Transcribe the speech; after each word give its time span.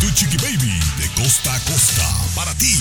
Tu 0.00 0.10
Chiqui 0.14 0.38
Baby 0.38 0.80
de 0.96 1.08
costa 1.22 1.54
a 1.54 1.60
costa 1.60 2.08
para 2.34 2.54
ti. 2.54 2.74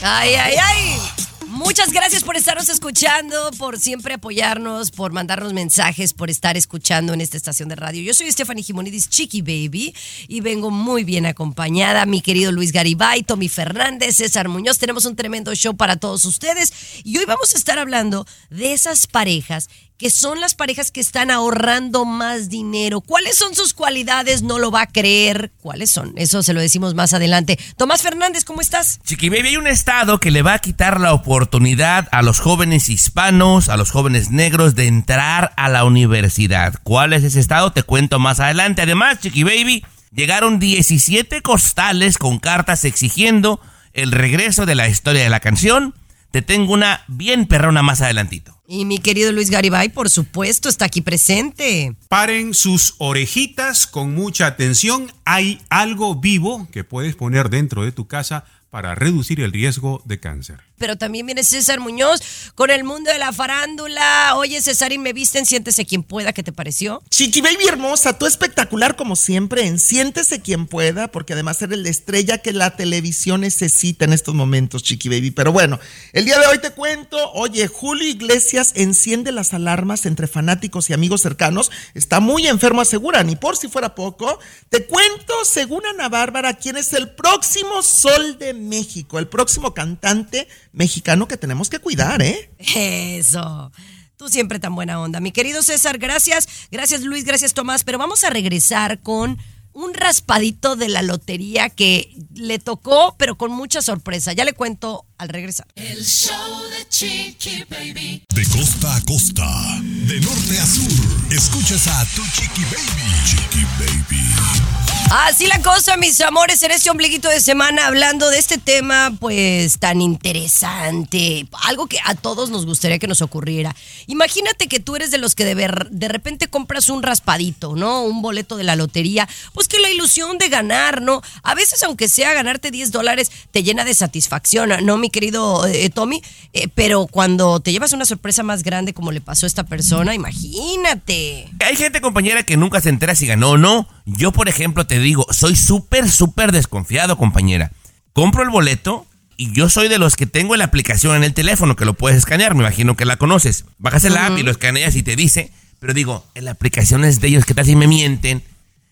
Ay, 0.00 0.34
ay, 0.34 0.54
ay. 0.58 0.98
Muchas 1.46 1.92
gracias 1.92 2.24
por 2.24 2.36
estarnos 2.36 2.70
escuchando, 2.70 3.50
por 3.58 3.78
siempre 3.78 4.14
apoyarnos, 4.14 4.90
por 4.90 5.12
mandarnos 5.12 5.52
mensajes, 5.52 6.14
por 6.14 6.30
estar 6.30 6.56
escuchando 6.56 7.12
en 7.12 7.20
esta 7.20 7.36
estación 7.36 7.68
de 7.68 7.76
radio. 7.76 8.02
Yo 8.02 8.14
soy 8.14 8.32
Stephanie 8.32 8.64
Jimonidis, 8.64 9.10
Chiqui 9.10 9.42
Baby, 9.42 9.94
y 10.26 10.40
vengo 10.40 10.70
muy 10.70 11.04
bien 11.04 11.26
acompañada. 11.26 12.06
Mi 12.06 12.22
querido 12.22 12.50
Luis 12.50 12.72
Garibay, 12.72 13.22
Tommy 13.22 13.50
Fernández, 13.50 14.16
César 14.16 14.48
Muñoz. 14.48 14.78
Tenemos 14.78 15.04
un 15.04 15.16
tremendo 15.16 15.54
show 15.54 15.76
para 15.76 15.96
todos 15.96 16.24
ustedes. 16.24 16.72
Y 17.04 17.18
hoy 17.18 17.26
vamos 17.26 17.54
a 17.54 17.58
estar 17.58 17.78
hablando 17.78 18.26
de 18.48 18.72
esas 18.72 19.06
parejas 19.06 19.68
que 19.96 20.10
son 20.10 20.40
las 20.40 20.54
parejas 20.54 20.90
que 20.90 21.00
están 21.00 21.30
ahorrando 21.30 22.04
más 22.04 22.48
dinero. 22.48 23.00
¿Cuáles 23.00 23.36
son 23.36 23.54
sus 23.54 23.72
cualidades? 23.72 24.42
No 24.42 24.58
lo 24.58 24.70
va 24.70 24.82
a 24.82 24.86
creer. 24.86 25.52
¿Cuáles 25.60 25.90
son? 25.90 26.12
Eso 26.16 26.42
se 26.42 26.52
lo 26.52 26.60
decimos 26.60 26.94
más 26.94 27.14
adelante. 27.14 27.58
Tomás 27.76 28.02
Fernández, 28.02 28.44
¿cómo 28.44 28.60
estás? 28.60 29.00
Chiqui 29.04 29.28
Baby, 29.28 29.48
hay 29.48 29.56
un 29.56 29.68
estado 29.68 30.18
que 30.18 30.30
le 30.30 30.42
va 30.42 30.54
a 30.54 30.58
quitar 30.58 31.00
la 31.00 31.14
oportunidad 31.14 32.08
a 32.10 32.22
los 32.22 32.40
jóvenes 32.40 32.88
hispanos, 32.88 33.68
a 33.68 33.76
los 33.76 33.90
jóvenes 33.92 34.30
negros 34.30 34.74
de 34.74 34.86
entrar 34.86 35.52
a 35.56 35.68
la 35.68 35.84
universidad. 35.84 36.74
¿Cuál 36.82 37.12
es 37.12 37.22
ese 37.22 37.40
estado? 37.40 37.72
Te 37.72 37.84
cuento 37.84 38.18
más 38.18 38.40
adelante. 38.40 38.82
Además, 38.82 39.20
Chiqui 39.20 39.44
Baby, 39.44 39.84
llegaron 40.12 40.58
17 40.58 41.40
costales 41.42 42.18
con 42.18 42.40
cartas 42.40 42.84
exigiendo 42.84 43.60
el 43.92 44.10
regreso 44.10 44.66
de 44.66 44.74
la 44.74 44.88
historia 44.88 45.22
de 45.22 45.30
la 45.30 45.40
canción. 45.40 45.94
Te 46.32 46.42
tengo 46.42 46.72
una 46.72 47.04
bien 47.06 47.46
perrona 47.46 47.82
más 47.82 48.00
adelantito. 48.00 48.53
Y 48.66 48.86
mi 48.86 48.98
querido 48.98 49.30
Luis 49.30 49.50
Garibay, 49.50 49.90
por 49.90 50.08
supuesto, 50.08 50.70
está 50.70 50.86
aquí 50.86 51.02
presente. 51.02 51.94
Paren 52.08 52.54
sus 52.54 52.94
orejitas 52.98 53.86
con 53.86 54.14
mucha 54.14 54.46
atención. 54.46 55.12
Hay 55.26 55.60
algo 55.68 56.14
vivo 56.14 56.66
que 56.72 56.82
puedes 56.82 57.14
poner 57.14 57.50
dentro 57.50 57.84
de 57.84 57.92
tu 57.92 58.06
casa 58.06 58.46
para 58.70 58.94
reducir 58.94 59.40
el 59.40 59.52
riesgo 59.52 60.02
de 60.06 60.18
cáncer. 60.18 60.60
Pero 60.78 60.96
también 60.96 61.26
viene 61.26 61.44
César 61.44 61.80
Muñoz 61.80 62.20
con 62.54 62.70
el 62.70 62.84
mundo 62.84 63.10
de 63.10 63.18
la 63.18 63.32
farándula. 63.32 64.34
Oye, 64.36 64.60
César, 64.60 64.92
y 64.92 64.98
me 64.98 65.12
visten, 65.12 65.46
siéntese 65.46 65.86
quien 65.86 66.02
pueda. 66.02 66.32
¿Qué 66.32 66.42
te 66.42 66.52
pareció? 66.52 67.02
Chiqui 67.10 67.40
Baby 67.40 67.66
hermosa, 67.68 68.18
tú 68.18 68.26
espectacular 68.26 68.96
como 68.96 69.16
siempre 69.16 69.66
en 69.66 69.78
Siéntese 69.78 70.40
quien 70.40 70.66
pueda, 70.66 71.08
porque 71.08 71.34
además 71.34 71.60
eres 71.62 71.78
la 71.78 71.88
estrella 71.88 72.38
que 72.38 72.52
la 72.52 72.76
televisión 72.76 73.42
necesita 73.42 74.04
en 74.04 74.12
estos 74.12 74.34
momentos, 74.34 74.82
Chiqui 74.82 75.08
Baby. 75.08 75.30
Pero 75.30 75.52
bueno, 75.52 75.78
el 76.12 76.24
día 76.24 76.38
de 76.38 76.46
hoy 76.46 76.58
te 76.58 76.70
cuento, 76.70 77.32
oye, 77.32 77.68
Julio 77.68 78.08
Iglesias 78.08 78.72
enciende 78.74 79.32
las 79.32 79.54
alarmas 79.54 80.06
entre 80.06 80.26
fanáticos 80.26 80.90
y 80.90 80.92
amigos 80.92 81.22
cercanos. 81.22 81.70
Está 81.94 82.20
muy 82.20 82.46
enfermo, 82.46 82.80
aseguran, 82.80 83.30
y 83.30 83.36
por 83.36 83.56
si 83.56 83.68
fuera 83.68 83.94
poco, 83.94 84.38
te 84.68 84.86
cuento, 84.86 85.34
según 85.44 85.86
Ana 85.86 86.08
Bárbara, 86.08 86.54
quién 86.54 86.76
es 86.76 86.92
el 86.92 87.14
próximo 87.14 87.82
sol 87.82 88.38
de 88.38 88.54
México, 88.54 89.18
el 89.18 89.28
próximo 89.28 89.74
cantante 89.74 90.48
mexicano 90.74 91.28
que 91.28 91.36
tenemos 91.36 91.70
que 91.70 91.78
cuidar, 91.78 92.22
¿eh? 92.22 92.50
Eso. 92.58 93.72
Tú 94.16 94.28
siempre 94.28 94.58
tan 94.58 94.74
buena 94.74 95.00
onda. 95.00 95.20
Mi 95.20 95.32
querido 95.32 95.62
César, 95.62 95.98
gracias. 95.98 96.48
Gracias 96.70 97.02
Luis, 97.02 97.24
gracias 97.24 97.54
Tomás. 97.54 97.84
Pero 97.84 97.98
vamos 97.98 98.24
a 98.24 98.30
regresar 98.30 99.00
con 99.00 99.38
un 99.72 99.92
raspadito 99.92 100.76
de 100.76 100.88
la 100.88 101.02
lotería 101.02 101.68
que 101.68 102.16
le 102.34 102.58
tocó, 102.58 103.16
pero 103.18 103.36
con 103.36 103.50
mucha 103.50 103.82
sorpresa. 103.82 104.32
Ya 104.32 104.44
le 104.44 104.52
cuento 104.52 105.04
al 105.18 105.28
regresar. 105.28 105.66
El 105.74 106.04
show 106.04 106.62
de 106.70 106.88
Chiqui 106.88 107.64
Baby. 107.68 108.22
De 108.32 108.46
costa 108.46 108.96
a 108.96 109.00
costa, 109.02 109.80
de 109.82 110.20
norte 110.20 110.60
a 110.60 110.66
sur, 110.66 111.32
escuchas 111.32 111.88
a 111.88 112.04
tu 112.14 112.22
Chiqui 112.22 112.62
Baby. 112.62 113.24
Chiqui 113.26 113.64
Baby. 113.78 114.73
Así 115.10 115.46
la 115.46 115.60
cosa, 115.60 115.96
mis 115.96 116.20
amores, 116.22 116.62
en 116.62 116.70
este 116.70 116.90
ombliguito 116.90 117.28
de 117.28 117.38
semana 117.38 117.86
hablando 117.86 118.30
de 118.30 118.38
este 118.38 118.58
tema, 118.58 119.12
pues 119.20 119.78
tan 119.78 120.00
interesante, 120.00 121.46
algo 121.64 121.86
que 121.86 121.98
a 122.04 122.14
todos 122.14 122.50
nos 122.50 122.66
gustaría 122.66 122.98
que 122.98 123.06
nos 123.06 123.22
ocurriera. 123.22 123.76
Imagínate 124.06 124.66
que 124.66 124.80
tú 124.80 124.96
eres 124.96 125.10
de 125.10 125.18
los 125.18 125.34
que 125.34 125.44
de, 125.44 126.08
repente 126.08 126.48
compras 126.48 126.88
un 126.88 127.02
raspadito, 127.02 127.76
¿no? 127.76 128.02
Un 128.02 128.22
boleto 128.22 128.56
de 128.56 128.64
la 128.64 128.76
lotería, 128.76 129.28
pues 129.52 129.68
que 129.68 129.78
la 129.78 129.90
ilusión 129.90 130.38
de 130.38 130.48
ganar, 130.48 131.00
¿no? 131.00 131.22
A 131.42 131.54
veces, 131.54 131.82
aunque 131.82 132.08
sea 132.08 132.32
ganarte 132.32 132.70
10 132.70 132.90
dólares, 132.90 133.30
te 133.50 133.62
llena 133.62 133.84
de 133.84 133.94
satisfacción, 133.94 134.70
¿no, 134.84 134.96
mi 134.96 135.10
querido 135.10 135.66
eh, 135.66 135.90
Tommy? 135.90 136.22
Eh, 136.54 136.68
pero 136.74 137.06
cuando 137.06 137.60
te 137.60 137.72
llevas 137.72 137.92
una 137.92 138.04
sorpresa 138.04 138.42
más 138.42 138.62
grande 138.62 138.94
como 138.94 139.12
le 139.12 139.20
pasó 139.20 139.46
a 139.46 139.48
esta 139.48 139.64
persona, 139.64 140.14
imagínate. 140.14 141.48
Hay 141.64 141.76
gente, 141.76 142.00
compañera, 142.00 142.42
que 142.42 142.56
nunca 142.56 142.80
se 142.80 142.88
entera 142.88 143.14
si 143.14 143.26
ganó 143.26 143.50
o 143.50 143.58
no. 143.58 143.86
Yo, 144.06 144.32
por 144.32 144.48
ejemplo, 144.48 144.86
te 144.86 144.93
digo, 144.98 145.26
soy 145.30 145.56
súper, 145.56 146.10
súper 146.10 146.52
desconfiado, 146.52 147.16
compañera. 147.16 147.72
Compro 148.12 148.42
el 148.42 148.50
boleto 148.50 149.06
y 149.36 149.52
yo 149.52 149.68
soy 149.68 149.88
de 149.88 149.98
los 149.98 150.16
que 150.16 150.26
tengo 150.26 150.56
la 150.56 150.64
aplicación 150.64 151.16
en 151.16 151.24
el 151.24 151.34
teléfono 151.34 151.76
que 151.76 151.84
lo 151.84 151.94
puedes 151.94 152.18
escanear. 152.18 152.54
Me 152.54 152.60
imagino 152.60 152.96
que 152.96 153.04
la 153.04 153.16
conoces. 153.16 153.64
Bajas 153.78 154.04
el 154.04 154.16
app 154.16 154.38
y 154.38 154.42
lo 154.42 154.50
escaneas 154.50 154.94
y 154.96 155.02
te 155.02 155.16
dice. 155.16 155.50
Pero 155.80 155.92
digo, 155.92 156.26
en 156.34 156.44
la 156.44 156.52
aplicación 156.52 157.04
es 157.04 157.20
de 157.20 157.28
ellos. 157.28 157.44
¿Qué 157.44 157.54
tal 157.54 157.66
si 157.66 157.76
me 157.76 157.86
mienten? 157.86 158.42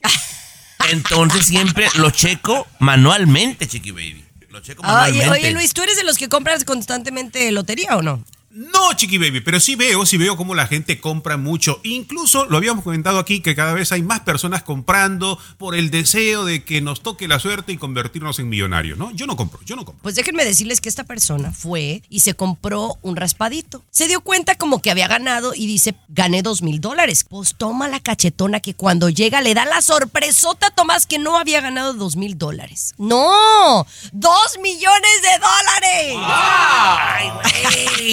Entonces 0.91 1.47
siempre 1.47 1.87
lo 1.97 2.11
checo 2.11 2.67
manualmente, 2.81 3.67
Chiqui 3.69 3.93
Baby. 3.93 4.25
Lo 4.51 4.61
checo 4.61 4.83
Oye, 4.83 4.91
manualmente. 4.93 5.31
oye, 5.31 5.51
Luis, 5.53 5.73
¿tú 5.73 5.83
eres 5.83 5.97
de 5.97 6.05
los 6.05 6.19
que 6.19 6.29
compras 6.29 6.65
constantemente 6.65 7.51
lotería 7.53 7.97
o 7.97 8.03
no? 8.03 8.23
No, 8.55 8.93
Chiqui 8.95 9.17
Baby, 9.17 9.41
pero 9.41 9.61
sí 9.61 9.77
veo, 9.77 10.05
sí 10.05 10.19
veo 10.19 10.37
cómo 10.37 10.55
la 10.55 10.67
gente 10.67 11.01
compra 11.01 11.39
mucho. 11.39 11.81
Incluso 11.85 12.45
lo 12.45 12.59
habíamos 12.59 12.85
comentado 12.85 13.19
aquí 13.19 13.41
que 13.41 13.55
cada 13.55 13.73
vez 13.73 13.93
hay 13.93 14.03
más 14.03 14.21
personas 14.21 14.63
comprando 14.63 15.39
por 15.57 15.75
el 15.75 15.91
deseo 15.91 16.45
de 16.45 16.63
que 16.63 16.83
nos 16.83 17.01
toque 17.01 17.29
la 17.29 17.39
suerte 17.39 17.73
y 17.73 17.79
convertirnos 17.79 18.39
en 18.41 18.51
millonarios, 18.51 18.99
¿no? 18.99 19.11
Yo 19.13 19.27
no 19.27 19.37
compro, 19.37 19.61
yo 19.65 19.75
no 19.75 19.87
compro. 19.87 20.03
Pues 20.03 20.17
déjenme 20.17 20.45
decirles 20.45 20.83
que 20.83 20.91
esta 20.91 21.05
persona 21.05 21.51
fue 21.51 22.03
y 22.11 22.21
se 22.21 22.35
compró 22.35 22.99
un 23.01 23.17
raspadito. 23.17 23.83
Se 23.91 24.07
dio 24.07 24.21
cuenta 24.21 24.55
como 24.57 24.83
que 24.83 24.91
había 24.91 25.09
ganado 25.09 25.55
y 25.55 25.67
dice, 25.67 25.95
gané 26.09 26.43
dos 26.43 26.61
mil 26.61 26.79
dólares. 26.79 27.25
Pues 27.25 27.55
toma 27.57 27.89
la 27.89 28.01
cachetona 28.01 28.61
que 28.61 28.75
cuando 28.75 29.09
llega 29.09 29.41
le 29.41 29.55
da 29.55 29.65
la 29.65 29.81
sorpresota 29.81 30.67
a 30.67 30.71
Tomás 30.75 31.07
que 31.07 31.19
no 31.19 31.39
había 31.39 31.63
ganado 31.63 31.95
dos 31.95 32.17
mil 32.17 32.37
dólares. 32.37 32.95
¡No! 32.99 33.87
¡Dos 34.13 34.59
millones 34.61 35.23
de 35.23 35.39
dólares! 35.39 36.22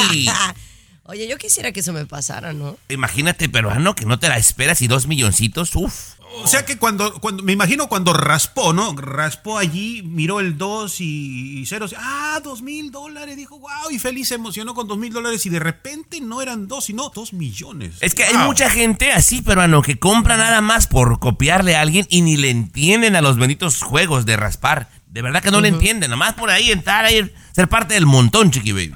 Oye, 1.10 1.28
yo 1.28 1.40
quisiera 1.40 1.72
que 1.72 1.80
eso 1.80 1.92
me 1.92 2.06
pasara, 2.06 2.54
¿no? 2.54 2.78
Imagínate, 2.88 3.50
peruano, 3.50 3.96
que 3.96 4.06
no 4.06 4.20
te 4.20 4.30
la 4.30 4.38
esperas 4.38 4.82
y 4.84 4.88
dos 4.88 5.08
milloncitos, 5.08 5.76
uf. 5.76 6.20
O 6.44 6.48
sea 6.48 6.64
que 6.64 6.78
cuando, 6.78 7.20
cuando, 7.20 7.42
me 7.42 7.52
imagino 7.52 7.90
cuando 7.90 8.14
raspó, 8.14 8.74
¿no? 8.74 8.94
Raspó 8.96 9.58
allí, 9.58 10.04
miró 10.04 10.40
el 10.40 10.58
2 10.58 11.02
y, 11.02 11.60
y 11.62 11.66
ceros. 11.66 11.96
Ah, 11.98 12.40
dos 12.44 12.62
mil 12.62 12.92
dólares, 12.92 13.36
dijo, 13.36 13.58
wow, 13.60 13.90
y 13.90 13.98
feliz 13.98 14.28
se 14.28 14.36
emocionó 14.36 14.76
con 14.76 14.88
dos 14.88 15.00
mil 15.00 15.12
dólares 15.12 15.44
y 15.48 15.50
de 15.50 15.58
repente 15.58 16.22
no 16.22 16.42
eran 16.44 16.68
dos, 16.68 16.86
sino 16.86 17.10
dos 17.10 17.34
millones. 17.34 17.96
Es 18.02 18.14
que 18.14 18.24
hay 18.24 18.38
mucha 18.38 18.70
gente 18.70 19.12
así, 19.12 19.42
peruano, 19.42 19.82
que 19.82 19.98
compra 19.98 20.38
nada 20.38 20.62
más 20.62 20.86
por 20.86 21.20
copiarle 21.20 21.76
a 21.76 21.82
alguien 21.82 22.06
y 22.10 22.22
ni 22.22 22.38
le 22.38 22.52
entienden 22.52 23.16
a 23.16 23.22
los 23.22 23.38
benditos 23.38 23.82
juegos 23.82 24.28
de 24.28 24.38
raspar. 24.38 24.90
De 25.08 25.24
verdad 25.24 25.42
que 25.42 25.50
no 25.50 25.60
le 25.60 25.70
entienden, 25.70 26.12
nomás 26.12 26.36
por 26.36 26.52
ahí 26.52 26.70
entrar 26.70 27.04
a 27.04 27.12
ir, 27.12 27.34
ser 27.52 27.68
parte 27.68 27.96
del 27.96 28.06
montón, 28.06 28.52
chiqui 28.52 28.72
baby. 28.72 28.94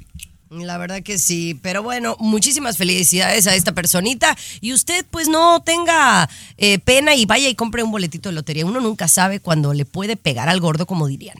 La 0.62 0.78
verdad 0.78 1.02
que 1.02 1.18
sí, 1.18 1.60
pero 1.62 1.82
bueno, 1.82 2.16
muchísimas 2.20 2.78
felicidades 2.78 3.48
a 3.48 3.56
esta 3.56 3.72
personita 3.72 4.38
y 4.62 4.74
usted 4.74 5.04
pues 5.10 5.28
no 5.28 5.64
tenga 5.64 6.30
eh, 6.58 6.78
pena 6.78 7.16
y 7.16 7.26
vaya 7.26 7.50
y 7.50 7.56
compre 7.56 7.82
un 7.82 7.92
boletito 7.92 8.30
de 8.30 8.36
lotería. 8.36 8.66
Uno 8.66 8.80
nunca 8.80 9.08
sabe 9.08 9.40
cuándo 9.40 9.74
le 9.74 9.86
puede 9.86 10.16
pegar 10.16 10.50
al 10.50 10.60
gordo, 10.60 10.86
como 10.86 11.08
dirían. 11.08 11.38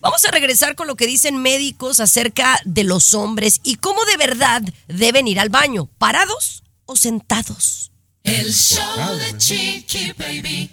Vamos 0.00 0.24
a 0.24 0.32
regresar 0.32 0.74
con 0.74 0.88
lo 0.88 0.96
que 0.96 1.06
dicen 1.06 1.36
médicos 1.36 2.00
acerca 2.00 2.60
de 2.64 2.82
los 2.82 3.14
hombres 3.14 3.60
y 3.62 3.76
cómo 3.76 4.04
de 4.04 4.16
verdad 4.16 4.62
deben 4.88 5.28
ir 5.28 5.38
al 5.38 5.48
baño, 5.48 5.88
parados 5.98 6.64
o 6.86 6.96
sentados. 6.96 7.92
El 8.24 8.52
show 8.52 8.82
de 9.18 9.38
Chiqui 9.38 10.12
Baby. 10.18 10.70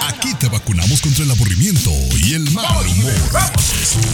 Aquí 0.00 0.34
te 0.34 0.48
vacunamos 0.48 1.00
contra 1.00 1.22
el 1.22 1.30
aburrimiento 1.30 1.90
y 2.24 2.34
el 2.34 2.50
mal 2.50 2.84
humor. 2.88 3.12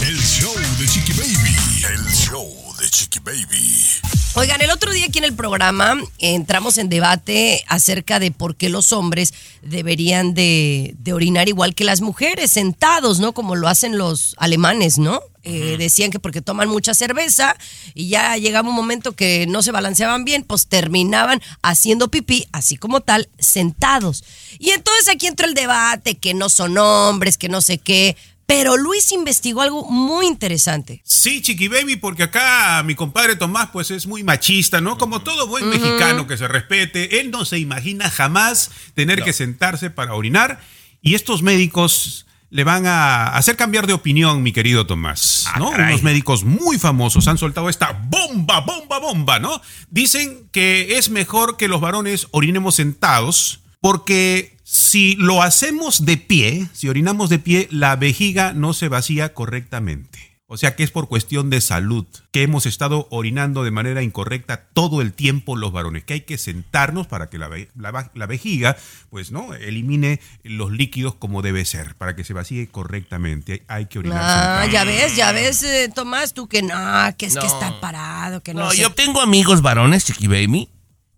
El 0.03 0.21
show 0.21 0.53
de 0.77 0.87
Chiqui 0.87 1.13
Baby. 1.13 1.55
El 1.95 2.13
show 2.13 2.66
de 2.87 2.91
Chiqui 2.91 3.19
Baby. 3.19 3.83
Oigan, 4.35 4.61
el 4.61 4.69
otro 4.69 4.91
día 4.93 5.07
aquí 5.07 5.17
en 5.17 5.25
el 5.25 5.33
programa 5.33 5.95
entramos 6.19 6.77
en 6.77 6.87
debate 6.89 7.63
acerca 7.67 8.19
de 8.19 8.31
por 8.31 8.55
qué 8.55 8.69
los 8.69 8.93
hombres 8.93 9.33
deberían 9.61 10.33
de, 10.33 10.95
de 10.99 11.13
orinar 11.13 11.49
igual 11.49 11.75
que 11.75 11.83
las 11.83 11.99
mujeres, 12.01 12.51
sentados, 12.51 13.19
¿no? 13.19 13.33
Como 13.33 13.55
lo 13.55 13.67
hacen 13.67 13.97
los 13.97 14.35
alemanes, 14.37 14.99
¿no? 14.99 15.21
Eh, 15.43 15.75
Decían 15.77 16.11
que 16.11 16.19
porque 16.19 16.41
toman 16.41 16.69
mucha 16.69 16.93
cerveza 16.93 17.55
y 17.93 18.09
ya 18.09 18.37
llegaba 18.37 18.69
un 18.69 18.75
momento 18.75 19.13
que 19.13 19.47
no 19.47 19.61
se 19.63 19.71
balanceaban 19.71 20.23
bien, 20.23 20.43
pues 20.43 20.67
terminaban 20.67 21.41
haciendo 21.61 22.09
pipí, 22.09 22.47
así 22.51 22.77
como 22.77 23.01
tal, 23.01 23.29
sentados. 23.39 24.23
Y 24.59 24.71
entonces 24.71 25.09
aquí 25.09 25.27
entró 25.27 25.47
el 25.47 25.53
debate, 25.53 26.15
que 26.15 26.33
no 26.33 26.49
son 26.49 26.77
hombres, 26.77 27.37
que 27.37 27.49
no 27.49 27.61
sé 27.61 27.79
qué. 27.79 28.15
Pero 28.47 28.77
Luis 28.77 29.11
investigó 29.11 29.61
algo 29.61 29.85
muy 29.91 30.25
interesante. 30.25 31.01
Sí, 31.03 31.41
Chiqui 31.41 31.67
Baby, 31.67 31.97
porque 31.97 32.23
acá 32.23 32.81
mi 32.83 32.95
compadre 32.95 33.35
Tomás 33.35 33.69
pues 33.73 33.91
es 33.91 34.07
muy 34.07 34.23
machista, 34.23 34.79
¿no? 34.81 34.97
Como 34.97 35.21
todo 35.21 35.47
buen 35.47 35.69
mexicano 35.69 36.25
que 36.27 36.37
se 36.37 36.47
respete, 36.47 37.19
él 37.19 37.29
no 37.29 37.43
se 37.43 37.59
imagina 37.59 38.09
jamás 38.09 38.71
tener 38.95 39.21
que 39.21 39.33
sentarse 39.33 39.89
para 39.89 40.15
orinar 40.15 40.61
y 41.01 41.15
estos 41.15 41.41
médicos 41.43 42.25
le 42.49 42.63
van 42.63 42.85
a 42.87 43.27
hacer 43.35 43.57
cambiar 43.57 43.85
de 43.85 43.91
opinión, 43.91 44.41
mi 44.41 44.53
querido 44.53 44.87
Tomás, 44.87 45.43
Ah, 45.47 45.59
¿no? 45.59 45.71
caray. 45.71 45.89
Unos 45.91 46.03
médicos 46.03 46.45
muy 46.45 46.79
famosos 46.79 47.27
han 47.27 47.37
soltado 47.37 47.67
esta 47.67 47.91
bomba, 47.91 48.61
bomba, 48.61 48.99
bomba, 48.99 49.39
¿no? 49.39 49.61
Dicen 49.89 50.47
que 50.53 50.97
es 50.97 51.09
mejor 51.09 51.57
que 51.57 51.67
los 51.67 51.81
varones 51.81 52.27
orinemos 52.31 52.75
sentados 52.75 53.59
porque 53.81 54.56
si 54.69 55.15
lo 55.15 55.41
hacemos 55.43 56.03
de 56.03 56.17
pie, 56.17 56.67
si 56.73 56.89
orinamos 56.89 57.29
de 57.29 57.39
pie, 57.39 57.69
la 57.71 57.95
vejiga 57.95 58.51
no 58.51 58.73
se 58.73 58.89
vacía 58.89 59.33
correctamente. 59.33 60.19
O 60.49 60.57
sea 60.57 60.75
que 60.75 60.83
es 60.83 60.91
por 60.91 61.07
cuestión 61.07 61.49
de 61.49 61.61
salud, 61.61 62.05
que 62.31 62.43
hemos 62.43 62.65
estado 62.65 63.07
orinando 63.09 63.63
de 63.63 63.71
manera 63.71 64.01
incorrecta 64.03 64.67
todo 64.73 65.01
el 65.01 65.13
tiempo 65.13 65.55
los 65.55 65.71
varones, 65.71 66.03
que 66.03 66.15
hay 66.15 66.21
que 66.21 66.37
sentarnos 66.37 67.07
para 67.07 67.29
que 67.29 67.37
la, 67.37 67.47
ve- 67.47 67.69
la 67.77 68.11
la 68.13 68.25
vejiga, 68.25 68.75
pues, 69.09 69.31
¿no? 69.31 69.53
Elimine 69.53 70.19
los 70.43 70.71
líquidos 70.73 71.15
como 71.15 71.41
debe 71.41 71.63
ser, 71.63 71.95
para 71.95 72.17
que 72.17 72.25
se 72.25 72.33
vacíe 72.33 72.67
correctamente. 72.67 73.63
Hay 73.69 73.85
que 73.85 73.99
orinar 73.99 74.19
Ah, 74.21 74.61
sentado. 74.63 74.71
ya 74.71 74.83
ves, 74.83 75.15
ya 75.15 75.31
ves, 75.31 75.63
eh, 75.63 75.89
Tomás, 75.95 76.33
tú 76.33 76.47
que 76.49 76.61
no, 76.61 76.75
que 77.17 77.25
es 77.27 77.35
que 77.35 77.39
No. 77.39 77.45
estar 77.45 77.79
parado, 77.79 78.43
que 78.43 78.53
no, 78.53 78.65
No, 78.65 78.71
sé. 78.71 78.81
yo 78.81 78.91
tengo 78.91 79.21
amigos 79.21 79.61
varones, 79.61 80.03
Chiqui 80.05 80.27
Baby, 80.27 80.67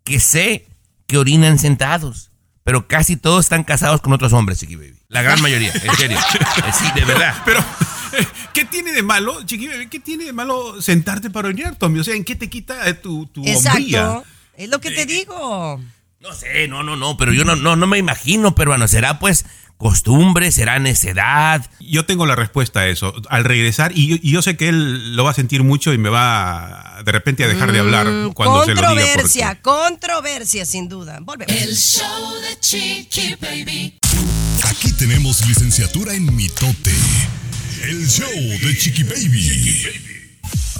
que 0.04 0.20
sé 0.20 0.68
que 1.08 1.18
orinan 1.18 1.58
sentados. 1.58 2.28
Pero 2.64 2.88
casi 2.88 3.16
todos 3.16 3.46
están 3.46 3.64
casados 3.64 4.02
con 4.02 4.14
otros 4.14 4.34
hombres, 4.34 4.60
Chiqui 4.60 4.76
Baby. 4.76 4.96
La 5.08 5.22
gran 5.22 5.42
mayoría, 5.42 5.72
en 5.74 5.96
serio. 5.96 6.18
Eh, 6.34 6.72
Sí, 6.78 6.86
de 6.94 7.06
verdad. 7.06 7.36
Pero, 7.46 7.60
eh, 7.60 8.28
¿qué 8.54 8.66
tiene 8.66 8.92
de 8.92 9.02
malo, 9.02 9.44
Chiqui 9.44 9.68
Baby, 9.68 9.88
¿Qué 9.88 10.00
tiene 10.00 10.26
de 10.26 10.34
malo 10.34 10.82
sentarte 10.82 11.30
para 11.30 11.48
orinar, 11.48 11.76
Tommy? 11.76 12.00
O 12.00 12.04
sea, 12.04 12.16
¿en 12.16 12.24
qué 12.24 12.36
te 12.36 12.50
quita 12.50 12.88
eh, 12.88 12.94
tu, 12.94 13.26
tu 13.28 13.42
hombría? 13.42 13.58
Exacto. 13.58 14.24
Es 14.56 14.70
lo 14.70 14.80
que 14.82 14.92
te 14.92 15.06
digo. 15.06 15.82
No 16.20 16.34
sé, 16.34 16.68
no, 16.68 16.84
no, 16.84 16.98
no, 16.98 17.16
pero 17.16 17.32
yo 17.32 17.46
no, 17.46 17.56
no, 17.56 17.78
no 17.78 17.88
me 17.88 17.98
imagino, 17.98 18.54
peruano. 18.54 18.90
¿Será 18.90 19.20
pues 19.20 19.46
costumbre? 19.80 20.52
¿Será 20.52 20.78
necedad? 20.78 21.66
Yo 21.80 22.06
tengo 22.06 22.26
la 22.28 22.36
respuesta 22.36 22.82
a 22.82 22.88
eso. 22.88 23.14
Al 23.30 23.46
regresar, 23.46 23.92
y 23.96 24.08
yo, 24.08 24.16
y 24.22 24.32
yo 24.32 24.42
sé 24.44 24.56
que 24.58 24.68
él 24.70 25.16
lo 25.16 25.24
va 25.24 25.32
a 25.32 25.34
sentir 25.34 25.64
mucho 25.64 25.94
y 25.94 25.98
me 25.98 26.10
va 26.10 27.02
de 27.04 27.12
repente 27.12 27.44
a 27.46 27.48
dejar 27.48 27.72
de 27.72 27.80
hablar 27.80 28.06
Mm, 28.08 28.34
cuando 28.34 28.66
se 28.66 28.76
lo 28.76 28.82
diga. 28.82 28.88
controversia, 28.90 29.48
porque- 29.48 29.62
controversia, 29.62 30.66
sin 30.66 30.90
duda. 30.90 31.20
Volvemos. 31.22 31.56
El 31.56 31.76
show 31.76 32.34
de 32.42 32.60
Chiqui 32.60 33.36
Baby. 33.42 33.98
Aquí 34.66 34.92
tenemos 34.92 35.48
licenciatura 35.48 36.14
en 36.14 36.36
mitote. 36.36 36.94
El 37.84 38.06
show 38.08 38.30
de 38.30 38.78
Chiqui 38.78 39.04
Baby. 39.04 39.86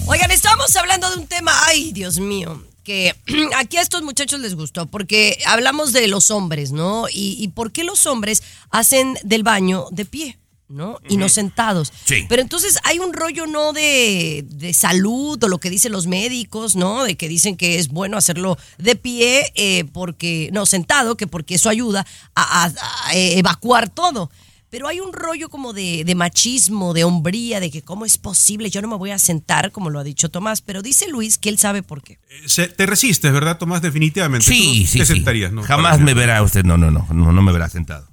Oigan, 0.06 0.30
estamos 0.30 0.76
hablando 0.76 1.10
de 1.10 1.16
un 1.16 1.26
tema, 1.26 1.52
ay, 1.66 1.92
Dios 1.92 2.18
mío, 2.18 2.62
que 2.82 3.14
aquí 3.56 3.76
a 3.76 3.82
estos 3.82 4.02
muchachos 4.02 4.40
les 4.40 4.54
gustó, 4.54 4.86
porque 4.86 5.38
hablamos 5.46 5.92
de 5.92 6.06
los 6.08 6.30
hombres, 6.30 6.72
¿no? 6.72 7.06
Y, 7.08 7.36
y 7.38 7.48
por 7.48 7.72
qué 7.72 7.84
los 7.84 8.06
hombres 8.06 8.42
hacen 8.70 9.16
del 9.22 9.42
baño 9.42 9.86
de 9.90 10.04
pie. 10.04 10.36
¿no? 10.68 11.00
Y 11.08 11.16
no 11.16 11.28
sentados. 11.28 11.92
Sí. 12.04 12.26
Pero 12.28 12.42
entonces 12.42 12.78
hay 12.84 13.00
un 13.00 13.12
rollo 13.12 13.44
no 13.48 13.72
de, 13.72 14.44
de 14.48 14.72
salud 14.72 15.42
o 15.42 15.48
lo 15.48 15.58
que 15.58 15.68
dicen 15.68 15.90
los 15.90 16.06
médicos, 16.06 16.76
¿no? 16.76 17.02
De 17.02 17.16
que 17.16 17.28
dicen 17.28 17.56
que 17.56 17.80
es 17.80 17.88
bueno 17.88 18.16
hacerlo 18.16 18.56
de 18.78 18.94
pie 18.94 19.50
eh, 19.56 19.82
porque, 19.92 20.48
no, 20.52 20.66
sentado, 20.66 21.16
que 21.16 21.26
porque 21.26 21.56
eso 21.56 21.70
ayuda 21.70 22.06
a, 22.36 22.66
a- 22.66 22.72
a 23.08 23.16
evacuar 23.16 23.88
todo. 23.88 24.30
Pero 24.70 24.86
hay 24.86 25.00
un 25.00 25.12
rollo 25.12 25.48
como 25.48 25.72
de, 25.72 26.04
de 26.04 26.14
machismo, 26.14 26.94
de 26.94 27.02
hombría, 27.04 27.58
de 27.58 27.70
que 27.72 27.82
cómo 27.82 28.04
es 28.06 28.18
posible, 28.18 28.70
yo 28.70 28.80
no 28.80 28.88
me 28.88 28.96
voy 28.96 29.10
a 29.10 29.18
sentar, 29.18 29.72
como 29.72 29.90
lo 29.90 29.98
ha 29.98 30.04
dicho 30.04 30.28
Tomás, 30.30 30.60
pero 30.62 30.80
dice 30.80 31.08
Luis 31.08 31.38
que 31.38 31.48
él 31.48 31.58
sabe 31.58 31.82
por 31.82 32.02
qué. 32.02 32.18
Se- 32.46 32.68
te 32.68 32.86
resistes, 32.86 33.32
¿verdad, 33.32 33.58
Tomás? 33.58 33.82
Definitivamente. 33.82 34.46
Sí, 34.46 34.82
Tú 34.86 34.92
sí, 34.92 34.98
te 34.98 35.06
sí. 35.06 35.14
sentarías, 35.14 35.50
¿no? 35.52 35.62
Jamás 35.64 35.98
me 35.98 36.14
verá 36.14 36.40
usted, 36.42 36.64
no, 36.64 36.76
no, 36.76 36.90
no, 36.92 37.06
no, 37.12 37.32
no 37.32 37.42
me 37.42 37.52
verá 37.52 37.68
sentado. 37.68 38.08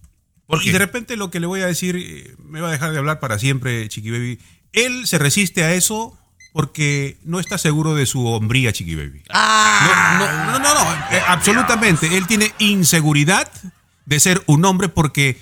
¿Por 0.48 0.62
Y 0.62 0.66
qué? 0.66 0.72
de 0.72 0.80
repente 0.80 1.16
lo 1.18 1.30
que 1.30 1.40
le 1.40 1.46
voy 1.46 1.62
a 1.62 1.68
decir 1.68 1.96
eh, 1.98 2.36
me 2.44 2.60
va 2.62 2.70
a 2.70 2.72
dejar 2.72 2.92
de 2.92 2.98
hablar 2.98 3.20
para 3.20 3.38
siempre, 3.38 3.88
Chiqui 3.90 4.10
Baby. 4.10 4.40
Él 4.74 5.06
se 5.06 5.18
resiste 5.20 5.64
a 5.64 5.74
eso 5.74 6.18
porque 6.54 7.20
no 7.24 7.40
está 7.40 7.60
seguro 7.60 7.94
de 7.94 8.06
su 8.08 8.26
hombría, 8.26 8.74
Chiqui 8.74 8.96
Baby. 8.96 9.22
Ah, 9.30 10.18
No, 10.20 10.54
no, 10.54 10.60
no, 10.60 10.74
no, 10.74 10.84
no, 10.84 10.92
eh, 11.16 11.22
absolutamente. 11.28 12.18
Él 12.18 12.26
tiene 12.26 12.52
inseguridad 12.58 13.52
de 14.06 14.20
ser 14.20 14.42
un 14.48 14.66
hombre 14.66 14.90
porque 14.90 15.40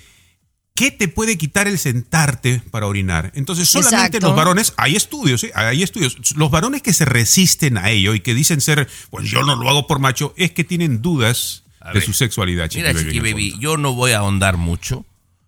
¿qué 0.76 0.92
te 0.92 1.08
puede 1.08 1.36
quitar 1.36 1.66
el 1.66 1.78
sentarte 1.78 2.62
para 2.70 2.86
orinar? 2.86 3.32
Entonces, 3.34 3.68
solamente 3.68 4.18
Exacto. 4.18 4.28
los 4.28 4.36
varones, 4.36 4.74
hay 4.76 4.94
estudios, 4.94 5.40
¿sí? 5.40 5.50
hay 5.56 5.82
estudios, 5.82 6.36
los 6.36 6.50
varones 6.52 6.82
que 6.82 6.92
se 6.92 7.04
resisten 7.04 7.76
a 7.78 7.90
ello 7.90 8.14
y 8.14 8.20
que 8.20 8.34
dicen 8.34 8.60
ser, 8.60 8.88
pues 9.10 9.28
yo 9.28 9.42
no 9.42 9.56
lo 9.56 9.68
hago 9.68 9.88
por 9.88 9.98
macho, 9.98 10.32
es 10.36 10.52
que 10.52 10.62
tienen 10.62 11.02
dudas 11.02 11.64
A 11.80 11.88
de 11.88 11.94
ver. 11.94 12.02
su 12.04 12.12
sexualidad, 12.12 12.68
Chiqui 12.68 12.82
Mira, 12.82 12.92
Baby. 12.92 13.04
Chiqui 13.06 13.18
Baby, 13.20 13.54
yo 13.58 13.76
no 13.76 13.94
voy 13.94 14.12
a 14.12 14.18
ahondar 14.18 14.56
mucho. 14.56 15.04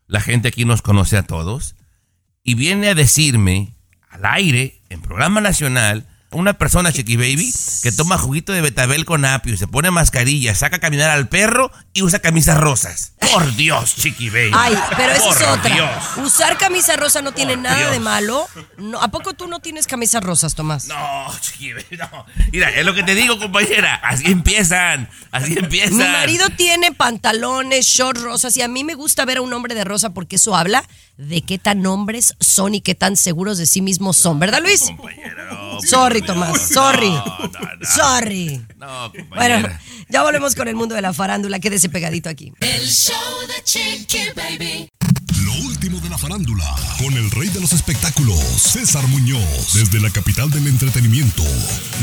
La 0.08 0.20
gente 0.20 0.48
aquí 0.48 0.64
nos 0.64 0.82
conoce 0.82 1.16
a 1.16 1.22
todos. 1.22 1.76
Y 2.42 2.54
viene 2.54 2.88
a 2.88 2.94
decirme, 2.94 3.74
al 4.08 4.24
aire, 4.24 4.81
en 4.88 5.02
programa 5.02 5.40
nacional, 5.42 6.08
una 6.30 6.58
persona, 6.58 6.92
Chiqui 6.92 7.16
Baby, 7.16 7.52
que 7.82 7.90
toma 7.90 8.19
juguito 8.19 8.52
de 8.52 8.60
betabel 8.60 9.06
con 9.06 9.25
apio, 9.25 9.56
se 9.56 9.66
pone 9.66 9.90
mascarilla, 9.90 10.54
saca 10.54 10.76
a 10.76 10.78
caminar 10.78 11.08
al 11.10 11.28
perro 11.28 11.70
y 11.94 12.02
usa 12.02 12.19
camisas 12.19 12.58
rosas. 12.58 13.12
Por 13.32 13.56
Dios, 13.56 13.96
Chiqui 13.96 14.28
Baby. 14.28 14.50
Ay, 14.52 14.78
pero 14.96 15.12
esa 15.12 15.30
es 15.30 15.42
otra. 15.42 15.75
Dios. 15.75 15.88
Usar 16.19 16.58
camisa 16.58 16.96
rosa 16.96 17.22
no 17.22 17.32
tiene 17.32 17.54
Por 17.54 17.62
nada 17.62 17.90
de 17.90 18.00
malo. 18.00 18.46
No, 18.76 19.00
¿A 19.00 19.08
poco 19.08 19.32
tú 19.32 19.48
no 19.48 19.60
tienes 19.60 19.86
camisas 19.86 20.22
rosas, 20.22 20.54
Tomás? 20.54 20.86
No, 20.86 21.34
Chiqui 21.40 21.72
Baby, 21.72 21.96
no. 21.98 22.26
Mira, 22.52 22.70
es 22.70 22.84
lo 22.84 22.94
que 22.94 23.02
te 23.02 23.14
digo, 23.14 23.38
compañera. 23.38 23.94
Así 23.94 24.31
empiezan. 24.31 25.08
Así 25.31 25.54
empiezan. 25.58 25.96
Mi 25.98 26.04
marido 26.04 26.48
tiene 26.50 26.92
pantalones, 26.92 27.86
shorts 27.86 28.20
rosas 28.20 28.56
y 28.56 28.62
a 28.62 28.69
mí 28.69 28.84
me 28.84 28.94
gusta 28.94 29.24
ver 29.24 29.38
a 29.38 29.40
un 29.40 29.52
hombre 29.52 29.74
de 29.74 29.84
rosa 29.84 30.10
porque 30.10 30.36
eso 30.36 30.54
habla 30.54 30.84
de 31.19 31.43
qué 31.43 31.59
tan 31.59 31.85
hombres 31.85 32.35
son 32.41 32.75
y 32.75 32.81
qué 32.81 32.94
tan 32.94 33.17
seguros 33.17 33.59
de 33.59 33.67
sí 33.67 33.82
mismos 33.82 34.17
son, 34.17 34.38
¿verdad, 34.38 34.61
Luis? 34.62 34.82
Compañera, 34.82 35.44
no, 35.50 35.81
Sorry, 35.82 36.22
Tomás, 36.22 36.69
sorry. 36.69 37.10
No, 37.10 37.39
no, 37.39 37.48
no. 37.48 37.87
Sorry. 37.87 38.65
Bueno, 39.29 39.69
ya 40.08 40.22
volvemos 40.22 40.55
con 40.55 40.69
el 40.69 40.77
mundo 40.77 40.94
de 40.94 41.03
la 41.03 41.13
farándula. 41.13 41.58
Quédese 41.58 41.89
pegadito 41.89 42.29
aquí. 42.29 42.53
El 42.60 42.87
show 42.87 43.17
de 43.48 43.63
Chiqui 43.65 44.31
Baby. 44.34 44.89
Lo 45.44 45.53
último 45.67 46.01
de 46.01 46.08
la 46.08 46.19
farándula, 46.19 46.75
con 46.98 47.13
el 47.15 47.31
rey 47.31 47.48
de 47.48 47.60
los 47.60 47.72
espectáculos, 47.72 48.39
César 48.39 49.06
Muñoz, 49.08 49.75
desde 49.75 50.01
la 50.01 50.10
capital 50.10 50.51
del 50.51 50.67
entretenimiento, 50.67 51.44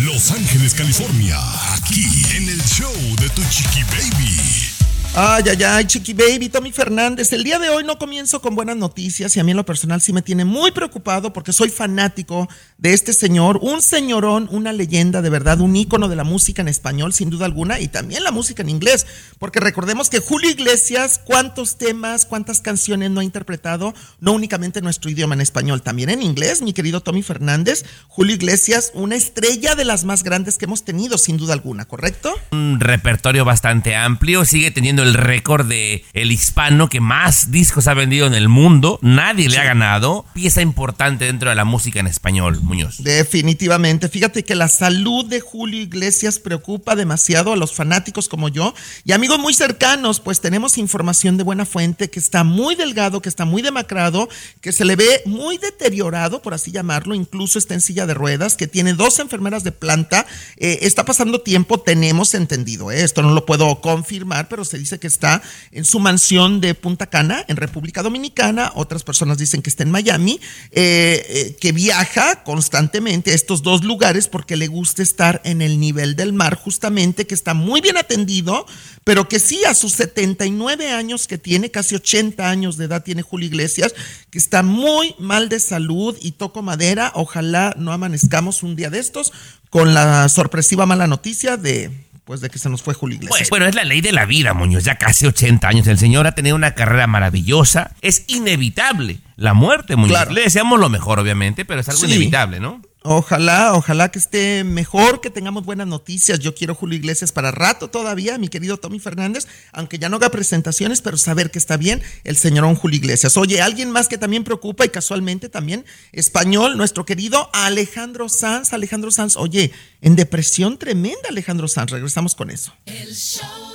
Los 0.02 0.32
Ángeles, 0.32 0.74
California, 0.74 1.38
aquí 1.74 2.06
en 2.36 2.50
el 2.50 2.62
show 2.64 2.94
de 3.20 3.30
Tu 3.30 3.44
Chiqui 3.50 3.84
Baby. 3.84 4.75
Ay, 5.18 5.44
ay, 5.50 5.64
ay, 5.64 5.86
Chiqui 5.86 6.12
Baby, 6.12 6.50
Tommy 6.50 6.74
Fernández. 6.74 7.32
El 7.32 7.46
día 7.46 7.58
de 7.58 7.70
hoy 7.70 7.86
no 7.86 7.98
comienzo 7.98 8.42
con 8.42 8.54
buenas 8.54 8.76
noticias 8.76 9.34
y 9.38 9.40
a 9.40 9.46
mí 9.46 9.52
en 9.52 9.58
lo 9.58 9.66
personal 9.66 10.02
sí 10.02 10.12
me 10.12 10.22
tiene 10.22 10.44
muy 10.44 10.72
preocupado 10.72 11.32
porque 11.32 11.54
soy 11.54 11.70
fanático 11.70 12.50
de 12.78 12.92
este 12.92 13.14
señor, 13.14 13.60
un 13.62 13.82
señorón, 13.82 14.50
una 14.52 14.74
leyenda 14.74 15.22
de 15.22 15.30
verdad, 15.30 15.62
un 15.62 15.74
ícono 15.74 16.10
de 16.10 16.18
la 16.18 16.26
música 16.26 16.62
en 16.62 16.68
español 16.68 17.14
sin 17.14 17.30
duda 17.30 17.46
alguna 17.46 17.80
y 17.80 17.88
también 17.88 18.26
la 18.26 18.32
música 18.32 18.62
en 18.62 18.68
inglés, 18.68 19.08
porque 19.40 19.62
recordemos 19.62 20.10
que 20.10 20.20
Julio 20.20 20.50
Iglesias, 20.50 21.22
cuántos 21.24 21.78
temas, 21.78 22.26
cuántas 22.26 22.60
canciones 22.60 23.10
no 23.10 23.22
ha 23.22 23.24
interpretado, 23.24 23.94
no 24.20 24.34
únicamente 24.34 24.80
en 24.80 24.84
nuestro 24.84 25.10
idioma 25.10 25.36
en 25.36 25.40
español, 25.40 25.82
también 25.82 26.10
en 26.10 26.24
inglés, 26.24 26.62
mi 26.62 26.74
querido 26.74 27.00
Tommy 27.00 27.24
Fernández. 27.24 27.86
Julio 28.10 28.36
Iglesias, 28.36 28.92
una 28.94 29.16
estrella 29.16 29.76
de 29.76 29.86
las 29.86 30.04
más 30.04 30.24
grandes 30.24 30.58
que 30.58 30.66
hemos 30.66 30.84
tenido 30.84 31.18
sin 31.18 31.38
duda 31.38 31.54
alguna, 31.54 31.86
¿correcto? 31.86 32.36
un 32.52 32.82
repertorio 32.82 33.46
bastante 33.46 33.96
amplio, 33.96 34.44
sigue 34.44 34.72
teniendo 34.72 35.05
el 35.06 35.14
récord 35.14 35.66
de 35.66 36.04
el 36.14 36.32
hispano 36.32 36.90
que 36.90 37.00
más 37.00 37.52
discos 37.52 37.88
ha 37.88 37.94
vendido 37.94 38.28
en 38.28 38.34
el 38.34 38.50
mundo, 38.50 39.00
nadie 39.02 39.50
le 39.50 39.58
ha 39.58 39.64
ganado, 39.64 40.26
pieza 40.34 40.62
importante 40.62 41.26
dentro 41.26 41.50
de 41.50 41.56
la 41.56 41.66
música 41.66 42.00
en 42.00 42.08
español, 42.08 42.60
Muñoz. 42.62 43.04
Definitivamente. 43.04 44.10
Fíjate 44.10 44.44
que 44.44 44.56
la 44.56 44.68
salud 44.68 45.26
de 45.26 45.40
Julio 45.40 45.82
Iglesias 45.82 46.40
preocupa 46.40 46.96
demasiado 46.96 47.54
a 47.54 47.56
los 47.56 47.74
fanáticos 47.74 48.30
como 48.30 48.50
yo 48.50 48.74
y 49.04 49.12
amigos 49.12 49.40
muy 49.40 49.54
cercanos, 49.54 50.20
pues 50.20 50.42
tenemos 50.42 50.78
información 50.78 51.38
de 51.38 51.44
buena 51.44 51.66
fuente 51.66 52.10
que 52.10 52.20
está 52.20 52.44
muy 52.44 52.76
delgado, 52.76 53.22
que 53.22 53.30
está 53.30 53.46
muy 53.46 53.62
demacrado, 53.62 54.30
que 54.62 54.72
se 54.72 54.86
le 54.86 54.96
ve 54.96 55.22
muy 55.26 55.58
deteriorado, 55.58 56.42
por 56.42 56.54
así 56.54 56.72
llamarlo, 56.72 57.16
incluso 57.16 57.60
está 57.60 57.74
en 57.74 57.82
silla 57.82 58.06
de 58.06 58.14
ruedas, 58.14 58.56
que 58.56 58.68
tiene 58.68 58.94
dos 58.94 59.20
enfermeras 59.20 59.64
de 59.64 59.72
planta, 59.72 60.26
eh, 60.58 60.80
está 60.82 61.06
pasando 61.06 61.42
tiempo, 61.42 61.80
tenemos 61.80 62.34
entendido, 62.34 62.92
¿eh? 62.92 63.04
esto 63.04 63.22
no 63.22 63.34
lo 63.34 63.46
puedo 63.46 63.82
confirmar, 63.82 64.48
pero 64.50 64.66
se 64.66 64.78
dice 64.78 64.95
que 65.00 65.08
está 65.08 65.42
en 65.72 65.86
su 65.86 66.00
mansión 66.00 66.62
de 66.62 66.76
Punta 66.76 67.08
Cana, 67.08 67.44
en 67.48 67.58
República 67.58 68.04
Dominicana. 68.04 68.72
Otras 68.76 69.04
personas 69.04 69.38
dicen 69.38 69.62
que 69.62 69.70
está 69.70 69.84
en 69.84 69.92
Miami, 69.92 70.40
eh, 70.72 71.26
eh, 71.30 71.58
que 71.60 71.72
viaja 71.72 72.44
constantemente 72.44 73.32
a 73.32 73.36
estos 73.36 73.64
dos 73.64 73.84
lugares 73.84 74.28
porque 74.28 74.56
le 74.56 74.68
gusta 74.68 75.04
estar 75.04 75.42
en 75.44 75.62
el 75.62 75.80
nivel 75.80 76.16
del 76.16 76.34
mar, 76.34 76.56
justamente, 76.56 77.28
que 77.28 77.36
está 77.36 77.54
muy 77.54 77.82
bien 77.82 77.98
atendido, 77.98 78.66
pero 79.04 79.28
que 79.28 79.40
sí, 79.40 79.64
a 79.66 79.74
sus 79.74 79.94
79 79.94 80.92
años 80.92 81.28
que 81.28 81.38
tiene, 81.38 81.72
casi 81.72 81.96
80 81.96 82.50
años 82.50 82.78
de 82.78 82.86
edad 82.86 83.04
tiene 83.04 83.22
Julio 83.22 83.48
Iglesias, 83.48 83.94
que 84.30 84.38
está 84.38 84.64
muy 84.64 85.16
mal 85.20 85.50
de 85.50 85.60
salud 85.60 86.18
y 86.22 86.32
toco 86.32 86.62
madera. 86.62 87.12
Ojalá 87.16 87.74
no 87.78 87.92
amanezcamos 87.92 88.64
un 88.64 88.76
día 88.76 88.90
de 88.90 89.00
estos 89.00 89.32
con 89.70 89.94
la 89.94 90.30
sorpresiva 90.30 90.86
mala 90.86 91.08
noticia 91.08 91.58
de 91.58 91.92
pues 92.26 92.42
de 92.42 92.50
que 92.50 92.58
se 92.60 92.70
nos 92.70 92.82
fue 92.82 92.94
Julio 92.96 93.16
Iglesias. 93.18 93.38
Pues 93.40 93.50
bueno, 93.52 93.68
es 93.68 93.76
la 93.76 93.84
ley 93.84 94.02
de 94.02 94.12
la 94.12 94.26
vida, 94.26 94.54
Muñoz. 94.54 94.84
Ya 94.84 94.96
casi 94.96 95.26
80 95.28 95.68
años. 95.68 95.88
El 95.88 95.98
señor 96.00 96.26
ha 96.28 96.34
tenido 96.34 96.56
una 96.56 96.74
carrera 96.74 97.06
maravillosa. 97.08 97.92
Es 98.02 98.24
inevitable 98.28 99.20
la 99.36 99.54
muerte, 99.54 99.96
Muñoz. 99.96 100.12
Claro. 100.18 100.32
Le 100.32 100.42
deseamos 100.42 100.80
lo 100.80 100.90
mejor, 100.90 101.20
obviamente, 101.20 101.66
pero 101.66 101.82
es 101.82 101.90
algo 101.90 102.02
Sí. 102.02 102.08
inevitable, 102.08 102.60
¿no? 102.60 102.82
Ojalá, 103.08 103.76
ojalá 103.76 104.10
que 104.10 104.18
esté 104.18 104.64
mejor, 104.64 105.22
que 105.22 105.30
tengamos 105.30 105.64
buenas 105.64 105.86
noticias. 105.86 106.40
Yo 106.40 106.56
quiero 106.56 106.74
Julio 106.74 106.98
Iglesias 106.98 107.32
para 107.32 107.52
rato 107.52 107.88
todavía, 107.88 108.40
mi 108.40 108.48
querido 108.48 108.78
Tommy 108.78 109.00
Fernández, 109.00 109.46
aunque 109.72 110.00
ya 110.00 110.10
no 110.10 110.18
haga 110.18 110.32
presentaciones, 110.32 111.02
pero 111.02 111.16
saber 111.16 111.52
que 111.52 111.60
está 111.60 111.78
bien 111.78 112.02
el 112.24 112.36
señorón 112.36 112.74
Julio 112.74 112.98
Iglesias. 112.98 113.38
Oye, 113.38 113.62
alguien 113.62 113.92
más 113.92 114.08
que 114.08 114.18
también 114.18 114.44
preocupa 114.44 114.86
y 114.86 114.90
casualmente 114.90 115.50
también 115.50 115.86
español, 116.14 116.78
nuestro 116.78 117.06
querido 117.06 117.52
Alejandro 117.54 118.28
Sanz. 118.28 118.74
Alejandro 118.74 119.12
Sanz, 119.12 119.38
oye, 119.38 119.72
en 120.02 120.16
depresión 120.16 120.80
tremenda 120.80 121.30
Alejandro 121.30 121.68
Sanz. 121.68 121.92
Regresamos 121.92 122.34
con 122.34 122.50
eso. 122.50 122.74
El 122.88 123.14
show 123.14 123.75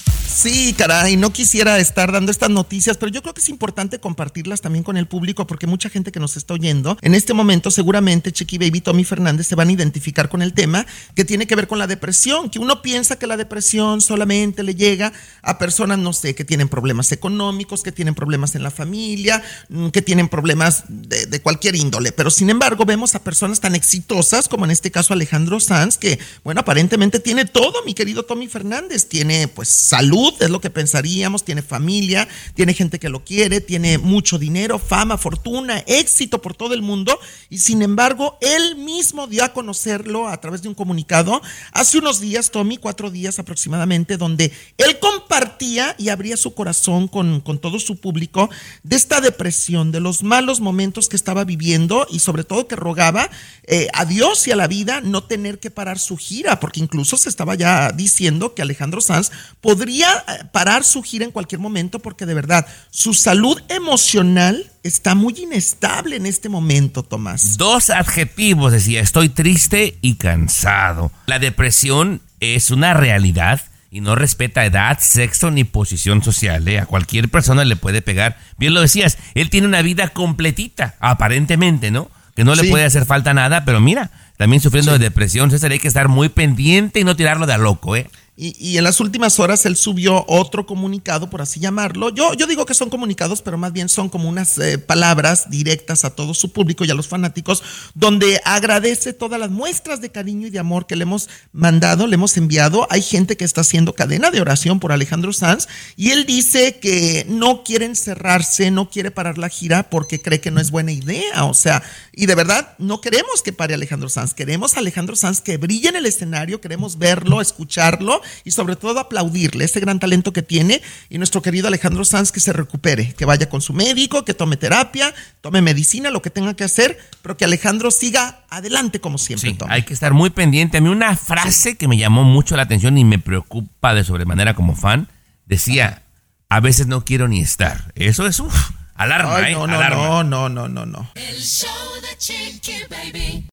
Sí, 0.33 0.73
caray, 0.77 1.17
no 1.17 1.33
quisiera 1.33 1.77
estar 1.77 2.11
dando 2.11 2.31
estas 2.31 2.49
noticias, 2.49 2.95
pero 2.97 3.11
yo 3.11 3.21
creo 3.21 3.33
que 3.33 3.41
es 3.41 3.49
importante 3.49 3.99
compartirlas 3.99 4.61
también 4.61 4.81
con 4.81 4.95
el 4.95 5.05
público 5.05 5.45
porque 5.45 5.67
mucha 5.67 5.89
gente 5.89 6.11
que 6.13 6.21
nos 6.21 6.37
está 6.37 6.53
oyendo, 6.53 6.97
en 7.01 7.15
este 7.15 7.33
momento 7.33 7.69
seguramente 7.69 8.31
Chiqui 8.31 8.57
Baby, 8.57 8.79
Tommy 8.79 9.03
Fernández 9.03 9.47
se 9.47 9.55
van 9.55 9.67
a 9.67 9.71
identificar 9.73 10.29
con 10.29 10.41
el 10.41 10.53
tema 10.53 10.87
que 11.15 11.25
tiene 11.25 11.47
que 11.47 11.55
ver 11.55 11.67
con 11.67 11.79
la 11.79 11.85
depresión, 11.85 12.49
que 12.49 12.59
uno 12.59 12.81
piensa 12.81 13.17
que 13.19 13.27
la 13.27 13.35
depresión 13.35 13.99
solamente 13.99 14.63
le 14.63 14.73
llega 14.73 15.11
a 15.41 15.59
personas, 15.59 15.99
no 15.99 16.13
sé, 16.13 16.33
que 16.33 16.45
tienen 16.45 16.69
problemas 16.69 17.11
económicos, 17.11 17.83
que 17.83 17.91
tienen 17.91 18.15
problemas 18.15 18.55
en 18.55 18.63
la 18.63 18.71
familia, 18.71 19.43
mm, 19.67 19.89
que 19.89 20.01
tienen 20.01 20.29
problemas 20.29 20.85
de, 20.87 21.25
de 21.25 21.41
cualquier 21.41 21.75
índole, 21.75 22.13
pero 22.13 22.31
sin 22.31 22.49
embargo 22.49 22.85
vemos 22.85 23.15
a 23.15 23.23
personas 23.23 23.59
tan 23.59 23.75
exitosas 23.75 24.47
como 24.47 24.63
en 24.63 24.71
este 24.71 24.91
caso 24.91 25.13
Alejandro 25.13 25.59
Sanz, 25.59 25.97
que 25.97 26.19
bueno, 26.43 26.61
aparentemente 26.61 27.19
tiene 27.19 27.43
todo, 27.43 27.83
mi 27.85 27.93
querido 27.93 28.23
Tommy 28.23 28.47
Fernández, 28.47 29.07
tiene 29.07 29.49
pues 29.49 29.67
salud, 29.67 30.20
es 30.39 30.49
lo 30.49 30.61
que 30.61 30.69
pensaríamos, 30.69 31.43
tiene 31.43 31.61
familia, 31.61 32.27
tiene 32.55 32.73
gente 32.73 32.99
que 32.99 33.09
lo 33.09 33.23
quiere, 33.23 33.61
tiene 33.61 33.97
mucho 33.97 34.37
dinero, 34.37 34.79
fama, 34.79 35.17
fortuna, 35.17 35.79
éxito 35.87 36.41
por 36.41 36.55
todo 36.55 36.73
el 36.73 36.81
mundo. 36.81 37.19
Y 37.49 37.59
sin 37.59 37.81
embargo 37.81 38.37
él 38.41 38.75
mismo 38.75 39.27
dio 39.27 39.43
a 39.43 39.53
conocerlo 39.53 40.27
a 40.27 40.39
través 40.39 40.61
de 40.61 40.69
un 40.69 40.75
comunicado 40.75 41.41
hace 41.71 41.97
unos 41.97 42.19
días, 42.19 42.51
Tommy, 42.51 42.77
cuatro 42.77 43.09
días 43.09 43.39
aproximadamente, 43.39 44.17
donde 44.17 44.51
él 44.77 44.99
compartía 44.99 45.95
y 45.97 46.09
abría 46.09 46.37
su 46.37 46.53
corazón 46.53 47.07
con, 47.07 47.41
con 47.41 47.59
todo 47.59 47.79
su 47.79 47.99
público 47.99 48.49
de 48.83 48.95
esta 48.95 49.21
depresión, 49.21 49.91
de 49.91 49.99
los 49.99 50.23
malos 50.23 50.59
momentos 50.59 51.09
que 51.09 51.15
estaba 51.15 51.43
viviendo 51.43 52.07
y 52.09 52.19
sobre 52.19 52.43
todo 52.43 52.67
que 52.67 52.75
rogaba 52.75 53.29
eh, 53.63 53.87
a 53.93 54.05
Dios 54.05 54.47
y 54.47 54.51
a 54.51 54.55
la 54.55 54.67
vida 54.67 55.01
no 55.01 55.23
tener 55.23 55.59
que 55.59 55.71
parar 55.71 55.99
su 55.99 56.17
gira, 56.17 56.59
porque 56.59 56.79
incluso 56.79 57.17
se 57.17 57.29
estaba 57.29 57.55
ya 57.55 57.91
diciendo 57.91 58.53
que 58.53 58.61
Alejandro 58.61 59.01
Sanz 59.01 59.31
podría 59.61 60.10
eh, 60.27 60.43
parar 60.51 60.83
su 60.83 61.01
gira 61.03 61.25
en 61.25 61.31
cualquier 61.31 61.59
momento 61.59 61.99
porque 61.99 62.25
de 62.25 62.33
verdad 62.33 62.65
su 62.89 63.13
salud 63.13 63.61
emocional 63.69 64.71
está 64.83 65.15
muy 65.15 65.33
inestable 65.37 66.15
en 66.15 66.25
este 66.25 66.49
momento, 66.49 67.03
Tomás. 67.03 67.57
Dos 67.57 67.89
adjetivos, 67.89 68.71
decía, 68.71 69.01
estoy 69.01 69.29
triste 69.29 69.97
y 70.01 70.15
cansado. 70.15 71.11
La 71.27 71.39
depresión 71.39 72.21
es 72.39 72.71
una 72.71 72.93
realidad 72.93 73.61
y 73.91 73.99
no 74.01 74.15
respeta 74.15 74.65
edad, 74.65 74.97
sexo 75.01 75.51
ni 75.51 75.63
posición 75.65 76.23
social. 76.23 76.67
¿eh? 76.67 76.79
A 76.79 76.85
cualquier 76.85 77.29
persona 77.29 77.65
le 77.65 77.75
puede 77.75 78.01
pegar. 78.01 78.37
Bien 78.57 78.73
lo 78.73 78.81
decías, 78.81 79.17
él 79.35 79.49
tiene 79.49 79.67
una 79.67 79.81
vida 79.81 80.07
completita, 80.09 80.95
aparentemente, 80.99 81.91
¿no? 81.91 82.09
Que 82.35 82.45
no 82.45 82.55
le 82.55 82.63
Sí. 82.63 82.69
puede 82.69 82.85
hacer 82.85 83.05
falta 83.05 83.33
nada, 83.33 83.65
pero 83.65 83.81
mira, 83.81 84.09
también 84.37 84.61
sufriendo 84.61 84.93
de 84.93 84.99
depresión, 84.99 85.51
César, 85.51 85.71
hay 85.71 85.79
que 85.79 85.89
estar 85.89 86.07
muy 86.07 86.29
pendiente 86.29 87.01
y 87.01 87.03
no 87.03 87.17
tirarlo 87.17 87.45
de 87.45 87.53
a 87.53 87.57
loco, 87.57 87.95
¿eh? 87.97 88.09
Y, 88.37 88.77
en 88.77 88.85
las 88.85 89.01
últimas 89.01 89.39
horas 89.39 89.65
él 89.65 89.75
subió 89.75 90.23
otro 90.27 90.65
comunicado, 90.65 91.29
por 91.29 91.41
así 91.41 91.59
llamarlo. 91.59 92.09
Yo, 92.09 92.33
yo 92.33 92.47
digo 92.47 92.65
que 92.65 92.73
son 92.73 92.89
comunicados, 92.89 93.41
pero 93.41 93.57
más 93.57 93.73
bien 93.73 93.89
son 93.89 94.07
como 94.07 94.29
unas 94.29 94.57
eh, 94.57 94.77
palabras 94.77 95.49
directas 95.49 96.05
a 96.05 96.15
todo 96.15 96.33
su 96.33 96.51
público 96.51 96.85
y 96.85 96.89
a 96.89 96.95
los 96.95 97.09
fanáticos, 97.09 97.61
donde 97.93 98.41
agradece 98.45 99.11
todas 99.11 99.37
las 99.37 99.51
muestras 99.51 99.99
de 99.99 100.11
cariño 100.11 100.47
y 100.47 100.49
de 100.49 100.59
amor 100.59 100.87
que 100.87 100.95
le 100.95 101.03
hemos 101.03 101.29
mandado, 101.51 102.07
le 102.07 102.15
hemos 102.15 102.37
enviado. 102.37 102.87
Hay 102.89 103.01
gente 103.01 103.35
que 103.35 103.43
está 103.43 103.61
haciendo 103.61 103.93
cadena 103.93 104.31
de 104.31 104.39
oración 104.39 104.79
por 104.79 104.93
Alejandro 104.93 105.33
Sanz 105.33 105.67
y 105.97 106.11
él 106.11 106.25
dice 106.25 106.79
que 106.79 107.25
no 107.27 107.63
quiere 107.63 107.85
encerrarse, 107.85 108.71
no 108.71 108.89
quiere 108.89 109.11
parar 109.11 109.37
la 109.37 109.49
gira 109.49 109.89
porque 109.89 110.21
cree 110.21 110.39
que 110.39 110.51
no 110.51 110.61
es 110.61 110.71
buena 110.71 110.93
idea. 110.93 111.43
O 111.43 111.53
sea, 111.53 111.83
y 112.13 112.27
de 112.27 112.35
verdad 112.35 112.75
no 112.79 113.01
queremos 113.01 113.41
que 113.43 113.51
pare 113.51 113.73
Alejandro 113.73 114.07
Sanz, 114.07 114.33
queremos 114.33 114.75
a 114.75 114.79
Alejandro 114.79 115.17
Sanz 115.17 115.41
que 115.41 115.57
brille 115.57 115.89
en 115.89 115.97
el 115.97 116.05
escenario, 116.05 116.61
queremos 116.61 116.97
verlo, 116.97 117.41
escucharlo 117.41 118.20
y 118.43 118.51
sobre 118.51 118.75
todo 118.75 118.99
aplaudirle 118.99 119.65
ese 119.65 119.79
gran 119.79 119.99
talento 119.99 120.33
que 120.33 120.41
tiene 120.41 120.81
y 121.09 121.17
nuestro 121.17 121.41
querido 121.41 121.67
Alejandro 121.67 122.05
Sanz 122.05 122.31
que 122.31 122.39
se 122.39 122.53
recupere, 122.53 123.13
que 123.13 123.25
vaya 123.25 123.49
con 123.49 123.61
su 123.61 123.73
médico, 123.73 124.25
que 124.25 124.33
tome 124.33 124.57
terapia, 124.57 125.13
tome 125.41 125.61
medicina, 125.61 126.09
lo 126.09 126.21
que 126.21 126.29
tenga 126.29 126.53
que 126.53 126.63
hacer, 126.63 126.97
pero 127.21 127.37
que 127.37 127.45
Alejandro 127.45 127.91
siga 127.91 128.45
adelante 128.49 128.99
como 128.99 129.17
siempre. 129.17 129.51
Sí, 129.51 129.57
hay 129.69 129.83
que 129.83 129.93
estar 129.93 130.13
muy 130.13 130.29
pendiente. 130.29 130.77
A 130.77 130.81
mí 130.81 130.89
una 130.89 131.15
frase 131.15 131.77
que 131.77 131.87
me 131.87 131.97
llamó 131.97 132.23
mucho 132.23 132.55
la 132.55 132.63
atención 132.63 132.97
y 132.97 133.05
me 133.05 133.19
preocupa 133.19 133.93
de 133.93 134.03
sobremanera 134.03 134.53
como 134.53 134.75
fan, 134.75 135.07
decía, 135.45 136.03
a 136.49 136.59
veces 136.59 136.87
no 136.87 137.05
quiero 137.05 137.27
ni 137.27 137.41
estar. 137.41 137.91
Eso 137.95 138.27
es, 138.27 138.39
uf, 138.39 138.71
alarma, 139.03 139.35
Ay, 139.37 139.51
¿eh? 139.53 139.55
no, 139.55 139.67
no, 139.67 139.75
alarma. 139.75 139.95
no, 140.03 140.23
no, 140.23 140.49
no, 140.49 140.67
no, 140.67 140.85
no. 140.85 141.11
El 141.15 141.41
show 141.41 141.69
de 142.01 142.17
Chiqui 142.17 142.83
Baby. 142.89 143.47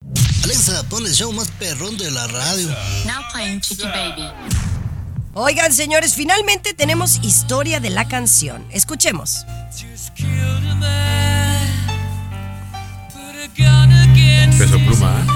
Alexa, 0.44 0.82
pon 0.88 1.04
el 1.06 1.12
show 1.14 1.32
más 1.32 1.48
perrón 1.58 1.96
de 1.98 2.10
la 2.10 2.26
radio. 2.26 2.68
Now 3.06 3.22
playing 3.32 3.60
Chicky 3.60 3.84
Baby. 3.84 4.30
Oigan, 5.34 5.72
señores, 5.72 6.14
finalmente 6.14 6.74
tenemos 6.74 7.18
historia 7.22 7.80
de 7.80 7.90
la 7.90 8.08
canción. 8.08 8.66
Escuchemos. 8.70 9.44
Peso 14.58 14.78
pluma. 14.78 15.26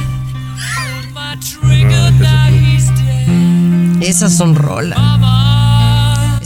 Esas 4.00 4.36
son 4.36 4.54
rolas. 4.56 4.98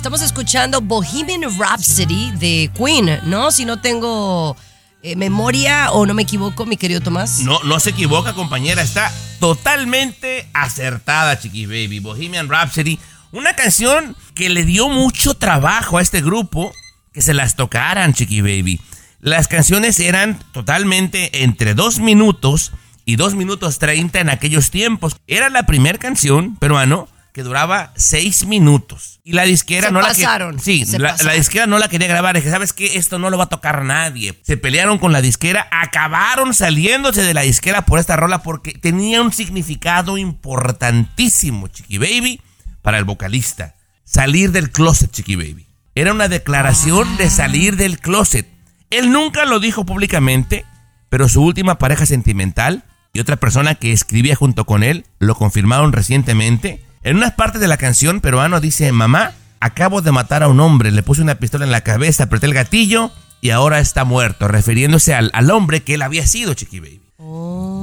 Estamos 0.07 0.23
escuchando 0.23 0.81
Bohemian 0.81 1.43
Rhapsody 1.59 2.31
de 2.37 2.71
Queen, 2.79 3.19
¿no? 3.25 3.51
Si 3.51 3.65
no 3.65 3.81
tengo 3.81 4.57
eh, 5.03 5.17
memoria 5.17 5.91
o 5.91 6.07
no 6.07 6.15
me 6.15 6.23
equivoco, 6.23 6.65
mi 6.65 6.77
querido 6.77 7.01
Tomás. 7.01 7.41
No, 7.41 7.61
no 7.65 7.81
se 7.81 7.91
equivoca, 7.91 8.33
compañera. 8.33 8.83
Está 8.83 9.13
totalmente 9.41 10.49
acertada, 10.55 11.37
Chiqui 11.41 11.67
Baby. 11.67 11.99
Bohemian 11.99 12.49
Rhapsody. 12.49 13.01
Una 13.33 13.57
canción 13.57 14.15
que 14.37 14.49
le 14.49 14.65
dio 14.65 14.89
mucho 14.89 15.35
trabajo 15.35 15.99
a 15.99 16.03
este 16.03 16.21
grupo 16.21 16.73
que 17.13 17.21
se 17.21 17.35
las 17.35 17.57
tocaran, 17.57 18.15
Chiqui 18.15 18.43
Baby. 18.43 18.81
Las 19.19 19.49
canciones 19.49 19.99
eran 19.99 20.39
totalmente 20.53 21.43
entre 21.43 21.75
dos 21.75 21.99
minutos 21.99 22.71
y 23.05 23.17
dos 23.17 23.35
minutos 23.35 23.81
treinta 23.81 24.21
en 24.21 24.31
aquellos 24.31 24.71
tiempos. 24.71 25.17
Era 25.27 25.51
la 25.51 25.65
primera 25.65 25.99
canción 25.99 26.55
peruano 26.55 27.09
que 27.37 27.43
duraba 27.43 27.93
seis 27.97 28.47
minutos. 28.47 29.21
Y 29.23 29.33
la 29.33 29.43
disquera 29.43 29.89
Se 29.89 29.93
no 29.93 30.01
pasaron, 30.01 30.53
la 30.55 30.57
que, 30.57 30.65
Sí, 30.65 30.87
se 30.87 30.99
la, 30.99 31.11
pasaron. 31.11 31.27
la 31.27 31.33
disquera 31.35 31.67
no 31.67 31.79
la 31.79 31.89
quería 31.91 32.09
grabar. 32.09 32.35
Dije, 32.35 32.49
¿sabes 32.51 32.73
qué? 32.73 32.97
Esto 32.97 33.19
no 33.19 33.29
lo 33.29 33.37
va 33.37 33.45
a 33.45 33.49
tocar 33.51 33.85
nadie. 33.85 34.41
Se 34.43 34.57
pelearon 34.57 34.97
con 34.97 35.13
la 35.13 35.21
disquera, 35.21 35.69
acabaron 35.71 36.55
saliéndose 36.55 37.21
de 37.21 37.35
la 37.35 37.43
disquera 37.43 37.85
por 37.85 37.99
esta 37.99 38.17
rola 38.17 38.43
porque 38.43 38.73
tenía 38.73 39.21
un 39.21 39.35
significado 39.35 40.17
importantísimo, 40.17 41.69
Chiqui 41.69 41.99
Baby, 41.99 42.41
para 42.81 42.97
el 42.97 43.05
vocalista. 43.05 43.75
Salir 44.05 44.51
del 44.51 44.71
closet, 44.71 45.11
Chiqui 45.11 45.37
Baby. 45.37 45.67
Era 45.95 46.13
una 46.15 46.29
declaración 46.29 47.19
de 47.19 47.29
salir 47.29 47.77
del 47.77 47.99
closet. 48.01 48.49
Él 48.89 49.13
nunca 49.13 49.45
lo 49.45 49.61
dijo 49.61 49.85
públicamente, 49.85 50.65
pero 51.11 51.29
su 51.29 51.43
última 51.43 51.77
pareja 51.77 52.07
sentimental 52.07 52.85
y 53.13 53.21
otra 53.21 53.37
persona 53.37 53.75
que 53.75 53.93
escribía 53.93 54.37
junto 54.37 54.65
con 54.65 54.83
él 54.83 55.05
lo 55.19 55.35
confirmaron 55.35 55.93
recientemente. 55.93 56.86
En 57.07 57.19
unas 57.19 57.35
partes 57.35 57.61
de 57.61 57.69
la 57.69 57.77
canción, 57.77 58.21
peruano 58.21 58.59
dice, 58.59 58.91
mamá, 58.91 59.31
acabo 59.61 60.03
de 60.03 60.11
matar 60.11 60.43
a 60.43 60.49
un 60.49 60.59
hombre, 60.59 60.91
le 60.91 61.05
puse 61.05 61.23
una 61.23 61.37
pistola 61.37 61.65
en 61.65 61.71
la 61.71 61.83
cabeza, 61.83 62.25
apreté 62.25 62.47
el 62.47 62.53
gatillo 62.53 63.13
y 63.41 63.51
ahora 63.51 63.79
está 63.79 64.05
muerto, 64.05 64.49
refiriéndose 64.49 65.15
al, 65.15 65.31
al 65.33 65.53
hombre 65.53 65.85
que 65.85 65.95
él 65.95 66.03
había 66.03 66.27
sido, 66.27 66.55
Chiqui 66.55 66.81
Baby. 66.81 67.01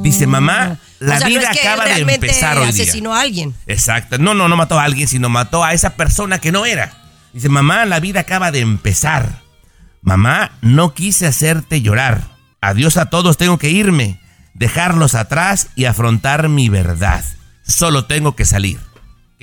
Dice, 0.03 0.27
mamá, 0.27 0.77
la 0.99 1.13
Oh. 1.13 1.15
O 1.15 1.19
sea, 1.19 1.19
no 1.19 1.25
vida 1.27 1.41
es 1.51 1.57
que 1.57 1.65
acaba 1.69 1.85
de 1.85 2.01
empezar 2.01 2.57
hoy 2.57 2.73
día. 2.73 2.83
asesinó 2.83 3.15
a 3.15 3.21
alguien. 3.21 3.55
Exacto. 3.65 4.17
No, 4.17 4.33
no, 4.33 4.49
no 4.49 4.57
mató 4.57 4.77
a 4.77 4.83
alguien, 4.83 5.07
sino 5.07 5.29
mató 5.29 5.63
a 5.63 5.71
esa 5.71 5.91
persona 5.91 6.39
que 6.39 6.51
no 6.51 6.65
era. 6.65 6.91
Dice, 7.31 7.47
mamá, 7.47 7.85
la 7.85 8.01
vida 8.01 8.19
acaba 8.19 8.51
de 8.51 8.59
empezar. 8.59 9.39
Mamá, 10.01 10.51
no 10.59 10.93
quise 10.93 11.27
hacerte 11.27 11.81
llorar. 11.81 12.23
Adiós 12.59 12.97
a 12.97 13.05
todos, 13.05 13.37
tengo 13.37 13.57
que 13.57 13.69
irme, 13.69 14.19
dejarlos 14.53 15.15
atrás 15.15 15.69
y 15.75 15.85
afrontar 15.85 16.49
mi 16.49 16.67
verdad. 16.67 17.23
Solo 17.65 18.03
tengo 18.03 18.35
que 18.35 18.43
salir. 18.43 18.79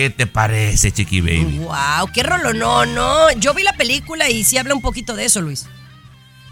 ¿Qué 0.01 0.09
te 0.09 0.27
parece, 0.27 0.93
Chiqui 0.93 1.21
Baby? 1.21 1.59
Wow, 1.59 2.09
qué 2.15 2.23
rolo, 2.23 2.55
no, 2.55 2.87
no. 2.87 3.31
Yo 3.39 3.53
vi 3.53 3.63
la 3.63 3.75
película 3.75 4.31
y 4.31 4.45
sí 4.45 4.57
habla 4.57 4.75
un 4.75 4.81
poquito 4.81 5.15
de 5.15 5.27
eso, 5.27 5.43
Luis. 5.43 5.67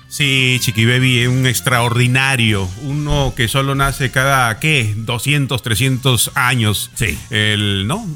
Sí, 0.07 0.59
Chiqui 0.61 0.85
Baby 0.85 1.21
es 1.21 1.29
un 1.29 1.47
extraordinario. 1.47 2.69
Uno 2.83 3.33
que 3.35 3.49
solo 3.49 3.75
nace 3.75 4.11
cada, 4.11 4.61
¿qué? 4.61 4.93
200, 4.95 5.63
300 5.63 6.33
años. 6.35 6.91
Sí. 6.95 7.19
El, 7.31 7.87
¿no? 7.87 8.07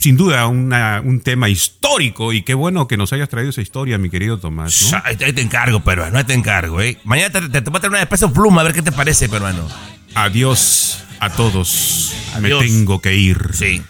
Sin 0.00 0.16
duda, 0.16 0.48
una- 0.48 1.00
un 1.00 1.20
tema 1.20 1.48
histórico. 1.48 2.32
Y 2.32 2.42
qué 2.42 2.54
bueno 2.54 2.88
que 2.88 2.96
nos 2.96 3.12
hayas 3.12 3.28
traído 3.28 3.50
esa 3.50 3.60
historia, 3.62 3.98
mi 3.98 4.10
querido 4.10 4.38
Tomás. 4.40 4.88
¿no? 4.90 5.00
Ahí, 5.04 5.16
ahí 5.24 5.32
te 5.32 5.42
encargo, 5.42 5.78
peruano, 5.84 6.18
ahí 6.18 6.24
te 6.24 6.34
encargo, 6.34 6.80
¿eh? 6.80 6.98
Mañana 7.04 7.30
te, 7.30 7.40
te, 7.48 7.62
te 7.62 7.70
voy 7.70 7.76
a 7.78 7.80
traer 7.82 7.90
una 7.90 8.00
de 8.00 8.06
peso 8.06 8.32
pluma, 8.32 8.62
a 8.62 8.64
ver 8.64 8.72
qué 8.72 8.82
te 8.82 8.90
parece, 8.90 9.28
peruano. 9.28 9.68
Adiós 10.16 11.04
a 11.20 11.30
todos. 11.30 12.12
Adiós. 12.34 12.60
Me 12.62 12.66
tengo 12.68 13.00
que 13.00 13.14
ir. 13.14 13.50
Sí. 13.52 13.80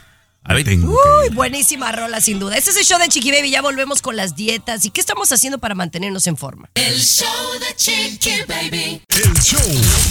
A 0.49 0.55
ver, 0.55 0.65
tengo 0.65 0.93
Uy, 0.93 1.35
buenísima 1.35 1.91
rola, 1.91 2.21
sin 2.21 2.39
duda. 2.39 2.57
Este 2.57 2.71
es 2.71 2.77
el 2.77 2.85
show 2.85 3.01
de 3.01 3.09
Chiqui 3.09 3.33
Baby. 3.33 3.51
Ya 3.51 3.63
volvemos 3.63 4.01
con 4.01 4.15
las 4.15 4.37
dietas. 4.37 4.85
¿Y 4.85 4.91
qué 4.91 5.01
estamos 5.01 5.33
haciendo 5.33 5.59
para 5.59 5.75
mantenernos 5.75 6.27
en 6.29 6.37
forma? 6.37 6.71
El 6.75 7.01
show 7.03 7.27
de 7.59 7.75
Chiqui 7.75 8.43
Baby. 8.47 9.03
El 9.09 9.35
show 9.43 9.61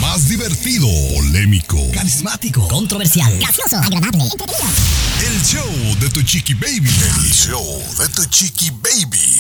más 0.02 0.28
divertido, 0.28 0.88
polémico, 1.16 1.78
Carismático, 1.94 2.68
controversial, 2.68 3.32
gracioso, 3.40 3.78
agradable, 3.78 4.24
entretenido. 4.24 4.68
el 5.26 5.42
show 5.42 5.96
de 6.02 6.10
tu 6.10 6.22
chiqui 6.24 6.54
baby. 6.56 6.90
El 6.90 7.32
show 7.34 7.84
de 7.98 8.10
tu 8.10 8.26
chiqui 8.26 8.72
baby. 8.72 9.38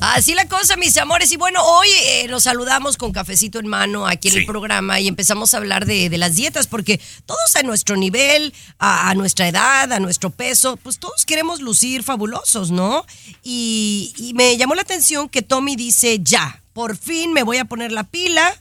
Así 0.00 0.34
la 0.34 0.46
cosa, 0.46 0.76
mis 0.76 0.96
amores. 0.96 1.32
Y 1.32 1.36
bueno, 1.36 1.60
hoy 1.64 1.88
eh, 2.04 2.26
nos 2.28 2.44
saludamos 2.44 2.96
con 2.96 3.10
cafecito 3.12 3.58
en 3.58 3.66
mano 3.66 4.06
aquí 4.06 4.28
en 4.28 4.34
Sí. 4.34 4.40
el 4.40 4.46
programa 4.46 5.00
y 5.00 5.08
empezamos 5.08 5.54
a 5.54 5.56
hablar 5.56 5.86
de, 5.86 6.08
de 6.08 6.18
las 6.18 6.36
dietas 6.36 6.68
porque 6.68 7.00
todos 7.26 7.56
a 7.56 7.62
nuestro 7.64 7.96
nivel, 7.96 8.54
a, 8.78 9.10
a 9.10 9.14
nuestra 9.14 9.48
edad, 9.48 9.92
a 9.92 9.98
nuestro 9.98 10.30
peso, 10.30 10.76
pues 10.76 11.00
todos 11.00 11.26
queremos 11.26 11.60
lucir 11.60 12.04
fabulosos, 12.04 12.70
¿no? 12.70 13.04
Y, 13.42 14.12
y 14.18 14.34
me 14.34 14.56
llamó 14.56 14.76
la 14.76 14.82
atención 14.82 15.28
que 15.28 15.42
Tommy 15.42 15.74
dice, 15.74 16.20
ya, 16.22 16.62
por 16.74 16.96
fin 16.96 17.32
me 17.32 17.42
voy 17.42 17.56
a 17.58 17.64
poner 17.64 17.90
la 17.90 18.04
pila 18.04 18.54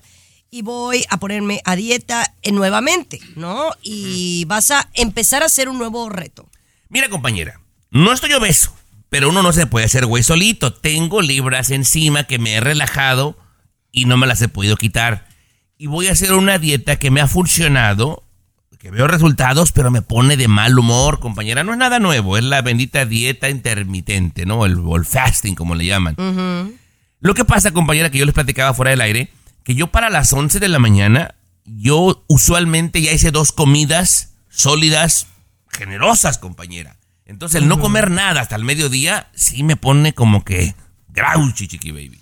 y 0.49 0.63
voy 0.63 1.05
a 1.09 1.17
ponerme 1.17 1.61
a 1.65 1.75
dieta 1.75 2.33
eh, 2.41 2.51
nuevamente, 2.51 3.19
¿no? 3.35 3.69
Y 3.83 4.45
vas 4.45 4.71
a 4.71 4.89
empezar 4.95 5.43
a 5.43 5.47
hacer 5.47 5.69
un 5.69 5.77
nuevo 5.77 6.09
reto. 6.09 6.49
Mira, 6.89 7.09
compañera, 7.09 7.59
no 7.91 8.11
estoy 8.11 8.33
obeso, 8.33 8.73
pero 9.09 9.29
uno 9.29 9.41
no 9.41 9.53
se 9.53 9.67
puede 9.67 9.85
hacer 9.85 10.05
güey 10.05 10.23
solito. 10.23 10.73
Tengo 10.73 11.21
libras 11.21 11.71
encima 11.71 12.25
que 12.25 12.39
me 12.39 12.55
he 12.55 12.59
relajado 12.59 13.37
y 13.91 14.05
no 14.05 14.17
me 14.17 14.27
las 14.27 14.41
he 14.41 14.47
podido 14.47 14.77
quitar. 14.77 15.27
Y 15.77 15.87
voy 15.87 16.07
a 16.07 16.11
hacer 16.11 16.33
una 16.33 16.57
dieta 16.57 16.97
que 16.97 17.11
me 17.11 17.21
ha 17.21 17.27
funcionado, 17.27 18.23
que 18.79 18.91
veo 18.91 19.07
resultados, 19.07 19.71
pero 19.71 19.91
me 19.91 20.01
pone 20.01 20.37
de 20.37 20.47
mal 20.47 20.77
humor, 20.77 21.19
compañera. 21.19 21.63
No 21.63 21.71
es 21.71 21.77
nada 21.77 21.99
nuevo, 21.99 22.37
es 22.37 22.43
la 22.43 22.61
bendita 22.61 23.05
dieta 23.05 23.49
intermitente, 23.49 24.45
¿no? 24.45 24.65
El, 24.65 24.77
o 24.79 24.95
el 24.95 25.05
fasting, 25.05 25.55
como 25.55 25.75
le 25.75 25.85
llaman. 25.85 26.15
Lo 27.19 27.33
que 27.33 27.45
pasa, 27.45 27.71
compañera, 27.71 28.09
que 28.09 28.19
yo 28.19 28.25
les 28.25 28.35
platicaba 28.35 28.73
fuera 28.73 28.91
del 28.91 29.01
aire, 29.01 29.29
que 29.63 29.75
yo 29.75 29.87
para 29.87 30.09
las 30.09 30.31
11 30.33 30.59
de 30.59 30.67
la 30.67 30.79
mañana, 30.79 31.35
yo 31.65 32.23
usualmente 32.27 33.01
ya 33.01 33.11
hice 33.11 33.31
dos 33.31 33.51
comidas 33.51 34.33
sólidas, 34.49 35.27
generosas, 35.69 36.37
compañera. 36.37 36.96
Entonces, 37.27 37.61
el 37.61 37.67
no 37.67 37.79
comer 37.79 38.09
nada 38.09 38.41
hasta 38.41 38.55
el 38.55 38.63
mediodía, 38.63 39.29
sí 39.35 39.61
me 39.61 39.75
pone 39.75 40.13
como 40.13 40.45
que 40.45 40.75
grouchy, 41.09 41.67
chiqui 41.67 41.91
baby. 41.91 42.19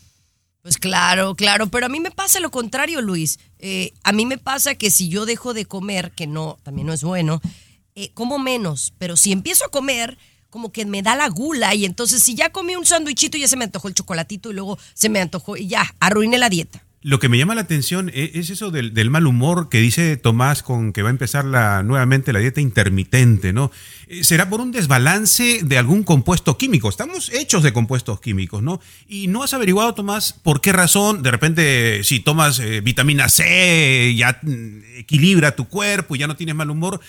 Pues 0.64 0.80
claro, 0.80 1.36
claro, 1.36 1.68
pero 1.68 1.86
a 1.86 1.90
mí 1.90 2.00
me 2.00 2.10
pasa 2.10 2.40
lo 2.40 2.50
contrario, 2.50 3.02
Luis. 3.02 3.40
Eh, 3.60 3.94
a 4.04 4.12
mí 4.12 4.26
me 4.26 4.40
pasa 4.40 4.74
que 4.74 4.90
si 4.90 5.08
yo 5.08 5.28
dejo 5.28 5.54
de 5.54 5.66
comer, 5.66 6.12
que 6.12 6.26
no, 6.26 6.58
también 6.64 6.88
no 6.88 6.94
es 6.94 7.04
bueno, 7.04 7.40
eh, 7.94 8.10
como 8.16 8.40
menos, 8.40 8.94
pero 8.98 9.16
si 9.16 9.32
empiezo 9.32 9.66
a 9.66 9.70
comer, 9.70 10.18
como 10.50 10.72
que 10.72 10.86
me 10.86 11.02
da 11.02 11.16
la 11.16 11.28
gula 11.28 11.76
y 11.76 11.86
entonces 11.86 12.24
si 12.24 12.34
ya 12.34 12.50
comí 12.50 12.76
un 12.76 12.86
sándwichito 12.86 13.38
ya 13.38 13.48
se 13.48 13.58
me 13.58 13.66
antojó 13.66 13.90
el 13.90 13.94
chocolatito 13.94 14.50
y 14.50 14.54
luego 14.54 14.80
se 14.94 15.10
me 15.10 15.20
antojó 15.20 15.58
y 15.58 15.68
ya, 15.68 15.94
arruiné 16.00 16.38
la 16.38 16.50
dieta. 16.50 16.85
Lo 17.06 17.20
que 17.20 17.30
me 17.30 17.38
llama 17.38 17.54
la 17.54 17.62
atención 17.62 18.10
e- 18.16 18.32
es 18.34 18.50
eso 18.50 18.72
del, 18.72 19.10
mal 19.12 19.28
humor 19.28 19.70
que 19.70 19.78
dice 19.78 20.18
Tomás 20.18 20.64
con 20.64 20.92
que 20.92 21.04
va 21.04 21.10
a 21.10 21.12
empezar 21.12 21.46
la, 21.46 21.84
nuevamente 21.84 22.34
la 22.34 22.40
dieta 22.40 22.62
intermitente, 22.62 23.54
¿no? 23.54 23.72
Eh, 24.08 24.24
¿Será 24.24 24.50
por 24.50 24.60
un 24.60 24.72
desbalance 24.72 25.60
de 25.64 25.78
algún 25.78 26.02
compuesto 26.02 26.58
químico? 26.58 26.90
Estamos 26.90 27.32
hechos 27.32 27.62
de 27.62 27.74
compuestos 27.74 28.20
químicos, 28.22 28.64
¿no? 28.64 28.82
Y 29.08 29.28
no 29.28 29.44
has 29.44 29.54
averiguado, 29.54 29.94
Tomás, 29.94 30.34
por 30.34 30.62
qué 30.62 30.74
razón, 30.74 31.22
de 31.22 31.30
repente, 31.30 32.04
si 32.04 32.22
tomas 32.22 32.58
eh, 32.58 32.82
vitamina 32.82 33.30
C, 33.30 34.16
ya 34.18 34.40
mm, 34.42 34.98
equilibra 34.98 35.56
tu 35.56 35.66
cuerpo 35.66 36.16
y 36.16 36.20
ya 36.20 36.26
no 36.26 36.36
tienes 36.36 36.56
mal 36.56 36.72
humor. 36.72 37.02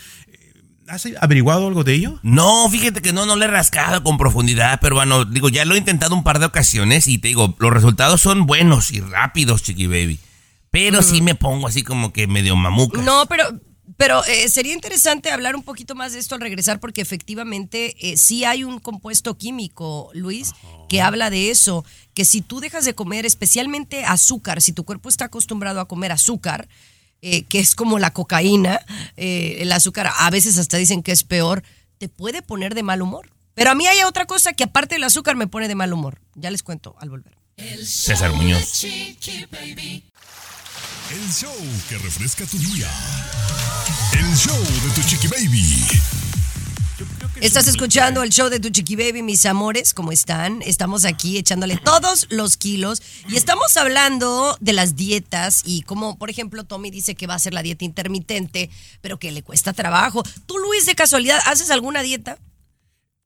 ¿Has 0.88 1.06
averiguado 1.20 1.66
algo 1.66 1.82
de 1.82 1.94
ello? 1.94 2.20
No, 2.22 2.68
fíjate 2.70 3.02
que 3.02 3.12
no, 3.12 3.26
no 3.26 3.34
le 3.34 3.46
he 3.46 3.48
rascado 3.48 4.04
con 4.04 4.18
profundidad, 4.18 4.78
pero 4.80 4.94
bueno, 4.94 5.24
digo, 5.24 5.48
ya 5.48 5.64
lo 5.64 5.74
he 5.74 5.78
intentado 5.78 6.14
un 6.14 6.22
par 6.22 6.38
de 6.38 6.46
ocasiones 6.46 7.08
y 7.08 7.18
te 7.18 7.28
digo, 7.28 7.56
los 7.58 7.72
resultados 7.72 8.20
son 8.20 8.46
buenos 8.46 8.92
y 8.92 9.00
rápidos, 9.00 9.62
chiqui 9.62 9.86
baby. 9.86 10.20
Pero 10.70 11.02
sí 11.02 11.22
me 11.22 11.34
pongo 11.34 11.66
así 11.66 11.82
como 11.82 12.12
que 12.12 12.26
medio 12.26 12.54
mamuca. 12.54 13.00
No, 13.02 13.26
pero, 13.26 13.44
pero 13.96 14.24
eh, 14.26 14.48
sería 14.48 14.74
interesante 14.74 15.30
hablar 15.30 15.56
un 15.56 15.62
poquito 15.62 15.94
más 15.94 16.12
de 16.12 16.18
esto 16.18 16.34
al 16.34 16.40
regresar 16.40 16.78
porque 16.78 17.00
efectivamente 17.00 17.96
eh, 17.98 18.16
sí 18.16 18.44
hay 18.44 18.62
un 18.62 18.78
compuesto 18.78 19.36
químico, 19.38 20.10
Luis, 20.12 20.52
que 20.88 21.00
habla 21.00 21.30
de 21.30 21.50
eso, 21.50 21.84
que 22.14 22.24
si 22.24 22.42
tú 22.42 22.60
dejas 22.60 22.84
de 22.84 22.94
comer 22.94 23.26
especialmente 23.26 24.04
azúcar, 24.04 24.60
si 24.60 24.72
tu 24.72 24.84
cuerpo 24.84 25.08
está 25.08 25.26
acostumbrado 25.26 25.80
a 25.80 25.88
comer 25.88 26.12
azúcar, 26.12 26.68
eh, 27.28 27.42
que 27.42 27.58
es 27.58 27.74
como 27.74 27.98
la 27.98 28.12
cocaína, 28.12 28.78
eh, 29.16 29.56
el 29.58 29.72
azúcar 29.72 30.12
a 30.16 30.30
veces 30.30 30.58
hasta 30.58 30.76
dicen 30.76 31.02
que 31.02 31.10
es 31.10 31.24
peor, 31.24 31.64
te 31.98 32.08
puede 32.08 32.40
poner 32.40 32.76
de 32.76 32.84
mal 32.84 33.02
humor. 33.02 33.32
Pero 33.54 33.72
a 33.72 33.74
mí 33.74 33.84
hay 33.88 34.04
otra 34.04 34.26
cosa 34.26 34.52
que 34.52 34.62
aparte 34.62 34.94
del 34.94 35.02
azúcar 35.02 35.34
me 35.34 35.48
pone 35.48 35.66
de 35.66 35.74
mal 35.74 35.92
humor. 35.92 36.20
Ya 36.36 36.52
les 36.52 36.62
cuento 36.62 36.94
al 37.00 37.10
volver. 37.10 37.36
César 37.84 38.32
Muñoz. 38.32 38.70
Chiqui 38.70 39.44
Baby. 39.50 40.04
El 41.10 41.32
show 41.32 41.56
que 41.88 41.98
refresca 41.98 42.46
tu 42.46 42.58
día. 42.58 42.88
El 44.12 44.36
show 44.36 44.58
de 44.58 44.90
tu 44.94 45.08
chiqui 45.08 45.26
baby. 45.26 46.25
Estás 47.40 47.66
escuchando 47.66 48.22
el 48.22 48.30
show 48.30 48.48
de 48.48 48.60
tu 48.60 48.70
chiqui 48.70 48.96
baby, 48.96 49.22
mis 49.22 49.44
amores, 49.44 49.92
¿cómo 49.92 50.12
están? 50.12 50.62
Estamos 50.62 51.04
aquí 51.04 51.36
echándole 51.36 51.76
todos 51.76 52.26
los 52.30 52.56
kilos 52.56 53.02
y 53.28 53.36
estamos 53.36 53.76
hablando 53.76 54.56
de 54.60 54.72
las 54.72 54.96
dietas 54.96 55.62
y 55.64 55.82
como, 55.82 56.16
por 56.16 56.30
ejemplo, 56.30 56.64
Tommy 56.64 56.90
dice 56.90 57.14
que 57.14 57.26
va 57.26 57.34
a 57.34 57.36
hacer 57.36 57.52
la 57.52 57.62
dieta 57.62 57.84
intermitente, 57.84 58.70
pero 59.02 59.18
que 59.18 59.32
le 59.32 59.42
cuesta 59.42 59.74
trabajo. 59.74 60.22
¿Tú, 60.46 60.56
Luis, 60.58 60.86
de 60.86 60.94
casualidad, 60.94 61.40
haces 61.44 61.70
alguna 61.70 62.02
dieta? 62.02 62.38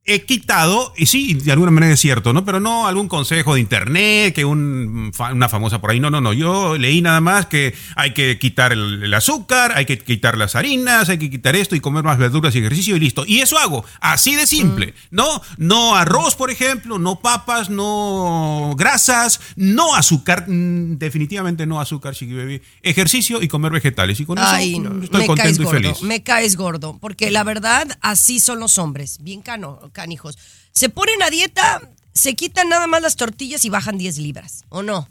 He 0.07 0.25
quitado, 0.25 0.93
y 0.97 1.07
sí, 1.07 1.35
de 1.35 1.53
alguna 1.53 1.71
manera 1.71 1.93
es 1.93 2.01
cierto, 2.01 2.33
¿no? 2.33 2.45
Pero 2.45 2.59
no 2.59 2.87
algún 2.87 3.07
consejo 3.07 3.55
de 3.55 3.61
internet, 3.61 4.35
que 4.35 4.45
un, 4.45 5.13
una 5.33 5.49
famosa 5.49 5.81
por 5.81 5.91
ahí. 5.91 6.01
No, 6.01 6.11
no, 6.11 6.21
no. 6.21 6.33
Yo 6.33 6.77
leí 6.79 7.03
nada 7.03 7.21
más 7.21 7.47
que 7.47 7.75
hay 7.97 8.13
que 8.15 8.39
quitar 8.39 8.73
el, 8.73 9.03
el 9.03 9.15
azúcar, 9.15 9.73
hay 9.77 9.85
que 9.85 9.99
quitar 9.99 10.39
las 10.39 10.57
harinas, 10.57 11.09
hay 11.11 11.19
que 11.19 11.31
quitar 11.31 11.55
esto 11.55 11.77
y 11.77 11.81
comer 11.81 12.03
más 12.03 12.19
verduras 12.19 12.55
y 12.55 12.59
ejercicio 12.59 12.97
y 12.97 13.01
listo. 13.01 13.25
Y 13.27 13.41
eso 13.41 13.59
hago, 13.59 13.85
así 14.01 14.35
de 14.35 14.47
simple, 14.47 14.95
¿no? 15.11 15.43
No 15.59 15.95
arroz, 15.95 16.35
por 16.35 16.51
ejemplo, 16.51 16.99
no 16.99 17.21
papas, 17.21 17.69
no 17.71 18.75
grasas, 18.77 19.41
no 19.57 19.95
azúcar, 19.95 20.47
mm, 20.49 20.99
definitivamente 20.99 21.67
no 21.67 21.81
azúcar, 21.81 22.15
chiqui 22.15 22.35
baby. 22.35 22.63
Ejercicio 22.83 23.43
y 23.43 23.49
comer 23.49 23.73
vegetales. 23.73 24.19
Y 24.19 24.25
con 24.25 24.39
Ay, 24.39 24.73
eso 24.73 24.81
mm, 24.91 25.03
estoy 25.05 25.29
me 25.29 25.35
caes 25.35 25.59
y 25.59 25.63
gordo, 25.63 25.71
feliz. 25.81 26.03
me 26.03 26.23
caes 26.23 26.57
gordo, 26.57 26.99
porque 27.01 27.31
la 27.31 27.45
verdad, 27.45 27.87
así 28.01 28.41
son 28.41 28.59
los 28.61 28.79
hombres, 28.79 29.19
bien 29.21 29.43
cano, 29.43 29.79
canijos. 30.01 30.39
Se 30.73 30.89
ponen 30.89 31.23
a 31.23 31.29
dieta, 31.29 31.83
se 32.15 32.35
quitan 32.35 32.71
nada 32.71 32.87
más 32.87 33.03
las 33.03 33.17
tortillas 33.17 33.67
y 33.67 33.69
bajan 33.69 33.99
10 33.99 34.17
libras, 34.17 34.65
¿o 34.71 34.83
no? 34.83 35.07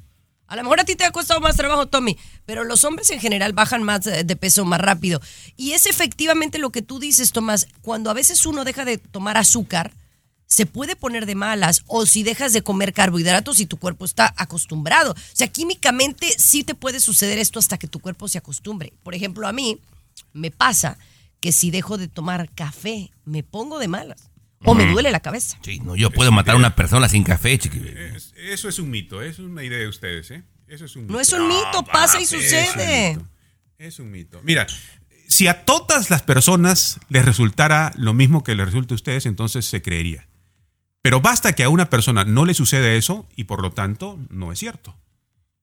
A 0.47 0.55
lo 0.55 0.63
mejor 0.63 0.79
a 0.79 0.83
ti 0.83 0.95
te 0.95 1.05
ha 1.05 1.11
costado 1.11 1.39
más 1.39 1.55
trabajo, 1.55 1.85
Tommy, 1.85 2.17
pero 2.47 2.63
los 2.63 2.83
hombres 2.83 3.11
en 3.11 3.19
general 3.19 3.53
bajan 3.53 3.83
más 3.83 4.07
eh, 4.07 4.23
de 4.23 4.35
peso 4.35 4.65
más 4.65 4.81
rápido. 4.81 5.21
Y 5.55 5.73
es 5.73 5.85
efectivamente 5.85 6.57
lo 6.57 6.71
que 6.71 6.81
tú 6.81 6.99
dices, 6.99 7.31
Tomás, 7.31 7.67
cuando 7.83 8.09
a 8.09 8.15
veces 8.15 8.47
uno 8.47 8.65
deja 8.65 8.83
de 8.83 8.97
tomar 8.97 9.37
azúcar, 9.37 9.91
se 10.47 10.65
puede 10.65 10.95
poner 10.95 11.27
de 11.27 11.35
malas 11.35 11.83
o 11.85 12.07
si 12.07 12.23
dejas 12.23 12.51
de 12.51 12.63
comer 12.63 12.93
carbohidratos 12.93 13.59
y 13.59 13.67
tu 13.67 13.77
cuerpo 13.77 14.05
está 14.05 14.33
acostumbrado. 14.37 15.11
O 15.11 15.35
sea, 15.35 15.49
químicamente 15.49 16.33
sí 16.39 16.63
te 16.63 16.73
puede 16.73 16.99
suceder 16.99 17.37
esto 17.37 17.59
hasta 17.59 17.77
que 17.77 17.87
tu 17.87 17.99
cuerpo 17.99 18.27
se 18.27 18.39
acostumbre. 18.39 18.91
Por 19.03 19.13
ejemplo, 19.13 19.47
a 19.47 19.53
mí 19.53 19.79
me 20.33 20.49
pasa 20.49 20.97
que 21.39 21.51
si 21.51 21.69
dejo 21.69 21.99
de 21.99 22.07
tomar 22.07 22.49
café, 22.49 23.11
me 23.23 23.43
pongo 23.43 23.77
de 23.77 23.87
malas. 23.87 24.28
O 24.65 24.73
me 24.75 24.85
duele 24.91 25.11
la 25.11 25.19
cabeza. 25.19 25.57
Sí, 25.61 25.79
no, 25.79 25.95
yo 25.95 26.11
puedo 26.11 26.31
matar 26.31 26.55
a 26.55 26.57
una 26.57 26.75
persona 26.75 27.07
sin 27.09 27.23
café, 27.23 27.57
chiqui 27.57 27.79
baby. 27.79 28.15
Es- 28.15 28.33
eso 28.35 28.69
es 28.69 28.79
un 28.79 28.89
mito, 28.89 29.21
es 29.21 29.39
una 29.39 29.63
idea 29.63 29.79
de 29.79 29.87
ustedes, 29.87 30.31
¿eh? 30.31 30.43
Eso 30.67 30.85
es 30.85 30.95
un 30.95 31.03
mito. 31.03 31.13
No 31.13 31.19
es 31.19 31.31
un 31.33 31.47
mito, 31.47 31.83
pasa 31.91 32.19
y 32.19 32.23
Es 32.23 32.31
un 32.33 32.39
sucede. 32.41 33.13
mito. 33.15 33.27
Es 33.77 33.99
un 33.99 34.11
mito. 34.11 34.41
Mira, 34.43 34.67
si 35.27 35.47
a 35.47 35.63
todas 35.65 36.09
las 36.09 36.21
personas 36.21 36.99
les 37.09 37.23
resultara 37.25 37.93
lo 37.95 38.13
mismo 38.13 38.43
que 38.43 38.55
les 38.55 38.65
resulta 38.65 38.93
a 38.93 38.95
ustedes, 38.95 39.25
entonces 39.25 39.65
se 39.65 39.81
creería. 39.81 40.27
Pero 41.01 41.21
basta 41.21 41.53
que 41.53 41.63
a 41.63 41.69
una 41.69 41.89
persona 41.89 42.25
no 42.25 42.45
le 42.45 42.53
suceda 42.53 42.91
eso 42.93 43.27
y 43.35 43.45
por 43.45 43.61
lo 43.61 43.71
tanto 43.71 44.19
no 44.29 44.51
es 44.51 44.59
cierto. 44.59 44.97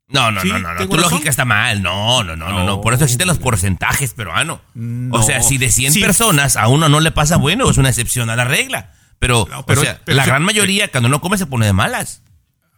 No, 0.08 0.30
no, 0.30 0.40
Sí, 0.40 0.48
no, 0.48 0.58
no, 0.60 0.72
no. 0.72 0.78
¿tengo 0.78 0.90
Tu 0.90 0.96
razón? 0.98 1.12
lógica 1.12 1.30
está 1.30 1.44
mal. 1.44 1.82
No, 1.82 2.22
no, 2.22 2.36
no, 2.36 2.48
no, 2.50 2.64
no. 2.64 2.80
Por 2.80 2.94
eso 2.94 3.04
existen 3.04 3.26
los 3.26 3.38
porcentajes 3.38 4.14
peruanos. 4.14 4.60
No. 4.74 5.16
O 5.16 5.22
sea, 5.22 5.42
si 5.42 5.58
de 5.58 5.70
100 5.70 5.92
Sí. 5.92 6.00
personas 6.00 6.56
a 6.56 6.68
uno 6.68 6.88
no 6.88 7.00
le 7.00 7.10
pasa 7.10 7.36
bueno, 7.36 7.68
es 7.68 7.76
una 7.78 7.88
excepción 7.88 8.30
a 8.30 8.36
la 8.36 8.44
regla. 8.44 8.92
Pero, 9.18 9.48
No, 9.50 9.66
pero- 9.66 9.80
o 9.80 9.84
sea, 9.84 10.00
pero 10.04 10.16
la 10.16 10.24
gran 10.26 10.42
mayoría 10.42 10.88
cuando 10.88 11.08
no 11.08 11.20
come 11.20 11.38
se 11.38 11.46
pone 11.46 11.66
de 11.66 11.72
malas. 11.72 12.22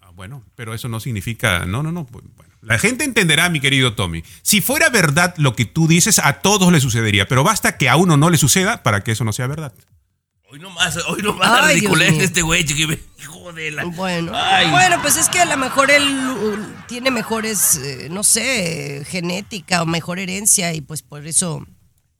Ah, 0.01 0.11
Bueno, 0.15 0.43
pero 0.55 0.73
eso 0.73 0.89
no 0.89 1.01
significa. 1.01 1.67
No, 1.67 1.83
no, 1.83 1.93
no. 1.93 2.05
Bueno, 2.05 2.31
la 2.63 2.79
gente 2.79 3.05
entenderá, 3.05 3.49
mi 3.51 3.61
querido 3.61 3.93
Tommy. 3.95 4.25
Si 4.43 4.61
fuera 4.63 4.89
verdad 4.89 5.35
lo 5.37 5.55
que 5.55 5.65
tú 5.67 5.87
dices, 5.87 6.19
a 6.21 6.35
todos 6.35 6.73
le 6.73 6.81
sucedería. 6.81 7.29
Pero 7.29 7.45
basta 7.45 7.77
que 7.77 7.89
a 7.89 7.97
uno 7.97 8.17
no 8.17 8.31
le 8.31 8.39
suceda 8.39 8.83
para 8.83 9.03
que 9.05 9.13
eso 9.13 9.25
no 9.25 9.33
sea 9.33 9.47
verdad. 9.47 9.73
Hoy 10.51 10.61
nomás, 10.61 10.97
hoy 11.09 11.21
nomás 11.21 11.47
Ay, 11.63 11.75
ridiculez 11.75 12.15
este 12.21 12.41
güey, 12.41 12.65
chiqui. 12.65 12.99
Hijo 13.19 13.53
de 13.53 13.71
la... 13.71 13.85
Bueno, 13.85 14.33
Ay. 14.35 14.71
bueno, 14.71 14.97
pues 15.03 15.19
es 15.19 15.29
que 15.29 15.41
a 15.41 15.45
lo 15.45 15.59
mejor 15.59 15.91
él 15.91 16.03
uh, 16.03 16.87
tiene 16.87 17.11
mejores, 17.11 17.77
eh, 17.77 18.09
no 18.11 18.23
sé, 18.23 19.05
genética 19.07 19.83
o 19.83 19.87
mejor 19.87 20.19
herencia 20.19 20.73
y 20.73 20.81
pues 20.81 21.03
por 21.03 21.27
eso. 21.27 21.67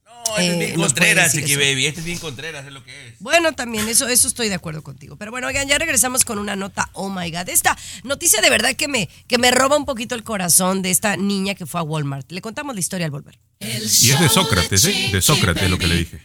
No, 0.05 0.37
este 0.37 0.45
es 0.45 0.53
eh, 0.53 0.65
bien 0.67 0.79
Contreras, 0.79 1.31
chiqui 1.31 1.55
baby. 1.55 1.87
Este 1.87 2.01
es 2.01 2.05
bien 2.05 2.19
Contreras, 2.19 2.67
es 2.67 2.71
lo 2.71 2.83
que 2.83 3.07
es. 3.07 3.15
Bueno, 3.19 3.53
también, 3.53 3.89
eso, 3.89 4.07
eso 4.07 4.27
estoy 4.27 4.47
de 4.47 4.55
acuerdo 4.55 4.83
contigo. 4.83 5.15
Pero 5.15 5.31
bueno, 5.31 5.47
oigan, 5.47 5.67
ya 5.67 5.79
regresamos 5.79 6.23
con 6.23 6.37
una 6.37 6.55
nota, 6.55 6.91
oh 6.93 7.09
my 7.09 7.31
God. 7.31 7.49
Esta 7.49 7.75
noticia 8.03 8.41
de 8.41 8.51
verdad 8.51 8.75
que 8.75 8.87
me, 8.87 9.09
que 9.27 9.39
me 9.39 9.49
roba 9.49 9.75
un 9.75 9.85
poquito 9.85 10.13
el 10.13 10.23
corazón 10.23 10.83
de 10.83 10.91
esta 10.91 11.17
niña 11.17 11.55
que 11.55 11.65
fue 11.65 11.79
a 11.79 11.83
Walmart. 11.83 12.31
Le 12.31 12.41
contamos 12.41 12.75
la 12.75 12.79
historia 12.79 13.05
al 13.05 13.11
volver. 13.11 13.39
Y 13.61 14.11
es 14.11 14.19
de 14.21 14.29
Sócrates, 14.29 14.85
¿eh? 14.85 15.09
De 15.11 15.21
Sócrates 15.21 15.69
lo 15.69 15.77
que 15.77 15.87
le 15.87 15.97
dije. 15.97 16.21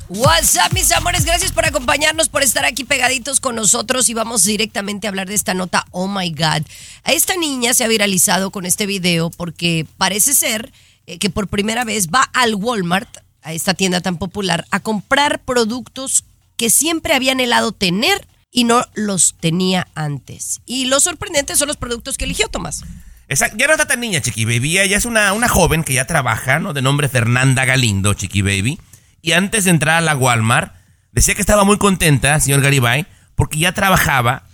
What's 0.08 0.56
up, 0.56 0.72
mis 0.72 0.90
amores, 0.92 1.26
gracias 1.26 1.52
por 1.52 1.66
acompañarnos, 1.66 2.30
por 2.30 2.42
estar 2.42 2.64
aquí 2.64 2.84
pegaditos 2.84 3.40
con 3.40 3.54
nosotros 3.54 4.08
y 4.08 4.14
vamos 4.14 4.44
directamente 4.44 5.06
a 5.06 5.10
hablar 5.10 5.28
de 5.28 5.34
esta 5.34 5.52
nota, 5.52 5.84
oh 5.90 6.08
my 6.08 6.30
God. 6.30 6.62
A 7.04 7.12
esta 7.12 7.36
niña 7.36 7.74
se 7.74 7.84
ha 7.84 7.88
viralizado 7.88 8.50
con 8.50 8.64
este 8.64 8.86
video 8.86 9.28
porque 9.28 9.86
parece 9.98 10.32
ser 10.32 10.72
eh, 11.08 11.18
que 11.18 11.30
por 11.30 11.48
primera 11.48 11.84
vez 11.84 12.08
va 12.10 12.22
al 12.34 12.54
Walmart, 12.54 13.08
a 13.40 13.54
esta 13.54 13.72
tienda 13.72 14.02
tan 14.02 14.18
popular, 14.18 14.66
a 14.70 14.80
comprar 14.80 15.40
productos 15.40 16.24
que 16.58 16.68
siempre 16.68 17.14
había 17.14 17.32
anhelado 17.32 17.72
tener 17.72 18.26
y 18.50 18.64
no 18.64 18.84
los 18.92 19.34
tenía 19.40 19.88
antes. 19.94 20.60
Y 20.66 20.84
lo 20.84 21.00
sorprendente 21.00 21.56
son 21.56 21.68
los 21.68 21.78
productos 21.78 22.18
que 22.18 22.26
eligió 22.26 22.48
Tomás. 22.48 22.84
Exacto. 23.26 23.56
Ya 23.58 23.66
no 23.66 23.72
está 23.72 23.86
tan 23.86 24.00
niña, 24.00 24.20
Chiqui 24.20 24.44
Baby. 24.44 24.80
Ella 24.80 24.98
es 24.98 25.06
una, 25.06 25.32
una 25.32 25.48
joven 25.48 25.82
que 25.82 25.94
ya 25.94 26.06
trabaja, 26.06 26.58
¿no? 26.58 26.74
De 26.74 26.82
nombre 26.82 27.08
Fernanda 27.08 27.64
Galindo, 27.64 28.12
Chiqui 28.12 28.42
Baby. 28.42 28.78
Y 29.22 29.32
antes 29.32 29.64
de 29.64 29.70
entrar 29.70 29.96
a 29.96 30.00
la 30.02 30.14
Walmart, 30.14 30.74
decía 31.12 31.34
que 31.34 31.40
estaba 31.40 31.64
muy 31.64 31.78
contenta, 31.78 32.38
señor 32.40 32.60
Garibay, 32.60 33.06
porque 33.34 33.58
ya 33.58 33.72
trabajaba. 33.72 34.47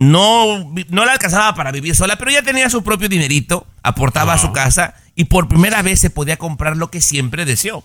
No, 0.00 0.72
no 0.88 1.04
le 1.04 1.10
alcanzaba 1.10 1.54
para 1.54 1.72
vivir 1.72 1.94
sola, 1.94 2.16
pero 2.16 2.30
ya 2.30 2.40
tenía 2.40 2.70
su 2.70 2.82
propio 2.82 3.10
dinerito, 3.10 3.66
aportaba 3.82 4.32
a 4.32 4.38
su 4.38 4.50
casa 4.50 4.94
y 5.14 5.24
por 5.24 5.46
primera 5.46 5.82
vez 5.82 6.00
se 6.00 6.08
podía 6.08 6.38
comprar 6.38 6.78
lo 6.78 6.90
que 6.90 7.02
siempre 7.02 7.44
deseó. 7.44 7.84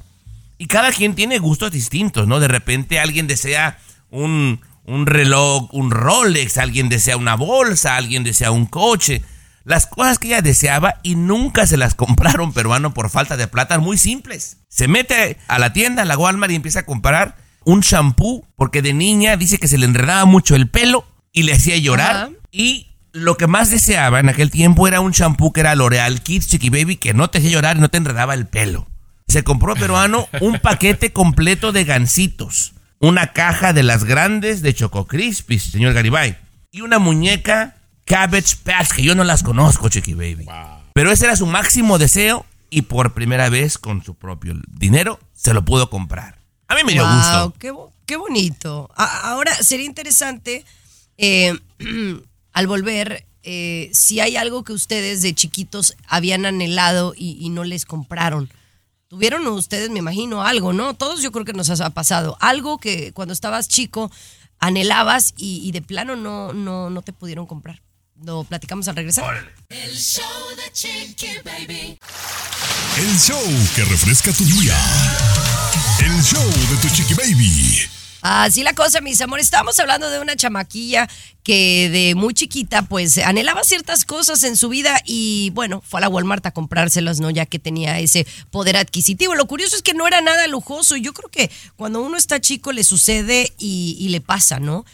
Y 0.57 0.67
cada 0.67 0.93
quien 0.93 1.13
tiene 1.13 1.39
gustos 1.39 1.71
distintos, 1.71 2.25
¿no? 2.25 2.39
De 2.39 2.47
repente 2.47 3.01
alguien 3.01 3.27
desea 3.27 3.79
un, 4.11 4.61
un 4.85 5.05
reloj, 5.07 5.67
un 5.73 5.91
Rolex, 5.91 6.57
alguien 6.57 6.87
desea 6.87 7.17
una 7.17 7.35
bolsa, 7.35 7.97
alguien 7.97 8.23
desea 8.23 8.51
un 8.51 8.65
coche. 8.65 9.21
Las 9.65 9.85
cosas 9.85 10.17
que 10.17 10.27
ella 10.27 10.41
deseaba 10.41 11.01
y 11.03 11.15
nunca 11.15 11.67
se 11.67 11.75
las 11.75 11.95
compraron 11.95 12.53
peruano 12.53 12.93
por 12.93 13.09
falta 13.09 13.35
de 13.35 13.49
plata, 13.49 13.77
muy 13.79 13.97
simples. 13.97 14.59
Se 14.69 14.87
mete 14.87 15.37
a 15.49 15.59
la 15.59 15.73
tienda, 15.73 16.03
a 16.03 16.05
la 16.05 16.17
Walmart 16.17 16.53
y 16.53 16.55
empieza 16.55 16.79
a 16.79 16.85
comprar 16.85 17.35
un 17.65 17.81
shampoo 17.81 18.47
porque 18.55 18.81
de 18.81 18.93
niña 18.93 19.35
dice 19.35 19.57
que 19.57 19.67
se 19.67 19.77
le 19.77 19.85
enredaba 19.85 20.23
mucho 20.23 20.55
el 20.55 20.69
pelo 20.69 21.05
y 21.35 21.43
le 21.43 21.53
hacía 21.53 21.77
llorar. 21.77 22.31
Y 22.51 22.87
lo 23.11 23.37
que 23.37 23.45
más 23.45 23.69
deseaba 23.69 24.19
en 24.19 24.29
aquel 24.29 24.49
tiempo 24.49 24.87
era 24.87 25.01
un 25.01 25.11
shampoo 25.11 25.53
que 25.53 25.59
era 25.59 25.75
L'Oreal 25.75 26.21
Kids 26.21 26.47
Chiqui 26.47 26.69
Baby 26.71 26.95
que 26.97 27.13
no 27.13 27.29
te 27.29 27.37
hacía 27.37 27.51
llorar 27.51 27.77
y 27.77 27.81
no 27.81 27.89
te 27.89 27.97
enredaba 27.97 28.33
el 28.33 28.47
pelo. 28.47 28.87
Se 29.27 29.43
compró 29.43 29.75
peruano 29.75 30.27
un 30.41 30.59
paquete 30.63 31.11
completo 31.13 31.71
de 31.71 31.83
gansitos, 31.83 32.73
una 32.99 33.33
caja 33.33 33.73
de 33.73 33.83
las 33.83 34.03
grandes 34.05 34.61
de 34.61 34.73
Choco 34.73 35.05
Crispies, 35.07 35.63
señor 35.63 35.93
Garibay, 35.93 36.37
y 36.71 36.81
una 36.81 36.97
muñeca 36.99 37.75
Cabbage 38.05 38.57
Patch 38.63 38.91
que 38.93 39.03
yo 39.03 39.15
no 39.15 39.23
las 39.23 39.43
conozco, 39.43 39.89
Chiqui 39.89 40.13
Baby. 40.13 40.45
Pero 40.93 41.11
ese 41.11 41.25
era 41.25 41.35
su 41.35 41.45
máximo 41.47 41.97
deseo 41.97 42.45
y 42.69 42.83
por 42.83 43.13
primera 43.13 43.49
vez 43.49 43.77
con 43.77 44.03
su 44.03 44.15
propio 44.15 44.53
dinero 44.69 45.19
se 45.33 45.53
lo 45.53 45.65
pudo 45.65 45.89
comprar. 45.89 46.37
A 46.67 46.75
mí 46.75 46.81
me 46.85 46.93
dio 46.93 47.03
Wow, 47.05 47.15
gusto. 47.15 47.53
Qué, 47.59 47.73
qué 48.05 48.15
bonito. 48.15 48.89
A- 48.95 49.29
ahora, 49.31 49.53
sería 49.55 49.85
interesante, 49.85 50.63
eh, 51.17 51.57
al 52.53 52.67
volver, 52.67 53.25
eh, 53.43 53.89
si 53.93 54.19
hay 54.19 54.37
algo 54.37 54.63
que 54.63 54.73
ustedes 54.73 55.21
de 55.21 55.33
chiquitos 55.33 55.95
habían 56.07 56.45
anhelado 56.45 57.13
y, 57.15 57.37
y 57.39 57.49
no 57.49 57.63
les 57.63 57.85
compraron. 57.85 58.49
Tuvieron 59.07 59.45
ustedes, 59.47 59.89
me 59.91 59.99
imagino, 59.99 60.43
algo, 60.43 60.73
¿no? 60.73 60.95
Todos 60.95 61.21
yo 61.21 61.31
creo 61.31 61.45
que 61.45 61.53
nos 61.53 61.69
ha 61.69 61.89
pasado. 61.91 62.37
Algo 62.39 62.79
que 62.79 63.13
cuando 63.13 63.33
estabas 63.33 63.67
chico 63.67 64.11
anhelabas 64.59 65.33
y, 65.37 65.61
y 65.63 65.71
de 65.71 65.81
plano 65.81 66.15
no, 66.15 66.53
no, 66.53 66.89
no 66.89 67.01
te 67.01 67.13
pudieron 67.13 67.45
comprar. 67.45 67.81
Lo 68.23 68.43
platicamos 68.45 68.87
al 68.87 68.95
regresar. 68.95 69.51
El 69.69 69.93
show 69.95 70.23
de 70.55 70.71
Chiqui 70.71 71.27
Baby. 71.43 71.99
El 72.97 73.19
show 73.19 73.43
que 73.75 73.83
refresca 73.83 74.31
tu 74.31 74.45
día. 74.45 74.77
El 75.99 76.23
show 76.23 76.47
de 76.47 76.77
tu 76.81 76.89
Chiqui 76.95 77.13
Baby. 77.13 77.89
Así 78.27 78.63
la 78.63 78.73
cosa, 78.73 79.01
mis 79.01 79.21
amores. 79.21 79.45
Estábamos 79.45 79.79
hablando 79.79 80.09
de 80.09 80.19
una 80.19 80.35
chamaquilla 80.35 81.07
que 81.43 81.91
de 81.91 82.15
muy 82.15 82.33
chiquita, 82.33 82.81
pues 82.81 83.19
anhelaba 83.19 83.63
ciertas 83.63 84.03
cosas 84.03 84.43
en 84.43 84.57
su 84.57 84.67
vida 84.67 84.99
y 85.05 85.51
bueno, 85.51 85.83
fue 85.85 85.99
a 85.99 86.01
la 86.01 86.09
Walmart 86.09 86.43
a 86.47 86.49
comprárselas, 86.49 87.19
¿no? 87.19 87.29
Ya 87.29 87.45
que 87.45 87.59
tenía 87.59 87.99
ese 87.99 88.25
poder 88.49 88.77
adquisitivo. 88.77 89.35
Lo 89.35 89.45
curioso 89.45 89.75
es 89.75 89.83
que 89.83 89.93
no 89.93 90.07
era 90.07 90.21
nada 90.21 90.47
lujoso. 90.47 90.95
Yo 90.95 91.13
creo 91.13 91.29
que 91.29 91.51
cuando 91.75 92.01
uno 92.01 92.17
está 92.17 92.41
chico 92.41 92.71
le 92.71 92.83
sucede 92.83 93.53
y, 93.59 93.95
y 93.99 94.09
le 94.09 94.21
pasa, 94.21 94.59
¿no? 94.59 94.85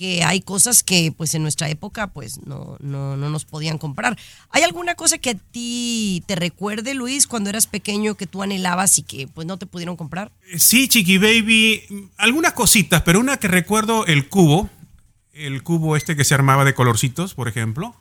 Que 0.00 0.24
hay 0.24 0.40
cosas 0.40 0.82
que 0.82 1.12
pues 1.14 1.34
en 1.34 1.42
nuestra 1.42 1.68
época 1.68 2.06
pues 2.06 2.40
no, 2.46 2.78
no, 2.80 3.18
no 3.18 3.28
nos 3.28 3.44
podían 3.44 3.76
comprar. 3.76 4.16
¿Hay 4.48 4.62
alguna 4.62 4.94
cosa 4.94 5.18
que 5.18 5.28
a 5.28 5.34
ti 5.34 6.24
te 6.24 6.36
recuerde, 6.36 6.94
Luis, 6.94 7.26
cuando 7.26 7.50
eras 7.50 7.66
pequeño 7.66 8.14
que 8.14 8.26
tú 8.26 8.42
anhelabas 8.42 8.96
y 8.98 9.02
que 9.02 9.28
pues 9.28 9.46
no 9.46 9.58
te 9.58 9.66
pudieron 9.66 9.98
comprar? 9.98 10.32
Sí, 10.56 10.88
Chiqui 10.88 11.18
Baby, 11.18 11.82
algunas 12.16 12.54
cositas, 12.54 13.02
pero 13.02 13.20
una 13.20 13.36
que 13.36 13.48
recuerdo, 13.48 14.06
el 14.06 14.30
cubo, 14.30 14.70
el 15.34 15.62
cubo 15.62 15.96
este 15.96 16.16
que 16.16 16.24
se 16.24 16.32
armaba 16.32 16.64
de 16.64 16.72
colorcitos, 16.72 17.34
por 17.34 17.46
ejemplo. 17.48 17.94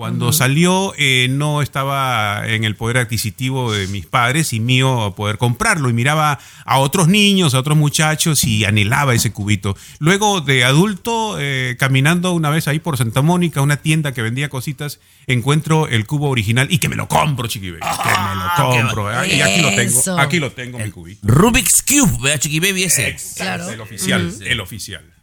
Cuando 0.00 0.32
salió 0.32 0.94
eh, 0.96 1.26
no 1.28 1.60
estaba 1.60 2.48
en 2.48 2.64
el 2.64 2.74
poder 2.74 2.96
adquisitivo 2.96 3.70
de 3.70 3.86
mis 3.88 4.06
padres 4.06 4.54
y 4.54 4.58
mío 4.58 5.12
poder 5.14 5.36
comprarlo 5.36 5.90
y 5.90 5.92
miraba 5.92 6.38
a 6.64 6.78
otros 6.78 7.08
niños, 7.08 7.52
a 7.52 7.58
otros 7.58 7.76
muchachos 7.76 8.44
y 8.44 8.64
anhelaba 8.64 9.12
ese 9.12 9.30
cubito. 9.30 9.76
Luego 9.98 10.40
de 10.40 10.64
adulto, 10.64 11.36
eh, 11.38 11.76
caminando 11.78 12.32
una 12.32 12.48
vez 12.48 12.66
ahí 12.66 12.78
por 12.78 12.96
Santa 12.96 13.20
Mónica, 13.20 13.60
una 13.60 13.76
tienda 13.76 14.12
que 14.14 14.22
vendía 14.22 14.48
cositas, 14.48 15.00
encuentro 15.26 15.86
el 15.86 16.06
cubo 16.06 16.30
original 16.30 16.68
y 16.70 16.78
que 16.78 16.88
me 16.88 16.96
lo 16.96 17.06
compro, 17.06 17.46
Chiqui 17.46 17.70
Baby, 17.70 17.80
que 17.82 18.08
me 18.08 18.72
lo 18.72 18.80
compro. 18.80 19.26
Y 19.26 19.42
aquí 19.42 19.60
lo 19.60 19.68
tengo, 19.74 20.18
aquí 20.18 20.38
lo 20.38 20.52
tengo, 20.52 20.78
mi 20.78 20.90
cubito. 20.90 21.20
Rubik's 21.28 21.82
Cube, 21.82 22.22
¿verdad, 22.22 22.40
Chiqui 22.40 22.58
Baby 22.58 22.84
ese? 22.84 23.18
Claro. 23.36 23.68
El 23.68 23.82
oficial, 23.82 24.32
el 24.46 24.60
oficial. 24.60 25.19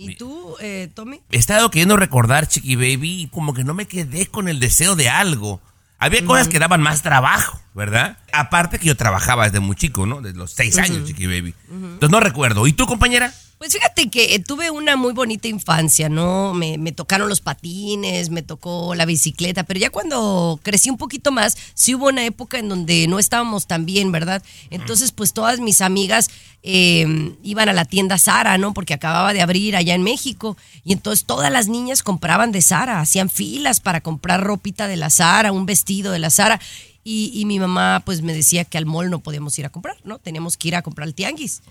¿Y 0.00 0.14
tú, 0.14 0.56
eh, 0.60 0.90
Tommy? 0.94 1.20
He 1.30 1.36
estado 1.36 1.70
queriendo 1.70 1.96
recordar, 1.96 2.48
Chiqui 2.48 2.74
Baby, 2.74 3.22
y 3.22 3.28
como 3.28 3.52
que 3.52 3.64
no 3.64 3.74
me 3.74 3.86
quedé 3.86 4.26
con 4.26 4.48
el 4.48 4.58
deseo 4.58 4.96
de 4.96 5.10
algo. 5.10 5.60
Había 5.98 6.24
cosas 6.24 6.48
que 6.48 6.58
daban 6.58 6.80
más 6.80 7.02
trabajo, 7.02 7.60
¿verdad? 7.74 8.16
Aparte 8.32 8.78
que 8.78 8.86
yo 8.86 8.96
trabajaba 8.96 9.44
desde 9.44 9.60
muy 9.60 9.76
chico, 9.76 10.06
¿no? 10.06 10.22
Desde 10.22 10.38
los 10.38 10.52
seis 10.52 10.78
años, 10.78 11.04
Chiqui 11.04 11.26
Baby. 11.26 11.54
Entonces 11.70 12.10
no 12.10 12.20
recuerdo. 12.20 12.66
¿Y 12.66 12.72
tú, 12.72 12.86
compañera? 12.86 13.34
Pues 13.60 13.74
fíjate 13.74 14.08
que 14.08 14.34
eh, 14.34 14.38
tuve 14.38 14.70
una 14.70 14.96
muy 14.96 15.12
bonita 15.12 15.46
infancia, 15.46 16.08
¿no? 16.08 16.54
Me, 16.54 16.78
me 16.78 16.92
tocaron 16.92 17.28
los 17.28 17.42
patines, 17.42 18.30
me 18.30 18.40
tocó 18.40 18.94
la 18.94 19.04
bicicleta, 19.04 19.64
pero 19.64 19.78
ya 19.78 19.90
cuando 19.90 20.58
crecí 20.62 20.88
un 20.88 20.96
poquito 20.96 21.30
más, 21.30 21.58
sí 21.74 21.94
hubo 21.94 22.08
una 22.08 22.24
época 22.24 22.58
en 22.58 22.70
donde 22.70 23.06
no 23.06 23.18
estábamos 23.18 23.66
tan 23.66 23.84
bien, 23.84 24.12
¿verdad? 24.12 24.42
Entonces, 24.70 25.12
pues 25.12 25.34
todas 25.34 25.60
mis 25.60 25.82
amigas 25.82 26.30
eh, 26.62 27.34
iban 27.42 27.68
a 27.68 27.74
la 27.74 27.84
tienda 27.84 28.16
Sara, 28.16 28.56
¿no? 28.56 28.72
Porque 28.72 28.94
acababa 28.94 29.34
de 29.34 29.42
abrir 29.42 29.76
allá 29.76 29.94
en 29.94 30.04
México. 30.04 30.56
Y 30.82 30.94
entonces 30.94 31.26
todas 31.26 31.52
las 31.52 31.68
niñas 31.68 32.02
compraban 32.02 32.52
de 32.52 32.62
Sara, 32.62 33.00
hacían 33.00 33.28
filas 33.28 33.80
para 33.80 34.00
comprar 34.00 34.42
ropita 34.42 34.88
de 34.88 34.96
la 34.96 35.10
Sara, 35.10 35.52
un 35.52 35.66
vestido 35.66 36.12
de 36.12 36.18
la 36.18 36.30
Sara. 36.30 36.60
Y, 37.02 37.32
y 37.34 37.46
mi 37.46 37.58
mamá 37.58 38.02
pues 38.04 38.20
me 38.20 38.34
decía 38.34 38.64
que 38.64 38.76
al 38.76 38.84
mall 38.84 39.10
no 39.10 39.20
podíamos 39.20 39.58
ir 39.58 39.64
a 39.64 39.70
comprar, 39.70 39.96
¿no? 40.04 40.18
Teníamos 40.18 40.56
que 40.56 40.68
ir 40.68 40.76
a 40.76 40.82
comprar 40.82 41.08
al 41.08 41.14
tianguis. 41.14 41.62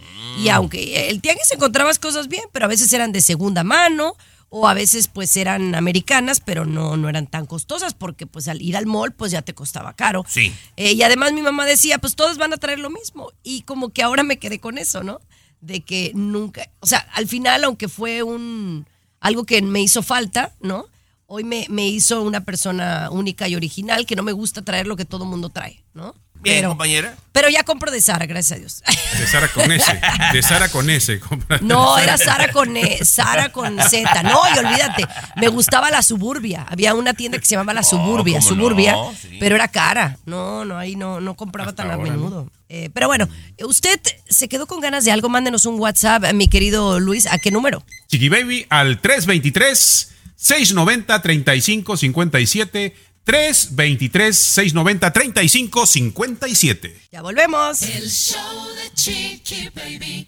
Y 0.44 0.50
aunque 0.50 1.10
el 1.10 1.22
tianguis 1.22 1.52
encontrabas 1.52 2.00
cosas 2.00 2.28
bien, 2.28 2.44
pero 2.52 2.65
a 2.65 2.68
veces 2.68 2.92
eran 2.94 3.12
de 3.12 3.22
segunda 3.22 3.63
mano 3.63 4.15
o 4.50 4.68
a 4.68 4.74
veces 4.74 5.08
pues 5.08 5.38
eran 5.38 5.76
americanas, 5.76 6.39
pero 6.39 6.65
no, 6.65 6.98
no 6.98 7.08
eran 7.08 7.28
tan 7.28 7.46
costosas 7.46 7.94
porque 7.94 8.26
pues 8.26 8.48
al 8.48 8.62
ir 8.62 8.76
al 8.76 8.88
mall 8.88 9.13
pues 9.13 9.32
ya 9.32 9.42
te 9.42 9.54
costaba 9.54 9.94
caro. 9.94 10.26
Sí. 10.28 10.52
Eh, 10.76 10.94
y 10.94 11.04
además 11.04 11.34
mi 11.34 11.42
mamá 11.42 11.65
decía, 11.65 12.00
pues 12.00 12.15
todos 12.15 12.38
van 12.38 12.54
a 12.54 12.58
traer 12.58 12.80
lo 12.80 12.89
mismo. 12.89 13.32
Y 13.44 13.62
como 13.62 13.89
que 13.89 14.02
ahora 14.02 14.24
me 14.24 14.39
quedé 14.39 14.60
con 14.60 14.78
eso, 14.78 15.04
¿no? 15.04 15.22
De 15.62 15.82
que 15.82 16.12
nunca, 16.15 16.70
o 16.80 16.88
sea, 16.88 17.00
al 17.13 17.28
final, 17.28 17.63
aunque 17.63 17.88
fue 17.88 18.24
un 18.24 18.88
algo 19.20 19.46
que 19.46 19.62
me 19.62 19.82
hizo 19.82 20.02
falta, 20.02 20.56
¿no? 20.62 20.88
Hoy 21.32 21.44
me, 21.44 21.65
me 21.70 21.88
hizo 21.88 22.24
una 22.24 22.42
persona 22.44 23.10
única 23.12 23.48
y 23.48 23.56
original 23.56 24.06
que 24.08 24.15
no 24.15 24.24
me 24.24 24.32
gusta 24.32 24.63
traer 24.63 24.88
lo 24.88 24.96
que 24.96 25.06
todo 25.06 25.26
mundo 25.26 25.50
trae, 25.50 25.84
¿no? 25.94 26.15
Bien, 26.42 26.58
pero, 26.60 26.70
compañera. 26.70 27.15
pero 27.34 27.50
ya 27.50 27.63
compro 27.63 27.92
de 27.92 28.00
Sara, 28.02 28.26
gracias 28.26 28.58
a 28.58 28.60
Dios. 28.60 28.82
De 29.20 29.28
Sara 29.28 29.48
con 29.50 29.70
S. 29.72 30.00
De 30.34 30.42
Sara 30.42 30.70
con 30.70 30.89
S. 30.89 31.20
compra- 31.20 31.60
No, 31.62 31.98
era 32.00 32.18
Sara 32.18 32.50
con 32.52 32.76
E, 32.78 33.04
Sara 33.04 33.52
con 33.52 33.78
Z. 33.80 34.24
No, 34.24 34.42
y 34.56 34.58
olvídate, 34.58 35.06
me 35.36 35.50
gustaba 35.50 35.92
la 35.92 36.02
Suburbia. 36.02 36.65
Había 36.70 36.94
una 36.96 37.13
tienda 37.13 37.38
que 37.38 37.46
se 37.46 37.56
llamaba 37.56 37.74
La 37.74 37.84
Suburbia, 37.84 38.39
¿cómo 38.39 38.50
no? 38.52 38.56
Suburbia, 38.56 38.96
Sí. 39.22 39.36
pero 39.39 39.56
era 39.56 39.68
cara. 39.68 40.18
No, 40.26 40.63
no, 40.65 40.78
ahí 40.78 40.96
no, 40.96 41.20
no 41.20 41.36
compraba 41.36 41.74
tan 41.74 41.92
a 41.92 41.98
menudo. 41.98 42.50
Eh, 42.70 42.89
pero 42.94 43.08
bueno, 43.08 43.28
usted 43.68 44.00
se 44.30 44.48
quedó 44.48 44.65
con 44.65 44.80
ganas 44.80 45.04
de 45.06 45.12
algo, 45.12 45.28
mándenos 45.28 45.65
un 45.65 45.78
WhatsApp, 45.80 46.32
mi 46.34 46.48
querido 46.48 47.00
Luis, 47.02 47.26
¿a 47.28 47.38
qué 47.38 47.52
número? 47.52 47.84
Chiqui 48.08 48.30
Baby 48.30 48.65
al 48.70 49.00
323 49.02 50.15
690 50.39 51.21
3557 51.21 52.95
323 53.25 54.38
690 54.38 55.12
3557 55.13 57.02
Ya 57.12 57.21
volvemos. 57.21 57.82
El 57.82 58.10
show 58.10 58.39
de 58.75 58.93
Chiqui 58.95 59.69
Baby. 59.75 60.28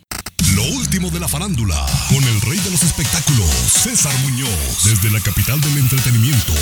Lo 0.56 0.64
último 0.76 1.10
de 1.10 1.20
la 1.20 1.30
farándula, 1.30 1.86
con 2.10 2.22
el 2.22 2.42
rey 2.42 2.60
de 2.60 2.72
los 2.72 2.84
espectáculos, 2.84 3.50
César 3.50 4.14
Muñoz, 4.20 4.84
desde 4.84 5.10
la 5.10 5.22
capital 5.22 5.62
del 5.62 5.78
entretenimiento, 5.78 6.54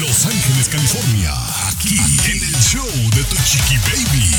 Los 0.00 0.26
Ángeles, 0.26 0.68
California, 0.68 1.32
aquí 1.82 1.96
en 2.30 2.38
el 2.38 2.54
show 2.60 2.86
de 2.86 3.24
Tu 3.24 3.36
Chiqui 3.44 3.76
Baby. 3.90 4.30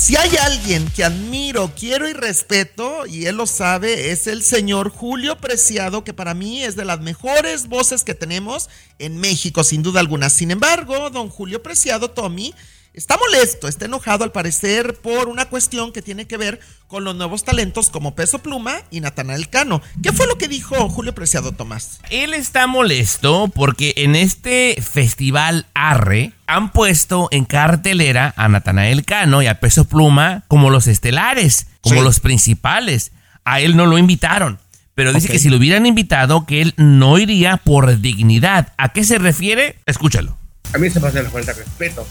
Si 0.00 0.16
hay 0.16 0.36
alguien 0.36 0.88
que 0.94 1.02
admiro, 1.02 1.72
quiero 1.74 2.08
y 2.08 2.12
respeto, 2.12 3.06
y 3.06 3.26
él 3.26 3.36
lo 3.36 3.46
sabe, 3.46 4.10
es 4.12 4.26
el 4.26 4.42
señor 4.42 4.90
Julio 4.90 5.38
Preciado, 5.38 6.04
que 6.04 6.12
para 6.12 6.34
mí 6.34 6.62
es 6.62 6.76
de 6.76 6.84
las 6.84 7.00
mejores 7.00 7.68
voces 7.68 8.04
que 8.04 8.14
tenemos 8.14 8.68
en 8.98 9.16
México, 9.16 9.64
sin 9.64 9.82
duda 9.82 10.00
alguna. 10.00 10.30
Sin 10.30 10.50
embargo, 10.50 11.10
don 11.10 11.30
Julio 11.30 11.62
Preciado, 11.62 12.10
Tommy, 12.10 12.54
está 12.94 13.16
molesto, 13.18 13.66
está 13.68 13.84
enojado 13.86 14.24
al 14.24 14.32
parecer 14.32 14.94
por 14.94 15.28
una 15.28 15.46
cuestión 15.46 15.92
que 15.92 16.00
tiene 16.00 16.26
que 16.26 16.36
ver 16.36 16.60
con 16.86 17.02
los 17.04 17.14
nuevos 17.16 17.42
talentos 17.44 17.90
como 17.90 18.14
Peso 18.14 18.38
Pluma 18.38 18.76
y 18.90 19.00
Natanael 19.00 19.48
Cano. 19.48 19.82
¿Qué 20.02 20.12
fue 20.12 20.26
lo 20.28 20.38
que 20.38 20.46
dijo 20.48 20.88
Julio 20.88 21.14
Preciado, 21.14 21.52
Tomás? 21.52 21.98
Él 22.10 22.34
está 22.34 22.66
molesto 22.68 23.48
porque 23.48 23.94
en 23.96 24.14
este 24.14 24.80
festival 24.80 25.66
Arre 25.74 26.32
han 26.46 26.70
puesto 26.72 27.28
en 27.32 27.44
cartelera 27.44 28.32
a 28.36 28.48
Natanael 28.48 29.04
Cano 29.04 29.42
y 29.42 29.48
a 29.48 29.58
Peso 29.60 29.84
Pluma 29.86 30.44
como 30.46 30.70
los 30.70 30.86
estelares, 30.86 31.66
como 31.80 31.96
Sí. 31.96 32.02
los 32.04 32.20
principales. 32.20 33.10
A 33.44 33.60
él 33.60 33.76
no 33.76 33.86
lo 33.86 33.98
invitaron. 33.98 34.58
Pero 34.94 35.12
dice 35.12 35.26
que 35.28 35.40
si 35.40 35.48
lo 35.48 35.56
hubieran 35.56 35.86
invitado, 35.86 36.46
que 36.46 36.62
él 36.62 36.72
no 36.76 37.18
iría 37.18 37.56
por 37.56 37.98
dignidad. 38.00 38.72
¿A 38.78 38.92
qué 38.92 39.02
se 39.02 39.18
refiere? 39.18 39.76
Escúchalo. 39.86 40.38
A 40.72 40.78
mí 40.78 40.88
se 40.88 41.00
me 41.00 41.08
hace 41.08 41.20
la 41.22 41.30
falta 41.30 41.52
de 41.52 41.64
respeto 41.64 42.06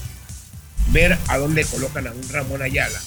ver 0.92 1.18
a 1.28 1.38
dónde 1.38 1.64
colocan 1.64 2.06
a 2.06 2.12
un 2.12 2.28
Ramón 2.30 2.62
Ayala, 2.62 2.98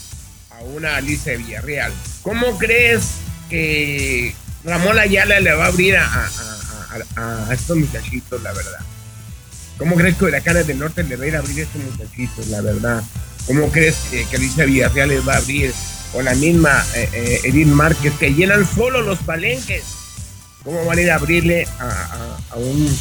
a 0.51 0.61
una 0.61 0.97
Alicia 0.97 1.33
de 1.33 1.37
Villarreal. 1.39 1.91
¿Cómo 2.21 2.57
crees 2.57 3.03
que 3.49 4.33
Ramón 4.63 4.99
Ayala 4.99 5.39
le 5.39 5.53
va 5.53 5.65
a 5.65 5.67
abrir 5.67 5.97
a, 5.97 6.29
estos 7.51 7.77
muchachitos, 7.77 8.41
la 8.41 8.53
verdad? 8.53 8.79
¿Cómo 9.77 9.95
crees 9.95 10.17
que 10.17 10.25
Huracanes 10.25 10.67
del 10.67 10.79
Norte 10.79 11.03
le 11.03 11.15
va 11.15 11.25
a 11.25 11.27
ir 11.27 11.35
a 11.35 11.39
abrir 11.39 11.59
a 11.59 11.63
estos 11.63 11.83
muchachitos, 11.83 12.47
la 12.47 12.61
verdad? 12.61 13.03
¿Cómo 13.45 13.71
crees 13.71 13.95
que, 14.09 14.25
que 14.25 14.35
Alicia 14.35 14.65
Villarreal 14.65 15.09
les 15.09 15.27
va 15.27 15.35
a 15.35 15.37
abrir? 15.37 15.73
O 16.13 16.21
la 16.21 16.33
misma 16.35 16.83
eh, 16.95 17.09
eh, 17.13 17.41
Edith 17.43 17.67
Márquez, 17.67 18.13
que 18.17 18.33
llenan 18.33 18.65
solo 18.65 19.01
los 19.01 19.19
palenques. 19.19 19.83
¿Cómo 20.63 20.83
van 20.85 20.97
a 20.97 21.01
ir 21.01 21.11
a 21.11 21.15
abrirle 21.15 21.67
a 21.79 22.55
un, 22.55 22.97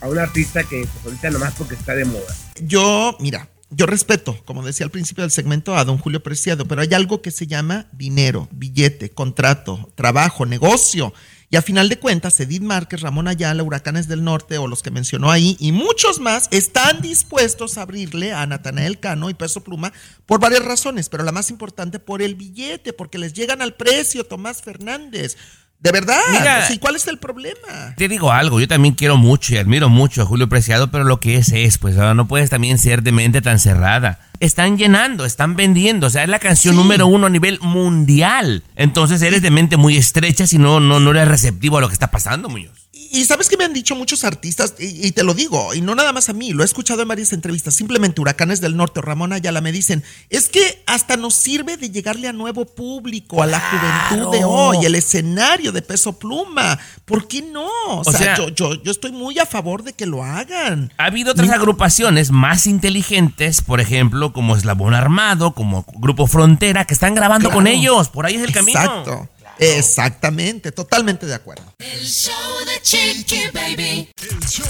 a 0.00 0.08
un 0.08 0.18
artista 0.18 0.62
que 0.64 0.80
pues, 0.80 1.04
ahorita 1.04 1.30
nomás 1.30 1.54
porque 1.56 1.74
está 1.74 1.94
de 1.94 2.04
moda? 2.04 2.34
Yo, 2.60 3.16
mira, 3.20 3.48
yo 3.70 3.86
respeto, 3.86 4.42
como 4.44 4.64
decía 4.64 4.84
al 4.84 4.90
principio 4.90 5.22
del 5.22 5.30
segmento, 5.30 5.76
a 5.76 5.84
don 5.84 5.98
Julio 5.98 6.22
Preciado, 6.22 6.66
pero 6.66 6.80
hay 6.80 6.94
algo 6.94 7.20
que 7.20 7.30
se 7.30 7.46
llama 7.46 7.86
dinero, 7.92 8.48
billete, 8.50 9.10
contrato, 9.10 9.92
trabajo, 9.94 10.46
negocio. 10.46 11.12
Y 11.50 11.56
a 11.56 11.62
final 11.62 11.88
de 11.88 11.98
cuentas, 11.98 12.38
Edith 12.40 12.62
Márquez, 12.62 13.00
Ramón 13.00 13.26
Ayala, 13.26 13.62
Huracanes 13.62 14.06
del 14.06 14.22
Norte 14.22 14.58
o 14.58 14.66
los 14.66 14.82
que 14.82 14.90
mencionó 14.90 15.30
ahí 15.30 15.56
y 15.60 15.72
muchos 15.72 16.20
más 16.20 16.48
están 16.50 17.00
dispuestos 17.00 17.78
a 17.78 17.82
abrirle 17.82 18.32
a 18.32 18.46
Natanael 18.46 19.00
Cano 19.00 19.30
y 19.30 19.34
Peso 19.34 19.64
Pluma 19.64 19.92
por 20.26 20.40
varias 20.40 20.64
razones, 20.64 21.08
pero 21.08 21.24
la 21.24 21.32
más 21.32 21.50
importante 21.50 21.98
por 21.98 22.20
el 22.20 22.34
billete, 22.34 22.92
porque 22.92 23.16
les 23.16 23.32
llegan 23.32 23.62
al 23.62 23.74
precio, 23.74 24.24
Tomás 24.24 24.60
Fernández. 24.60 25.36
De 25.80 25.92
verdad, 25.92 26.18
Mira, 26.32 26.60
O 26.62 26.66
sea, 26.66 26.74
¿y 26.74 26.78
¿cuál 26.78 26.96
es 26.96 27.06
el 27.06 27.18
problema? 27.18 27.94
Te 27.96 28.08
digo 28.08 28.32
algo, 28.32 28.58
yo 28.58 28.66
también 28.66 28.94
quiero 28.94 29.16
mucho 29.16 29.54
y 29.54 29.58
admiro 29.58 29.88
mucho 29.88 30.22
a 30.22 30.26
Julio 30.26 30.48
Preciado, 30.48 30.90
pero 30.90 31.04
lo 31.04 31.20
que 31.20 31.36
es 31.36 31.52
es, 31.52 31.78
pues 31.78 31.96
ahora 31.96 32.14
no 32.14 32.26
puedes 32.26 32.50
también 32.50 32.78
ser 32.78 33.02
de 33.04 33.12
mente 33.12 33.42
tan 33.42 33.60
cerrada. 33.60 34.18
Están 34.40 34.76
llenando, 34.76 35.24
están 35.24 35.54
vendiendo, 35.54 36.08
o 36.08 36.10
sea, 36.10 36.24
es 36.24 36.28
la 36.28 36.40
canción 36.40 36.74
Sí. 36.74 36.80
número 36.80 37.06
uno 37.06 37.26
a 37.28 37.30
nivel 37.30 37.60
mundial. 37.60 38.64
Entonces 38.74 39.22
eres 39.22 39.40
de 39.40 39.50
mente 39.52 39.76
muy 39.76 39.96
estrecha 39.96 40.46
si 40.48 40.58
no, 40.58 40.80
no, 40.80 40.98
no 40.98 41.10
eres 41.12 41.28
receptivo 41.28 41.78
a 41.78 41.80
lo 41.80 41.88
que 41.88 41.94
está 41.94 42.10
pasando, 42.10 42.48
Muñoz. 42.48 42.87
Y 43.10 43.24
sabes 43.24 43.48
que 43.48 43.56
me 43.56 43.64
han 43.64 43.72
dicho 43.72 43.94
muchos 43.96 44.24
artistas, 44.24 44.74
y, 44.78 45.06
y 45.06 45.12
te 45.12 45.22
lo 45.24 45.34
digo, 45.34 45.74
y 45.74 45.80
no 45.80 45.94
nada 45.94 46.12
más 46.12 46.28
a 46.28 46.32
mí, 46.32 46.52
lo 46.52 46.62
he 46.62 46.66
escuchado 46.66 47.02
en 47.02 47.08
varias 47.08 47.32
entrevistas, 47.32 47.74
simplemente 47.74 48.20
Huracanes 48.20 48.60
del 48.60 48.76
Norte 48.76 49.00
o 49.00 49.02
Ramón 49.02 49.32
Ayala 49.32 49.60
me 49.60 49.72
dicen, 49.72 50.02
es 50.30 50.48
que 50.48 50.82
hasta 50.86 51.16
nos 51.16 51.34
sirve 51.34 51.76
de 51.76 51.90
llegarle 51.90 52.28
a 52.28 52.32
nuevo 52.32 52.66
público, 52.66 53.42
a 53.42 53.46
la 53.46 53.60
juventud 53.60 54.32
de 54.32 54.44
hoy, 54.44 54.84
el 54.84 54.94
escenario 54.94 55.72
de 55.72 55.82
peso 55.82 56.18
pluma. 56.18 56.78
¿Por 57.04 57.26
qué 57.28 57.42
no? 57.42 57.66
O, 57.88 58.00
O 58.00 58.04
sea, 58.12 58.20
sea- 58.20 58.36
yo, 58.36 58.48
yo, 58.50 58.74
yo 58.82 58.90
estoy 58.90 59.12
muy 59.12 59.38
a 59.38 59.46
favor 59.46 59.82
de 59.82 59.92
que 59.94 60.04
lo 60.06 60.22
hagan. 60.22 60.92
Ha 60.98 61.06
habido 61.06 61.32
otras 61.32 61.48
agrupaciones 61.50 62.30
más 62.30 62.66
inteligentes, 62.66 63.60
por 63.62 63.80
ejemplo, 63.80 64.32
como 64.32 64.56
Eslabón 64.56 64.94
Armado, 64.94 65.52
como 65.54 65.84
Grupo 65.94 66.26
Frontera, 66.26 66.84
que 66.84 66.94
están 66.94 67.14
grabando 67.14 67.50
con 67.50 67.66
ellos. 67.66 68.08
Por 68.08 68.26
ahí 68.26 68.34
es 68.34 68.42
el 68.42 68.52
camino. 68.52 68.78
Exacto. 68.80 69.28
Exactamente, 69.58 70.70
totalmente 70.72 71.26
de 71.26 71.34
acuerdo. 71.34 71.74
El 71.78 72.04
show 72.06 72.32
de 72.64 72.80
Chiqui 72.80 73.48
Baby. 73.52 74.08
El 74.30 74.48
show 74.48 74.66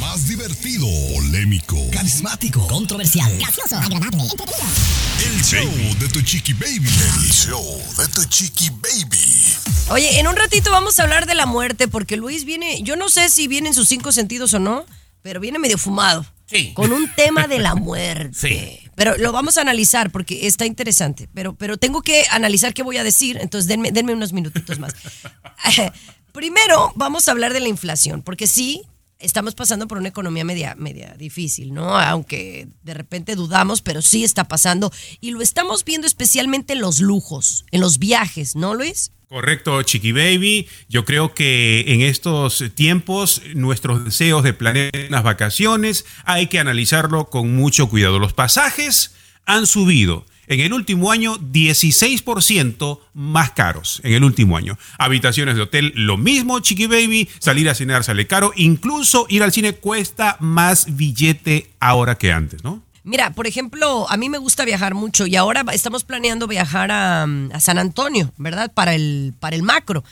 más 0.00 0.26
divertido, 0.26 0.86
polémico, 1.14 1.76
Carismático, 1.92 2.66
controversial, 2.66 3.36
gracioso, 3.38 3.76
agradable, 3.76 4.22
entretenido. 4.22 4.66
el 5.26 5.44
show 5.44 5.98
de 5.98 6.08
Tu 6.08 6.22
Chiqui 6.22 6.54
Baby. 6.54 6.88
El 7.18 7.30
show 7.30 7.82
de 7.98 8.08
Tu 8.08 8.24
Chiqui 8.24 8.70
Baby. 8.70 9.56
Oye, 9.90 10.18
en 10.20 10.26
un 10.26 10.36
ratito 10.36 10.70
vamos 10.70 10.98
a 10.98 11.02
hablar 11.02 11.26
de 11.26 11.34
la 11.34 11.46
muerte 11.46 11.86
porque 11.88 12.16
Luis 12.16 12.44
viene, 12.44 12.82
yo 12.82 12.96
no 12.96 13.08
sé 13.08 13.28
si 13.28 13.46
viene 13.46 13.68
en 13.68 13.74
sus 13.74 13.88
cinco 13.88 14.10
sentidos 14.12 14.54
o 14.54 14.58
no, 14.58 14.86
pero 15.22 15.40
viene 15.40 15.58
medio 15.58 15.76
fumado. 15.76 16.24
Sí. 16.50 16.72
Con 16.74 16.92
un 16.92 17.08
tema 17.14 17.46
de 17.46 17.60
la 17.60 17.74
muerte. 17.76 18.34
Sí. 18.34 18.90
Pero 18.96 19.16
lo 19.16 19.30
vamos 19.32 19.56
a 19.56 19.60
analizar 19.60 20.10
porque 20.10 20.46
está 20.46 20.66
interesante. 20.66 21.28
Pero, 21.32 21.54
pero 21.54 21.76
tengo 21.76 22.02
que 22.02 22.24
analizar 22.30 22.74
qué 22.74 22.82
voy 22.82 22.96
a 22.96 23.04
decir, 23.04 23.38
entonces 23.40 23.68
denme, 23.68 23.92
denme 23.92 24.12
unos 24.12 24.32
minutitos 24.32 24.78
más. 24.78 24.94
Primero, 26.32 26.92
vamos 26.96 27.28
a 27.28 27.32
hablar 27.32 27.52
de 27.52 27.60
la 27.60 27.68
inflación, 27.68 28.22
porque 28.22 28.46
sí, 28.46 28.82
estamos 29.20 29.54
pasando 29.54 29.86
por 29.86 29.98
una 29.98 30.08
economía 30.08 30.44
media, 30.44 30.74
media 30.76 31.14
difícil, 31.16 31.72
¿no? 31.72 31.96
Aunque 31.98 32.68
de 32.82 32.94
repente 32.94 33.36
dudamos, 33.36 33.80
pero 33.80 34.02
sí 34.02 34.24
está 34.24 34.44
pasando. 34.44 34.92
Y 35.20 35.30
lo 35.30 35.42
estamos 35.42 35.84
viendo 35.84 36.06
especialmente 36.06 36.72
en 36.72 36.80
los 36.80 37.00
lujos, 37.00 37.64
en 37.70 37.80
los 37.80 37.98
viajes, 37.98 38.56
¿no, 38.56 38.74
Luis? 38.74 39.12
Correcto, 39.30 39.80
Chiqui 39.84 40.10
Baby. 40.10 40.66
Yo 40.88 41.04
creo 41.04 41.34
que 41.34 41.84
en 41.86 42.00
estos 42.00 42.64
tiempos 42.74 43.40
nuestros 43.54 44.04
deseos 44.04 44.42
de 44.42 44.54
planear 44.54 44.90
unas 45.06 45.22
vacaciones 45.22 46.04
hay 46.24 46.48
que 46.48 46.58
analizarlo 46.58 47.26
con 47.26 47.54
mucho 47.54 47.88
cuidado. 47.88 48.18
Los 48.18 48.32
pasajes 48.32 49.14
han 49.46 49.68
subido. 49.68 50.26
en 50.48 50.58
el 50.58 50.72
último 50.72 51.12
año 51.12 51.38
16% 51.38 52.98
más 53.14 53.52
caros 53.52 54.00
en 54.02 54.14
el 54.14 54.24
último 54.24 54.56
año. 54.56 54.76
Habitaciones 54.98 55.54
de 55.54 55.62
hotel, 55.62 55.92
lo 55.94 56.16
mismo, 56.16 56.58
Chiqui 56.58 56.88
Baby, 56.88 57.28
salir 57.38 57.70
a 57.70 57.76
cenar 57.76 58.02
sale 58.02 58.26
caro, 58.26 58.52
incluso 58.56 59.26
ir 59.28 59.44
al 59.44 59.52
cine 59.52 59.74
cuesta 59.74 60.38
más 60.40 60.96
billete 60.96 61.70
ahora 61.78 62.18
que 62.18 62.32
antes, 62.32 62.64
¿no? 62.64 62.82
Mira, 63.02 63.32
por 63.32 63.46
ejemplo, 63.46 64.08
a 64.10 64.16
mí 64.16 64.28
me 64.28 64.38
gusta 64.38 64.64
viajar 64.64 64.94
mucho 64.94 65.26
y 65.26 65.36
ahora 65.36 65.64
estamos 65.72 66.04
planeando 66.04 66.46
viajar 66.46 66.90
a, 66.90 67.22
a 67.22 67.60
San 67.60 67.78
Antonio, 67.78 68.32
¿verdad? 68.36 68.72
Para 68.72 68.94
el, 68.94 69.34
para 69.40 69.56
el 69.56 69.62
macro. 69.62 70.04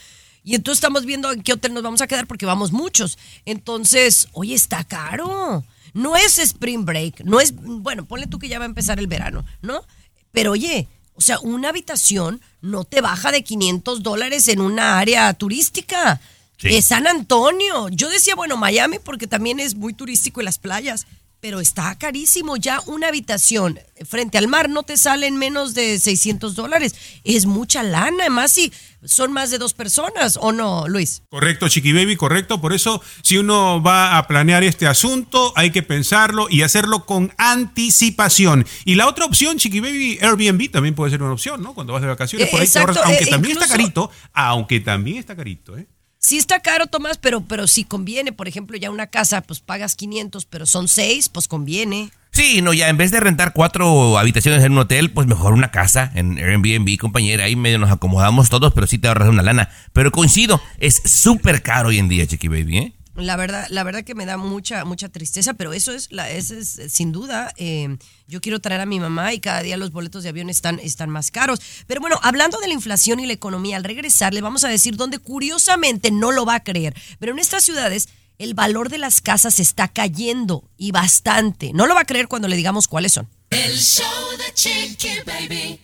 Y 0.43 0.55
entonces 0.55 0.77
estamos 0.77 1.05
viendo 1.05 1.31
en 1.31 1.43
qué 1.43 1.53
hotel 1.53 1.73
nos 1.73 1.83
vamos 1.83 2.01
a 2.01 2.07
quedar 2.07 2.25
porque 2.25 2.45
vamos 2.45 2.71
muchos. 2.71 3.17
Entonces, 3.45 4.27
oye, 4.33 4.55
está 4.55 4.83
caro. 4.83 5.63
No 5.93 6.15
es 6.15 6.39
Spring 6.39 6.85
Break, 6.85 7.21
no 7.25 7.39
es, 7.39 7.53
bueno, 7.55 8.05
ponle 8.05 8.27
tú 8.27 8.39
que 8.39 8.47
ya 8.47 8.59
va 8.59 8.65
a 8.65 8.67
empezar 8.67 8.99
el 8.99 9.07
verano, 9.07 9.45
¿no? 9.61 9.83
Pero 10.31 10.51
oye, 10.51 10.87
o 11.15 11.21
sea, 11.21 11.39
una 11.39 11.69
habitación 11.69 12.41
no 12.61 12.83
te 12.83 13.01
baja 13.01 13.31
de 13.31 13.43
500 13.43 14.03
dólares 14.03 14.47
en 14.47 14.61
una 14.61 14.99
área 14.99 15.33
turística. 15.33 16.21
Sí. 16.57 16.81
San 16.81 17.07
Antonio. 17.07 17.89
Yo 17.89 18.09
decía, 18.09 18.35
bueno, 18.35 18.57
Miami 18.57 18.99
porque 18.99 19.27
también 19.27 19.59
es 19.59 19.75
muy 19.75 19.93
turístico 19.93 20.41
en 20.41 20.45
las 20.45 20.59
playas, 20.59 21.07
pero 21.41 21.59
está 21.59 21.97
carísimo. 21.97 22.57
Ya 22.57 22.81
una 22.85 23.07
habitación 23.07 23.79
frente 24.05 24.37
al 24.37 24.47
mar 24.47 24.69
no 24.69 24.83
te 24.83 24.97
sale 24.97 25.27
en 25.27 25.37
menos 25.37 25.73
de 25.73 25.99
600 25.99 26.55
dólares. 26.55 26.95
Es 27.23 27.45
mucha 27.45 27.83
lana, 27.83 28.17
además 28.21 28.51
si 28.51 28.71
son 29.05 29.31
más 29.31 29.49
de 29.49 29.57
dos 29.57 29.73
personas, 29.73 30.37
¿o 30.41 30.51
no, 30.51 30.87
Luis? 30.87 31.23
Correcto, 31.29 31.69
Chiqui 31.69 31.93
Baby, 31.93 32.17
correcto. 32.17 32.59
Por 32.59 32.73
eso, 32.73 33.01
si 33.23 33.37
uno 33.37 33.81
va 33.81 34.17
a 34.17 34.27
planear 34.27 34.63
este 34.63 34.87
asunto, 34.87 35.53
hay 35.55 35.71
que 35.71 35.83
pensarlo 35.83 36.47
y 36.49 36.63
hacerlo 36.63 37.05
con 37.05 37.33
anticipación. 37.37 38.65
Y 38.85 38.95
la 38.95 39.07
otra 39.07 39.25
opción, 39.25 39.57
Chiqui 39.57 39.79
Baby, 39.79 40.19
Airbnb 40.21 40.69
también 40.71 40.95
puede 40.95 41.11
ser 41.11 41.23
una 41.23 41.33
opción, 41.33 41.61
¿no? 41.61 41.73
Cuando 41.73 41.93
vas 41.93 42.01
de 42.01 42.09
vacaciones, 42.09 42.47
Eh, 42.47 42.51
por 42.51 42.59
ahí 42.59 42.67
te 42.67 42.71
exacto, 42.71 42.99
ahorras, 42.99 43.05
aunque 43.05 43.23
eh, 43.23 43.27
también 43.27 43.57
está 43.57 43.67
carito, 43.67 44.11
aunque 44.33 44.79
también 44.81 45.17
está 45.17 45.35
carito, 45.35 45.77
¿eh? 45.77 45.87
Sí 46.21 46.37
está 46.37 46.59
caro, 46.59 46.87
Tomás, 46.87 47.17
pero, 47.17 47.41
pero 47.41 47.65
si 47.65 47.85
conviene, 47.85 48.33
por 48.33 48.49
ejemplo, 48.49 48.77
ya 48.77 48.91
una 48.91 49.07
casa, 49.07 49.39
pues 49.41 49.61
pagas 49.61 49.95
500, 49.95 50.45
pero 50.45 50.65
son 50.65 50.89
seis, 50.89 51.29
pues 51.29 51.47
conviene. 51.47 52.11
Sí, 52.31 52.61
no, 52.61 52.73
ya 52.73 52.89
en 52.89 52.97
vez 52.97 53.11
de 53.11 53.21
rentar 53.21 53.53
cuatro 53.53 54.17
habitaciones 54.17 54.63
en 54.63 54.73
un 54.73 54.79
hotel, 54.79 55.11
pues 55.11 55.27
mejor 55.27 55.53
una 55.53 55.71
casa 55.71 56.11
en 56.13 56.37
Airbnb, 56.37 56.97
compañera. 56.97 57.45
Ahí 57.45 57.55
medio 57.55 57.79
nos 57.79 57.89
acomodamos 57.89 58.49
todos, 58.49 58.73
pero 58.73 58.85
sí 58.85 58.97
te 58.97 59.07
ahorras 59.07 59.29
una 59.29 59.43
lana. 59.43 59.69
Pero 59.93 60.11
coincido, 60.11 60.61
es 60.77 61.01
súper 61.05 61.63
caro 61.63 61.89
hoy 61.89 61.99
en 61.99 62.09
día, 62.09 62.27
Chiqui 62.27 62.49
Baby, 62.49 62.77
¿eh? 62.77 62.93
La 63.15 63.35
verdad, 63.35 63.65
la 63.69 63.83
verdad 63.83 64.03
que 64.03 64.15
me 64.15 64.25
da 64.25 64.37
mucha, 64.37 64.85
mucha 64.85 65.09
tristeza, 65.09 65.53
pero 65.53 65.73
eso 65.73 65.91
es, 65.91 66.11
la, 66.11 66.29
eso 66.29 66.55
es 66.55 66.79
eh, 66.79 66.89
sin 66.89 67.11
duda. 67.11 67.53
eh, 67.57 67.97
yo 68.27 68.41
quiero 68.41 68.59
traer 68.59 68.81
a 68.81 68.85
mi 68.85 68.99
mamá 68.99 69.33
y 69.33 69.39
cada 69.39 69.61
día 69.61 69.75
los 69.75 69.91
boletos 69.91 70.23
de 70.23 70.29
avión 70.29 70.49
están, 70.49 70.79
están 70.79 71.09
más 71.09 71.31
caros. 71.31 71.59
Pero 71.87 71.99
bueno, 71.99 72.19
hablando 72.21 72.59
de 72.59 72.67
la 72.67 72.73
inflación 72.75 73.19
y 73.19 73.25
la 73.25 73.33
economía, 73.33 73.77
al 73.77 73.83
regresar 73.83 74.33
le 74.33 74.41
vamos 74.41 74.63
a 74.63 74.69
decir 74.69 74.95
donde 74.95 75.17
curiosamente 75.19 76.11
no 76.11 76.31
lo 76.31 76.45
va 76.45 76.55
a 76.55 76.63
creer. 76.63 76.95
Pero 77.19 77.31
en 77.31 77.39
estas 77.39 77.63
ciudades 77.63 78.07
el 78.37 78.53
valor 78.53 78.89
de 78.89 78.97
las 78.97 79.19
casas 79.19 79.59
está 79.59 79.89
cayendo 79.89 80.63
y 80.77 80.91
bastante. 80.91 81.71
No 81.73 81.87
lo 81.87 81.93
va 81.93 82.01
a 82.01 82.05
creer 82.05 82.27
cuando 82.27 82.47
le 82.47 82.55
digamos 82.55 82.87
cuáles 82.87 83.11
son. 83.11 83.27
El 83.49 83.77
show 83.77 84.05
de 84.37 84.53
Chiqui 84.53 85.19
Baby. 85.25 85.81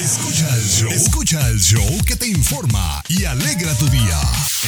Escucha 0.00 0.48
el 0.54 0.62
show. 0.62 0.90
Escucha 0.90 1.48
el 1.48 1.60
show 1.60 2.04
que 2.06 2.16
te 2.16 2.26
informa 2.26 3.02
y 3.08 3.24
alegra 3.24 3.74
tu 3.74 3.88
día. 3.88 4.20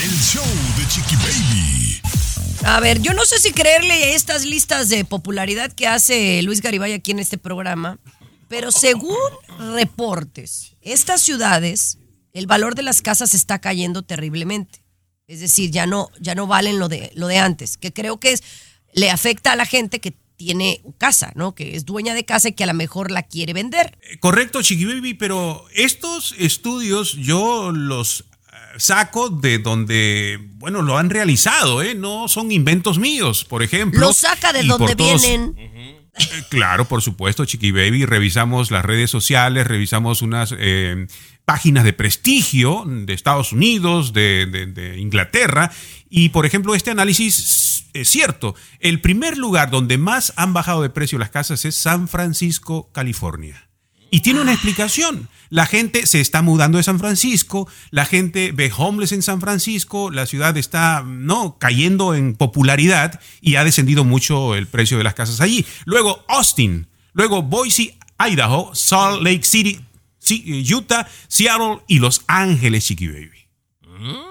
El 0.02 0.10
show 0.20 0.44
de 0.76 0.86
Chiqui 0.88 1.16
Baby. 1.16 2.00
A 2.64 2.78
ver, 2.80 3.00
yo 3.00 3.12
no 3.12 3.24
sé 3.24 3.38
si 3.38 3.52
creerle 3.52 4.14
estas 4.14 4.44
listas 4.44 4.88
de 4.88 5.04
popularidad 5.04 5.72
que 5.72 5.86
hace 5.86 6.42
Luis 6.42 6.60
Garibay 6.60 6.92
aquí 6.92 7.10
en 7.10 7.18
este 7.18 7.38
programa, 7.38 7.98
pero 8.48 8.70
según 8.70 9.16
reportes, 9.74 10.76
estas 10.80 11.22
ciudades, 11.22 11.98
el 12.32 12.46
valor 12.46 12.74
de 12.74 12.82
las 12.82 13.02
casas 13.02 13.34
está 13.34 13.60
cayendo 13.60 14.02
terriblemente. 14.02 14.84
Es 15.26 15.40
decir, 15.40 15.70
ya 15.70 15.86
no, 15.86 16.08
ya 16.20 16.34
no 16.34 16.46
valen 16.46 16.78
lo 16.78 16.88
de, 16.88 17.10
lo 17.14 17.26
de 17.26 17.38
antes, 17.38 17.76
que 17.76 17.92
creo 17.92 18.20
que 18.20 18.32
es, 18.32 18.42
le 18.92 19.10
afecta 19.10 19.52
a 19.52 19.56
la 19.56 19.66
gente 19.66 20.00
que 20.00 20.14
tiene 20.40 20.80
casa, 20.96 21.32
¿no? 21.34 21.54
Que 21.54 21.76
es 21.76 21.84
dueña 21.84 22.14
de 22.14 22.24
casa 22.24 22.48
y 22.48 22.52
que 22.54 22.64
a 22.64 22.66
lo 22.66 22.72
mejor 22.72 23.10
la 23.10 23.24
quiere 23.24 23.52
vender. 23.52 23.98
Eh, 24.10 24.18
Correcto, 24.20 24.62
Chiqui 24.62 24.86
Baby, 24.86 25.12
pero 25.12 25.66
estos 25.74 26.34
estudios 26.38 27.12
yo 27.12 27.72
los 27.72 28.20
eh, 28.20 28.54
saco 28.78 29.28
de 29.28 29.58
donde, 29.58 30.38
bueno, 30.54 30.80
lo 30.80 30.96
han 30.96 31.10
realizado, 31.10 31.82
¿eh? 31.82 31.94
No 31.94 32.26
son 32.28 32.50
inventos 32.52 32.98
míos, 32.98 33.44
por 33.44 33.62
ejemplo. 33.62 34.00
Lo 34.00 34.14
saca 34.14 34.54
de 34.54 34.62
donde 34.62 34.96
todos- 34.96 35.20
vienen. 35.22 35.54
Eh, 35.58 35.96
Claro, 36.50 36.86
por 36.88 37.00
supuesto, 37.02 37.44
Chiqui 37.44 37.70
Baby. 37.70 38.04
Revisamos 38.04 38.70
las 38.70 38.84
redes 38.84 39.10
sociales, 39.10 39.66
revisamos 39.66 40.22
unas 40.22 40.54
eh, 40.58 41.06
páginas 41.44 41.84
de 41.84 41.92
prestigio 41.92 42.84
de 42.86 43.12
Estados 43.14 43.52
Unidos, 43.52 44.12
de, 44.12 44.46
de- 44.46 44.66
de 44.66 44.98
Inglaterra. 44.98 45.70
Y, 46.10 46.30
por 46.30 46.44
ejemplo, 46.46 46.74
este 46.74 46.90
análisis 46.90 47.34
es 47.92 48.08
cierto. 48.08 48.54
El 48.78 49.00
primer 49.00 49.38
lugar 49.38 49.70
donde 49.70 49.98
más 49.98 50.32
han 50.36 50.52
bajado 50.52 50.82
de 50.82 50.90
precio 50.90 51.18
las 51.18 51.30
casas 51.30 51.64
es 51.64 51.74
San 51.74 52.08
Francisco, 52.08 52.90
California. 52.92 53.68
Y 54.10 54.20
tiene 54.20 54.40
una 54.40 54.52
explicación. 54.52 55.28
La 55.50 55.66
gente 55.66 56.06
se 56.06 56.20
está 56.20 56.42
mudando 56.42 56.78
de 56.78 56.84
San 56.84 56.98
Francisco, 56.98 57.68
la 57.90 58.04
gente 58.04 58.52
ve 58.52 58.72
homeless 58.76 59.12
en 59.12 59.22
San 59.22 59.40
Francisco, 59.40 60.10
la 60.10 60.26
ciudad 60.26 60.56
está 60.56 61.02
no 61.04 61.58
cayendo 61.58 62.14
en 62.14 62.34
popularidad 62.34 63.20
y 63.40 63.56
ha 63.56 63.64
descendido 63.64 64.04
mucho 64.04 64.54
el 64.54 64.66
precio 64.66 64.98
de 64.98 65.04
las 65.04 65.14
casas 65.14 65.40
allí. 65.40 65.64
Luego 65.84 66.24
Austin, 66.28 66.86
luego 67.12 67.42
Boise, 67.42 67.98
Idaho, 68.18 68.74
Salt 68.74 69.22
Lake 69.22 69.44
City, 69.44 69.80
Utah, 70.72 71.08
Seattle 71.28 71.80
y 71.86 71.98
Los 71.98 72.22
Ángeles, 72.26 72.84
Chiqui 72.84 73.08
Baby. 73.08 74.29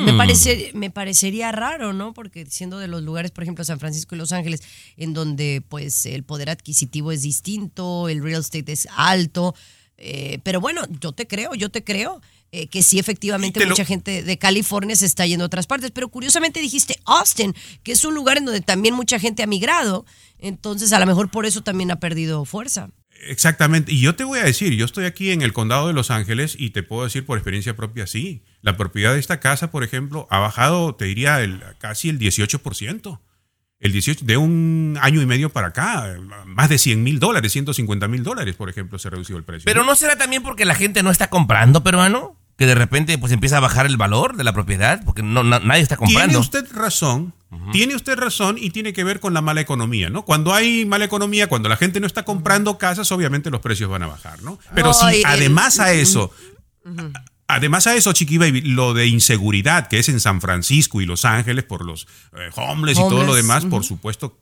Me, 0.00 0.12
parece, 0.14 0.70
me 0.74 0.90
parecería 0.90 1.52
raro, 1.52 1.92
¿no? 1.92 2.12
Porque 2.14 2.46
siendo 2.46 2.78
de 2.78 2.88
los 2.88 3.02
lugares, 3.02 3.30
por 3.30 3.42
ejemplo, 3.44 3.64
San 3.64 3.78
Francisco 3.80 4.14
y 4.14 4.18
Los 4.18 4.32
Ángeles, 4.32 4.62
en 4.96 5.14
donde 5.14 5.62
pues 5.68 6.06
el 6.06 6.24
poder 6.24 6.50
adquisitivo 6.50 7.12
es 7.12 7.22
distinto, 7.22 8.08
el 8.08 8.22
real 8.22 8.40
estate 8.40 8.72
es 8.72 8.88
alto, 8.96 9.54
eh, 9.96 10.38
pero 10.42 10.60
bueno, 10.60 10.82
yo 11.00 11.12
te 11.12 11.26
creo, 11.26 11.54
yo 11.54 11.68
te 11.70 11.84
creo 11.84 12.20
eh, 12.50 12.66
que 12.68 12.82
sí, 12.82 12.98
efectivamente, 12.98 13.60
lo- 13.60 13.70
mucha 13.70 13.84
gente 13.84 14.22
de 14.22 14.38
California 14.38 14.96
se 14.96 15.06
está 15.06 15.26
yendo 15.26 15.44
a 15.44 15.46
otras 15.46 15.66
partes, 15.66 15.90
pero 15.92 16.08
curiosamente 16.08 16.60
dijiste 16.60 16.98
Austin, 17.04 17.54
que 17.82 17.92
es 17.92 18.04
un 18.04 18.14
lugar 18.14 18.38
en 18.38 18.44
donde 18.44 18.60
también 18.60 18.94
mucha 18.94 19.18
gente 19.18 19.42
ha 19.42 19.46
migrado, 19.46 20.04
entonces 20.38 20.92
a 20.92 20.98
lo 20.98 21.06
mejor 21.06 21.30
por 21.30 21.46
eso 21.46 21.62
también 21.62 21.90
ha 21.90 22.00
perdido 22.00 22.44
fuerza. 22.44 22.90
Exactamente. 23.26 23.92
Y 23.92 24.00
yo 24.00 24.14
te 24.16 24.24
voy 24.24 24.38
a 24.40 24.44
decir, 24.44 24.72
yo 24.74 24.84
estoy 24.84 25.04
aquí 25.06 25.30
en 25.30 25.42
el 25.42 25.52
condado 25.52 25.86
de 25.86 25.92
Los 25.94 26.10
Ángeles 26.10 26.56
y 26.58 26.70
te 26.70 26.82
puedo 26.82 27.04
decir 27.04 27.24
por 27.24 27.38
experiencia 27.38 27.74
propia, 27.76 28.06
sí. 28.06 28.42
La 28.64 28.76
propiedad 28.78 29.12
de 29.12 29.20
esta 29.20 29.40
casa, 29.40 29.70
por 29.70 29.84
ejemplo, 29.84 30.26
ha 30.30 30.38
bajado, 30.38 30.94
te 30.94 31.04
diría, 31.04 31.40
el, 31.42 31.62
casi 31.78 32.08
el 32.08 32.18
18%. 32.18 33.20
El 33.78 33.92
18, 33.92 34.24
de 34.24 34.38
un 34.38 34.96
año 35.02 35.20
y 35.20 35.26
medio 35.26 35.50
para 35.50 35.66
acá, 35.66 36.16
más 36.46 36.70
de 36.70 36.78
100 36.78 37.02
mil 37.02 37.18
dólares, 37.18 37.52
150 37.52 38.08
mil 38.08 38.22
dólares, 38.22 38.54
por 38.56 38.70
ejemplo, 38.70 38.98
se 38.98 39.08
ha 39.08 39.10
reducido 39.10 39.36
el 39.38 39.44
precio. 39.44 39.66
Pero 39.66 39.84
no 39.84 39.94
será 39.94 40.16
también 40.16 40.42
porque 40.42 40.64
la 40.64 40.74
gente 40.74 41.02
no 41.02 41.10
está 41.10 41.28
comprando, 41.28 41.82
peruano, 41.84 42.38
que 42.56 42.64
de 42.64 42.74
repente 42.74 43.18
pues 43.18 43.32
empieza 43.32 43.58
a 43.58 43.60
bajar 43.60 43.84
el 43.84 43.98
valor 43.98 44.36
de 44.36 44.44
la 44.44 44.54
propiedad, 44.54 45.04
porque 45.04 45.22
no, 45.22 45.44
na- 45.44 45.58
nadie 45.58 45.82
está 45.82 45.96
Tiene 45.98 46.12
comprando. 46.14 46.40
usted 46.40 46.64
razón, 46.72 47.34
tiene 47.72 47.94
usted 47.94 48.16
razón 48.16 48.56
y 48.58 48.70
tiene 48.70 48.94
que 48.94 49.04
ver 49.04 49.20
con 49.20 49.34
la 49.34 49.42
mala 49.42 49.60
economía, 49.60 50.08
¿no? 50.08 50.24
Cuando 50.24 50.54
hay 50.54 50.86
mala 50.86 51.04
economía, 51.04 51.48
cuando 51.48 51.68
la 51.68 51.76
gente 51.76 52.00
no 52.00 52.06
está 52.06 52.22
comprando 52.24 52.78
casas, 52.78 53.12
obviamente 53.12 53.50
los 53.50 53.60
precios 53.60 53.90
van 53.90 54.04
a 54.04 54.06
bajar, 54.06 54.42
¿no? 54.42 54.58
Pero 54.74 54.94
si 54.94 55.04
el- 55.16 55.26
además 55.26 55.78
a 55.80 55.92
eso, 55.92 56.30
además 57.46 57.86
a 57.86 57.94
eso, 57.94 58.12
Chiqui 58.12 58.38
Baby, 58.38 58.62
lo 58.62 58.94
de 58.94 59.06
inseguridad 59.06 59.88
que 59.88 59.98
es 59.98 60.08
en 60.08 60.20
San 60.20 60.40
Francisco 60.40 61.00
y 61.00 61.06
Los 61.06 61.24
Ángeles 61.24 61.64
por 61.64 61.84
los 61.84 62.06
eh, 62.36 62.50
homeless, 62.56 62.98
y 62.98 63.02
todo 63.02 63.24
lo 63.24 63.34
demás, 63.34 63.64
por 63.64 63.84
supuesto, 63.84 64.38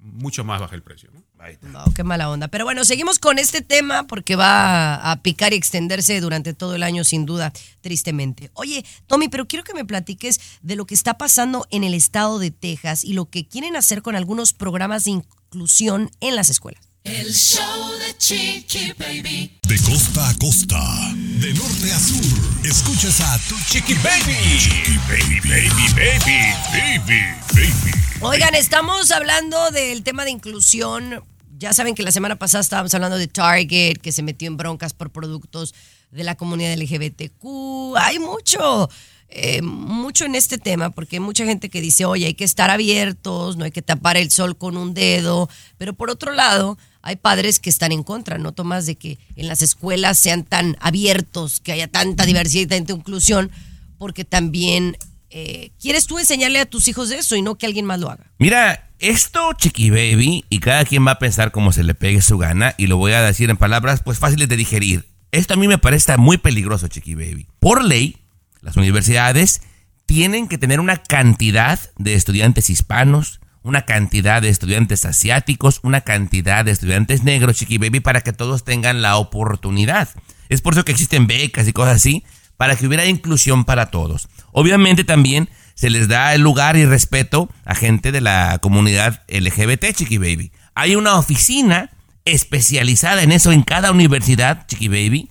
mucho 0.00 0.44
más 0.44 0.60
baja 0.60 0.74
el 0.74 0.82
precio, 0.82 1.10
¿no? 1.12 1.20
No, 1.62 1.84
qué 1.94 2.04
mala 2.04 2.30
onda. 2.30 2.48
Pero 2.48 2.64
bueno, 2.64 2.84
seguimos 2.84 3.18
con 3.18 3.38
este 3.38 3.62
tema 3.62 4.06
porque 4.06 4.36
va 4.36 5.10
a 5.10 5.22
picar 5.22 5.52
y 5.52 5.56
extenderse 5.56 6.20
durante 6.20 6.52
todo 6.54 6.74
el 6.74 6.82
año, 6.82 7.02
sin 7.02 7.24
duda, 7.26 7.52
tristemente. 7.80 8.50
Oye, 8.54 8.84
Tommy, 9.06 9.28
pero 9.28 9.48
quiero 9.48 9.64
que 9.64 9.74
me 9.74 9.84
platiques 9.84 10.40
de 10.62 10.76
lo 10.76 10.86
que 10.86 10.94
está 10.94 11.16
pasando 11.16 11.66
en 11.70 11.84
el 11.84 11.94
estado 11.94 12.38
de 12.38 12.50
Texas 12.50 13.04
y 13.04 13.14
lo 13.14 13.30
que 13.30 13.46
quieren 13.46 13.76
hacer 13.76 14.02
con 14.02 14.16
algunos 14.16 14.52
programas 14.52 15.04
de 15.04 15.12
inclusión 15.12 16.10
en 16.20 16.36
las 16.36 16.50
escuelas. 16.50 16.89
El 17.04 17.32
show 17.32 17.90
de 17.98 18.16
Chiqui 18.18 18.92
Baby. 18.98 19.58
De 19.66 19.76
costa 19.78 20.28
a 20.28 20.34
costa, 20.34 20.78
de 21.14 21.52
norte 21.54 21.92
a 21.92 21.98
sur, 21.98 22.66
escuchas 22.66 23.20
a 23.22 23.38
tu 23.48 23.56
Chiqui 23.68 23.94
Baby. 23.94 24.36
Chiqui 24.58 24.98
Baby, 25.08 25.40
baby, 25.40 25.88
baby, 25.94 26.52
baby, 26.72 27.20
baby. 27.54 27.90
Oigan, 28.20 28.54
estamos 28.54 29.10
hablando 29.12 29.70
del 29.70 30.02
tema 30.02 30.24
de 30.24 30.30
inclusión. 30.32 31.24
Ya 31.58 31.72
saben 31.72 31.94
que 31.94 32.02
la 32.02 32.12
semana 32.12 32.36
pasada 32.36 32.60
estábamos 32.60 32.92
hablando 32.94 33.16
de 33.16 33.28
Target, 33.28 33.96
que 33.98 34.12
se 34.12 34.22
metió 34.22 34.46
en 34.48 34.56
broncas 34.58 34.92
por 34.92 35.10
productos 35.10 35.74
de 36.10 36.24
la 36.24 36.34
comunidad 36.34 36.76
LGBTQ. 36.76 37.96
Hay 37.96 38.18
mucho. 38.18 38.90
eh, 39.32 39.62
mucho 39.62 40.24
en 40.24 40.34
este 40.34 40.58
tema, 40.58 40.90
porque 40.90 41.16
hay 41.16 41.20
mucha 41.20 41.44
gente 41.44 41.70
que 41.70 41.80
dice, 41.80 42.04
oye, 42.04 42.26
hay 42.26 42.34
que 42.34 42.44
estar 42.44 42.68
abiertos, 42.68 43.56
no 43.56 43.64
hay 43.64 43.70
que 43.70 43.80
tapar 43.80 44.16
el 44.16 44.30
sol 44.30 44.58
con 44.58 44.76
un 44.76 44.92
dedo, 44.92 45.48
pero 45.78 45.92
por 45.94 46.10
otro 46.10 46.32
lado, 46.32 46.76
hay 47.02 47.16
padres 47.16 47.60
que 47.60 47.70
están 47.70 47.92
en 47.92 48.02
contra, 48.02 48.38
¿no, 48.38 48.52
Tomás? 48.52 48.86
De 48.86 48.96
que 48.96 49.18
en 49.36 49.48
las 49.48 49.62
escuelas 49.62 50.18
sean 50.18 50.44
tan 50.44 50.76
abiertos, 50.80 51.60
que 51.60 51.72
haya 51.72 51.88
tanta 51.88 52.26
diversidad 52.26 52.62
y 52.62 52.66
tanta 52.66 52.92
inclusión, 52.92 53.50
porque 53.98 54.24
también 54.24 54.96
eh, 55.30 55.70
quieres 55.80 56.06
tú 56.06 56.18
enseñarle 56.18 56.58
a 56.58 56.66
tus 56.66 56.88
hijos 56.88 57.10
eso 57.10 57.36
y 57.36 57.42
no 57.42 57.56
que 57.56 57.66
alguien 57.66 57.86
más 57.86 58.00
lo 58.00 58.10
haga. 58.10 58.30
Mira, 58.38 58.90
esto, 58.98 59.52
Chiqui 59.54 59.90
Baby, 59.90 60.44
y 60.48 60.60
cada 60.60 60.84
quien 60.84 61.06
va 61.06 61.12
a 61.12 61.18
pensar 61.18 61.52
como 61.52 61.72
se 61.72 61.84
le 61.84 61.94
pegue 61.94 62.20
su 62.20 62.36
gana, 62.36 62.74
y 62.76 62.86
lo 62.86 62.96
voy 62.96 63.12
a 63.12 63.22
decir 63.22 63.48
en 63.48 63.56
palabras 63.56 64.02
pues 64.02 64.18
fáciles 64.18 64.48
de 64.48 64.56
digerir. 64.56 65.06
Esto 65.32 65.54
a 65.54 65.56
mí 65.56 65.68
me 65.68 65.78
parece 65.78 66.16
muy 66.16 66.38
peligroso, 66.38 66.88
Chiqui 66.88 67.14
Baby. 67.14 67.46
Por 67.60 67.84
ley, 67.84 68.16
las 68.60 68.76
universidades 68.76 69.62
tienen 70.06 70.48
que 70.48 70.58
tener 70.58 70.80
una 70.80 70.96
cantidad 70.96 71.78
de 71.96 72.14
estudiantes 72.14 72.68
hispanos, 72.68 73.40
una 73.62 73.82
cantidad 73.82 74.42
de 74.42 74.48
estudiantes 74.48 75.04
asiáticos, 75.04 75.80
una 75.82 76.00
cantidad 76.00 76.64
de 76.64 76.70
estudiantes 76.70 77.22
negros, 77.24 77.56
Chiqui 77.56 77.78
Baby, 77.78 78.00
para 78.00 78.22
que 78.22 78.32
todos 78.32 78.64
tengan 78.64 79.02
la 79.02 79.16
oportunidad. 79.16 80.08
Es 80.48 80.60
por 80.62 80.74
eso 80.74 80.84
que 80.84 80.92
existen 80.92 81.26
becas 81.26 81.68
y 81.68 81.72
cosas 81.72 81.96
así, 81.96 82.24
para 82.56 82.76
que 82.76 82.86
hubiera 82.86 83.06
inclusión 83.06 83.64
para 83.64 83.90
todos. 83.90 84.28
Obviamente 84.52 85.04
también 85.04 85.48
se 85.74 85.90
les 85.90 86.08
da 86.08 86.34
el 86.34 86.42
lugar 86.42 86.76
y 86.76 86.84
respeto 86.84 87.48
a 87.64 87.74
gente 87.74 88.12
de 88.12 88.20
la 88.20 88.58
comunidad 88.60 89.22
LGBT, 89.28 89.94
Chiqui 89.94 90.18
Baby. 90.18 90.52
Hay 90.74 90.94
una 90.94 91.16
oficina 91.16 91.90
especializada 92.26 93.22
en 93.22 93.32
eso 93.32 93.52
en 93.52 93.62
cada 93.62 93.90
universidad, 93.90 94.66
Chiqui 94.66 94.88
Baby, 94.88 95.30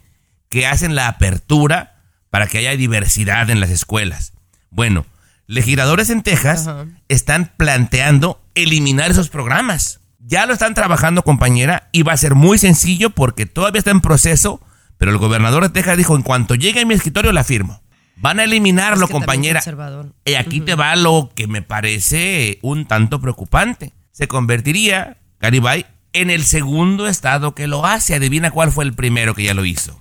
que 0.49 0.65
hacen 0.65 0.95
la 0.95 1.07
apertura 1.07 2.01
para 2.29 2.47
que 2.47 2.59
haya 2.59 2.75
diversidad 2.75 3.49
en 3.49 3.59
las 3.59 3.69
escuelas. 3.69 4.33
Bueno, 4.71 5.05
legisladores 5.49 6.11
en 6.11 6.21
Texas 6.21 6.69
están 7.07 7.51
planteando 7.57 8.39
eliminar 8.53 9.09
esos 9.09 9.29
programas. 9.29 9.99
Ya 10.19 10.45
lo 10.45 10.53
están 10.53 10.75
trabajando, 10.75 11.23
compañera, 11.23 11.89
y 11.91 12.03
va 12.03 12.13
a 12.13 12.17
ser 12.17 12.35
muy 12.35 12.59
sencillo 12.59 13.09
porque 13.09 13.47
todavía 13.47 13.79
está 13.79 13.89
en 13.89 14.01
proceso, 14.01 14.61
pero 14.99 15.09
el 15.09 15.17
gobernador 15.17 15.63
de 15.63 15.69
Texas 15.69 15.97
dijo, 15.97 16.15
en 16.15 16.21
cuanto 16.21 16.53
llegue 16.53 16.81
a 16.81 16.85
mi 16.85 16.93
escritorio 16.93 17.31
la 17.31 17.43
firmo. 17.43 17.81
Van 18.17 18.39
a 18.39 18.43
eliminarlo, 18.43 19.05
Es 19.05 19.11
que 19.11 19.19
también 19.25 19.55
compañera. 19.55 20.11
Y 20.23 20.35
aquí 20.35 20.61
te 20.61 20.75
va 20.75 20.95
lo 20.95 21.31
que 21.33 21.47
me 21.47 21.63
parece 21.63 22.59
un 22.61 22.85
tanto 22.85 23.19
preocupante. 23.19 23.93
Se 24.11 24.27
convertiría, 24.27 25.17
Garibay, 25.39 25.87
en 26.13 26.29
el 26.29 26.43
segundo 26.43 27.07
estado 27.07 27.55
que 27.55 27.65
lo 27.65 27.87
hace. 27.87 28.13
Adivina 28.13 28.51
cuál 28.51 28.71
fue 28.71 28.83
el 28.83 28.93
primero 28.93 29.33
que 29.33 29.43
ya 29.43 29.55
lo 29.55 29.65
hizo. 29.65 29.99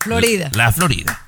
Florida. 0.00 0.50
La 0.52 0.70
Florida. 0.70 1.18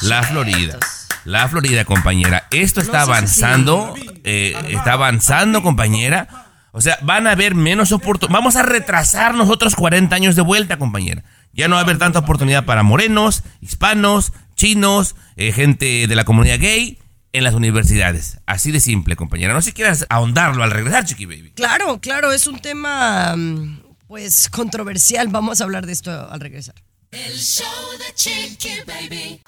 La 0.00 0.22
Florida. 0.22 0.78
La 1.24 1.48
Florida, 1.48 1.84
compañera. 1.84 2.46
Esto 2.50 2.80
está 2.80 3.02
avanzando. 3.02 3.94
eh, 4.24 4.54
está 4.68 4.92
avanzando, 4.94 5.62
compañera. 5.62 6.28
O 6.72 6.80
sea, 6.80 6.98
van 7.02 7.26
a 7.26 7.32
haber 7.32 7.54
menos 7.54 7.92
oportunidades. 7.92 8.32
Vamos 8.32 8.56
a 8.56 8.62
retrasar 8.62 9.34
nosotros 9.34 9.74
40 9.74 10.14
años 10.14 10.36
de 10.36 10.42
vuelta, 10.42 10.78
compañera. 10.78 11.24
Ya 11.52 11.66
no 11.68 11.74
va 11.74 11.80
a 11.80 11.84
haber 11.84 11.98
tanta 11.98 12.20
oportunidad 12.20 12.64
para 12.64 12.82
morenos, 12.84 13.42
hispanos, 13.60 14.32
chinos, 14.54 15.16
eh, 15.36 15.52
gente 15.52 16.06
de 16.06 16.14
la 16.14 16.24
comunidad 16.24 16.60
gay 16.60 16.98
en 17.32 17.44
las 17.44 17.54
universidades. 17.54 18.38
Así 18.46 18.70
de 18.70 18.78
simple, 18.80 19.16
compañera. 19.16 19.52
No 19.52 19.60
sé 19.60 19.70
si 19.70 19.72
quieras 19.72 20.06
ahondarlo 20.08 20.62
al 20.62 20.70
regresar, 20.70 21.04
Chiqui 21.04 21.26
Baby. 21.26 21.52
Claro, 21.56 22.00
claro, 22.00 22.30
es 22.32 22.46
un 22.46 22.60
tema 22.60 23.34
mm, 23.36 23.80
pues 24.06 24.48
controversial. 24.48 25.26
Vamos 25.28 25.60
a 25.60 25.64
hablar 25.64 25.86
de 25.86 25.92
esto 25.92 26.30
al 26.30 26.40
regresar. 26.40 26.76
El 27.10 27.36
show 27.36 27.66
de 27.98 28.14
Chiqui 28.14 28.70
Baby. 28.86 29.40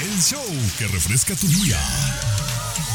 El 0.00 0.22
show 0.22 0.44
que 0.78 0.86
refresca 0.86 1.34
tu 1.36 1.46
día. 1.46 1.78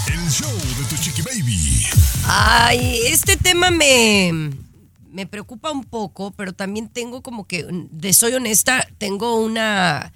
El 0.07 0.31
show 0.31 0.51
de 0.51 0.85
tu 0.89 0.95
chiqui 0.97 1.21
baby. 1.21 1.85
Ay, 2.25 2.99
este 3.05 3.37
tema 3.37 3.69
me, 3.69 4.51
me 5.11 5.27
preocupa 5.27 5.71
un 5.71 5.83
poco, 5.83 6.31
pero 6.31 6.53
también 6.53 6.89
tengo 6.89 7.21
como 7.21 7.45
que, 7.47 7.65
de 7.69 8.13
soy 8.13 8.33
honesta, 8.33 8.87
tengo 8.97 9.35
una 9.35 10.11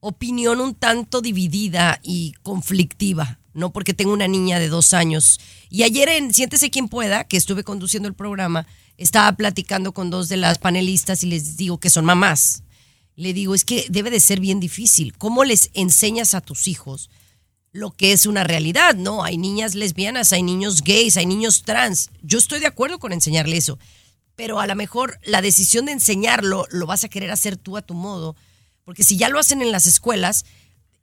opinión 0.00 0.60
un 0.60 0.74
tanto 0.74 1.22
dividida 1.22 1.98
y 2.02 2.34
conflictiva, 2.42 3.38
¿no? 3.54 3.72
Porque 3.72 3.94
tengo 3.94 4.12
una 4.12 4.28
niña 4.28 4.58
de 4.58 4.68
dos 4.68 4.92
años. 4.92 5.40
Y 5.70 5.82
ayer 5.82 6.08
en 6.10 6.34
Siéntese 6.34 6.70
quien 6.70 6.88
pueda, 6.88 7.24
que 7.24 7.38
estuve 7.38 7.64
conduciendo 7.64 8.08
el 8.08 8.14
programa, 8.14 8.66
estaba 8.98 9.32
platicando 9.32 9.92
con 9.92 10.10
dos 10.10 10.28
de 10.28 10.36
las 10.36 10.58
panelistas 10.58 11.24
y 11.24 11.26
les 11.28 11.56
digo 11.56 11.78
que 11.78 11.90
son 11.90 12.04
mamás. 12.04 12.62
Le 13.16 13.32
digo, 13.32 13.54
es 13.54 13.64
que 13.64 13.86
debe 13.88 14.10
de 14.10 14.20
ser 14.20 14.40
bien 14.40 14.60
difícil. 14.60 15.16
¿Cómo 15.16 15.44
les 15.44 15.70
enseñas 15.74 16.34
a 16.34 16.40
tus 16.40 16.68
hijos? 16.68 17.10
lo 17.74 17.90
que 17.90 18.12
es 18.12 18.24
una 18.24 18.44
realidad, 18.44 18.94
¿no? 18.94 19.24
Hay 19.24 19.36
niñas 19.36 19.74
lesbianas, 19.74 20.32
hay 20.32 20.44
niños 20.44 20.82
gays, 20.82 21.16
hay 21.16 21.26
niños 21.26 21.64
trans. 21.64 22.10
Yo 22.22 22.38
estoy 22.38 22.60
de 22.60 22.68
acuerdo 22.68 23.00
con 23.00 23.12
enseñarle 23.12 23.56
eso, 23.56 23.80
pero 24.36 24.60
a 24.60 24.66
lo 24.68 24.76
mejor 24.76 25.18
la 25.24 25.42
decisión 25.42 25.86
de 25.86 25.92
enseñarlo 25.92 26.66
lo 26.70 26.86
vas 26.86 27.02
a 27.02 27.08
querer 27.08 27.32
hacer 27.32 27.56
tú 27.56 27.76
a 27.76 27.82
tu 27.82 27.94
modo, 27.94 28.36
porque 28.84 29.02
si 29.02 29.16
ya 29.16 29.28
lo 29.28 29.40
hacen 29.40 29.60
en 29.60 29.72
las 29.72 29.86
escuelas, 29.86 30.44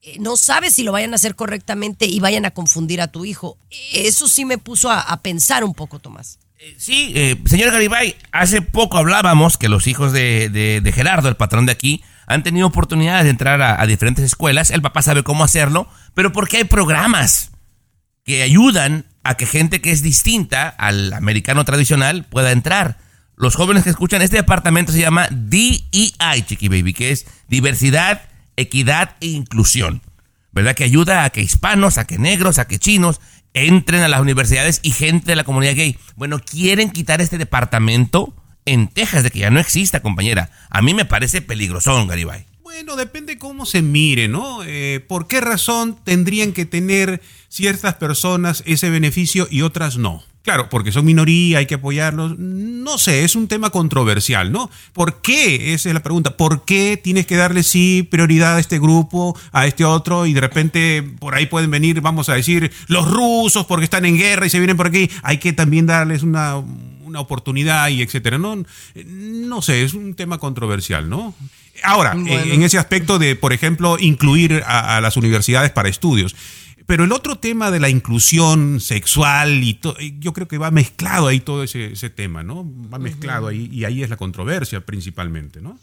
eh, 0.01 0.15
no 0.19 0.37
sabes 0.37 0.73
si 0.73 0.83
lo 0.83 0.93
vayan 0.93 1.11
a 1.11 1.15
hacer 1.15 1.35
correctamente 1.35 2.05
y 2.05 2.21
vayan 2.21 2.45
a 2.45 2.51
confundir 2.51 3.01
a 3.01 3.11
tu 3.11 3.25
hijo. 3.25 3.57
Eso 3.91 4.29
sí 4.29 4.45
me 4.45 4.57
puso 4.57 4.89
a, 4.89 5.01
a 5.01 5.21
pensar 5.21 5.65
un 5.65 5.73
poco, 5.73 5.99
Tomás. 5.99 6.39
Sí, 6.77 7.11
eh, 7.15 7.41
señor 7.45 7.71
Garibay, 7.71 8.15
hace 8.31 8.61
poco 8.61 8.97
hablábamos 8.97 9.57
que 9.57 9.67
los 9.67 9.87
hijos 9.87 10.13
de, 10.13 10.91
Gerardo, 10.93 11.27
el 11.27 11.35
patrón 11.35 11.65
de 11.65 11.71
aquí, 11.71 12.03
han 12.27 12.43
tenido 12.43 12.67
oportunidades 12.67 13.23
de 13.23 13.31
entrar 13.31 13.61
a, 13.61 13.81
a 13.81 13.87
diferentes 13.87 14.23
escuelas. 14.23 14.69
El 14.69 14.81
papá 14.81 15.01
sabe 15.01 15.23
cómo 15.23 15.43
hacerlo, 15.43 15.87
pero 16.13 16.31
porque 16.31 16.57
hay 16.57 16.63
programas 16.65 17.51
que 18.23 18.43
ayudan 18.43 19.05
a 19.23 19.35
que 19.35 19.45
gente 19.45 19.81
que 19.81 19.91
es 19.91 20.03
distinta 20.03 20.69
al 20.69 21.13
americano 21.13 21.65
tradicional 21.65 22.25
pueda 22.25 22.51
entrar. 22.51 22.97
Los 23.35 23.55
jóvenes 23.55 23.83
que 23.83 23.89
escuchan 23.89 24.21
este 24.21 24.37
departamento 24.37 24.91
se 24.91 24.99
llama 24.99 25.27
DEI, 25.31 26.13
Chiqui 26.45 26.67
Baby, 26.67 26.93
que 26.93 27.11
es 27.11 27.25
diversidad, 27.47 28.21
equidad 28.55 29.15
e 29.19 29.27
inclusión. 29.27 30.01
¿Verdad? 30.51 30.75
Que 30.75 30.83
ayuda 30.83 31.23
a 31.23 31.29
que 31.29 31.41
hispanos, 31.41 31.97
a 31.97 32.05
que 32.05 32.17
negros, 32.17 32.59
a 32.59 32.67
que 32.67 32.79
chinos 32.79 33.21
entren 33.53 34.01
a 34.01 34.07
las 34.07 34.21
universidades 34.21 34.79
y 34.83 34.91
gente 34.91 35.27
de 35.31 35.35
la 35.35 35.43
comunidad 35.43 35.75
gay. 35.75 35.97
Bueno, 36.15 36.39
quieren 36.39 36.89
quitar 36.89 37.21
este 37.21 37.37
departamento 37.37 38.33
en 38.65 38.87
Texas 38.87 39.23
de 39.23 39.31
que 39.31 39.39
ya 39.39 39.49
no 39.49 39.59
exista, 39.59 40.01
compañera. 40.01 40.51
A 40.69 40.81
mí 40.81 40.93
me 40.93 41.05
parece 41.05 41.41
peligrosón, 41.41 42.07
Garibay. 42.07 42.45
Bueno, 42.61 42.95
depende 42.95 43.37
cómo 43.37 43.65
se 43.65 43.81
mire, 43.81 44.27
¿no? 44.27 44.63
Eh, 44.63 45.03
¿Por 45.05 45.27
qué 45.27 45.41
razón 45.41 45.97
tendrían 46.03 46.53
que 46.53 46.65
tener 46.65 47.21
ciertas 47.49 47.95
personas 47.95 48.63
ese 48.65 48.89
beneficio 48.89 49.47
y 49.51 49.61
otras 49.61 49.97
no? 49.97 50.23
Claro, 50.43 50.69
porque 50.69 50.91
son 50.91 51.05
minoría, 51.05 51.59
hay 51.59 51.67
que 51.67 51.75
apoyarlos. 51.75 52.37
No 52.39 52.97
sé, 52.97 53.23
es 53.23 53.35
un 53.35 53.47
tema 53.47 53.69
controversial, 53.69 54.51
¿no? 54.51 54.71
¿Por 54.91 55.21
qué? 55.21 55.73
Esa 55.73 55.89
es 55.89 55.93
la 55.93 56.01
pregunta. 56.01 56.35
¿Por 56.35 56.65
qué 56.65 56.99
tienes 57.01 57.27
que 57.27 57.35
darle 57.35 57.61
sí 57.61 58.07
prioridad 58.09 58.55
a 58.55 58.59
este 58.59 58.79
grupo, 58.79 59.37
a 59.51 59.67
este 59.67 59.85
otro 59.85 60.25
y 60.25 60.33
de 60.33 60.41
repente 60.41 61.03
por 61.19 61.35
ahí 61.35 61.45
pueden 61.45 61.69
venir, 61.69 62.01
vamos 62.01 62.27
a 62.29 62.33
decir, 62.33 62.71
los 62.87 63.07
rusos 63.09 63.67
porque 63.67 63.83
están 63.83 64.03
en 64.05 64.17
guerra 64.17 64.47
y 64.47 64.49
se 64.49 64.57
vienen 64.57 64.77
por 64.77 64.87
aquí? 64.87 65.11
Hay 65.21 65.37
que 65.37 65.53
también 65.53 65.85
darles 65.85 66.23
una, 66.23 66.55
una 67.03 67.19
oportunidad 67.19 67.89
y 67.89 68.01
etcétera. 68.01 68.39
No, 68.39 68.63
no 69.05 69.61
sé, 69.61 69.83
es 69.83 69.93
un 69.93 70.15
tema 70.15 70.39
controversial, 70.39 71.07
¿no? 71.07 71.35
Ahora, 71.83 72.13
Bueno. 72.15 72.29
en, 72.29 72.63
ese 72.63 72.79
aspecto 72.79 73.19
de, 73.19 73.35
por 73.35 73.53
ejemplo, 73.53 73.97
incluir 73.99 74.63
a, 74.65 74.97
a 74.97 75.01
las 75.01 75.17
universidades 75.17 75.71
para 75.71 75.87
estudios. 75.89 76.35
Pero 76.91 77.05
el 77.05 77.13
otro 77.13 77.37
tema 77.37 77.71
de 77.71 77.79
la 77.79 77.87
inclusión 77.87 78.81
sexual 78.81 79.63
y 79.63 79.79
yo 80.19 80.33
creo 80.33 80.49
que 80.49 80.57
va 80.57 80.71
mezclado 80.71 81.27
ahí 81.27 81.39
todo 81.39 81.63
ese, 81.63 81.93
ese 81.93 82.09
tema, 82.09 82.43
¿no? 82.43 82.69
Va 82.93 82.99
mezclado 82.99 83.47
ahí 83.47 83.69
y 83.71 83.85
ahí 83.85 84.03
es 84.03 84.09
la 84.09 84.17
controversia 84.17 84.81
principalmente, 84.81 85.61
¿no? 85.61 85.79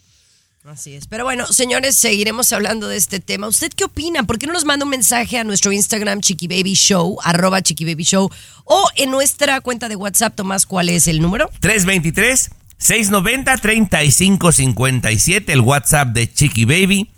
Así 0.64 0.92
es. 0.92 1.06
Pero 1.06 1.24
bueno, 1.24 1.46
señores, 1.46 1.96
seguiremos 1.96 2.52
hablando 2.52 2.88
de 2.88 2.98
este 2.98 3.20
tema. 3.20 3.48
¿Usted 3.48 3.72
qué 3.74 3.84
opina? 3.84 4.24
¿Por 4.24 4.38
qué 4.38 4.46
no 4.46 4.52
nos 4.52 4.66
manda 4.66 4.84
un 4.84 4.90
mensaje 4.90 5.38
a 5.38 5.44
nuestro 5.44 5.72
Instagram, 5.72 6.20
Chiqui 6.20 6.46
Baby 6.46 6.74
Show, 6.74 7.16
arroba 7.24 7.62
Chiqui 7.62 7.86
Baby 7.86 8.04
Show, 8.04 8.30
o 8.66 8.88
en 8.96 9.10
nuestra 9.10 9.62
cuenta 9.62 9.88
de 9.88 9.96
WhatsApp, 9.96 10.34
Tomás, 10.36 10.66
¿cuál 10.66 10.90
es 10.90 11.06
el 11.06 11.22
número? 11.22 11.48
323 11.60 12.50
690 12.76 13.56
3557 13.56 15.54
el 15.54 15.60
WhatsApp 15.60 16.08
de 16.08 16.30
Chiqui 16.30 16.66
Baby 16.66 17.10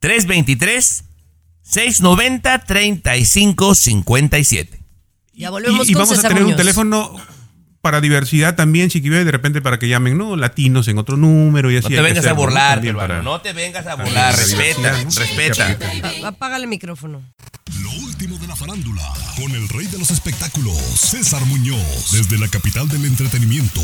323 0.00 1.04
690 1.70 2.58
3557 2.64 4.80
Ya 5.34 5.50
volvemos 5.50 5.86
y, 5.88 5.92
y 5.92 5.94
con 5.94 6.02
vamos 6.04 6.24
a 6.24 6.28
tener 6.28 6.44
un 6.44 6.56
teléfono 6.56 7.16
para 7.80 8.00
diversidad 8.02 8.56
también, 8.56 8.90
Chiquibé, 8.90 9.24
de 9.24 9.30
repente 9.30 9.62
para 9.62 9.78
que 9.78 9.88
llamen, 9.88 10.18
¿no? 10.18 10.36
Latinos 10.36 10.86
en 10.88 10.98
otro 10.98 11.16
número 11.16 11.70
y 11.70 11.78
así. 11.78 11.88
No 11.88 11.96
te 11.96 12.02
vengas 12.02 12.26
a 12.26 12.32
burlar, 12.34 12.84
hermano. 12.84 12.98
para- 13.08 13.22
No 13.22 13.40
te 13.40 13.52
vengas 13.54 13.86
a 13.86 13.94
burlar. 13.94 14.12
la 14.12 14.32
Respeta, 14.32 14.92
respeta. 15.16 15.78
Apágale 16.26 16.64
el 16.64 16.68
micrófono. 16.68 17.22
Lo 17.82 17.90
último 18.04 18.36
de 18.38 18.46
la 18.48 18.56
farándula, 18.56 18.99
con 19.50 19.60
el 19.60 19.68
rey 19.68 19.86
de 19.86 19.98
los 19.98 20.10
espectáculos, 20.10 20.76
César 20.94 21.44
Muñoz, 21.46 22.12
desde 22.12 22.38
la 22.38 22.48
capital 22.48 22.88
del 22.88 23.04
entretenimiento, 23.04 23.80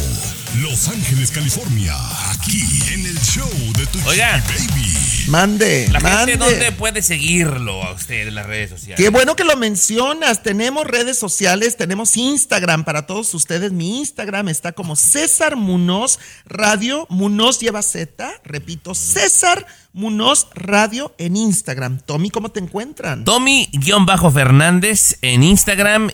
Los 0.60 0.88
Ángeles, 0.88 1.30
California. 1.30 1.94
Aquí 2.30 2.62
en 2.92 3.06
el 3.06 3.18
show 3.20 3.48
de 3.76 3.86
tu 3.86 3.98
Oiga. 4.06 4.42
Baby. 4.48 4.94
Mande, 5.28 5.88
La 5.90 6.00
mande. 6.00 6.32
gente, 6.32 6.44
¿dónde 6.50 6.72
puede 6.72 7.02
seguirlo 7.02 7.82
a 7.82 7.92
usted 7.92 8.28
en 8.28 8.34
las 8.36 8.46
redes 8.46 8.70
sociales? 8.70 8.96
Qué 8.96 9.08
bueno 9.08 9.34
que 9.34 9.44
lo 9.44 9.56
mencionas. 9.56 10.42
Tenemos 10.42 10.86
redes 10.86 11.18
sociales, 11.18 11.76
tenemos 11.76 12.16
Instagram 12.16 12.84
para 12.84 13.06
todos 13.06 13.32
ustedes. 13.34 13.72
Mi 13.72 13.98
Instagram 13.98 14.48
está 14.48 14.72
como 14.72 14.94
César 14.94 15.56
Munoz 15.56 16.18
Radio. 16.44 17.06
Munoz 17.08 17.58
lleva 17.58 17.82
Z. 17.82 18.30
Repito, 18.44 18.94
César 18.94 19.66
Munoz 19.96 20.48
Radio 20.54 21.14
en 21.16 21.36
Instagram. 21.36 22.00
Tommy, 22.04 22.28
¿cómo 22.28 22.50
te 22.50 22.60
encuentran? 22.60 23.24
Tommy-Fernández 23.24 25.16
en 25.22 25.42
Instagram 25.42 25.55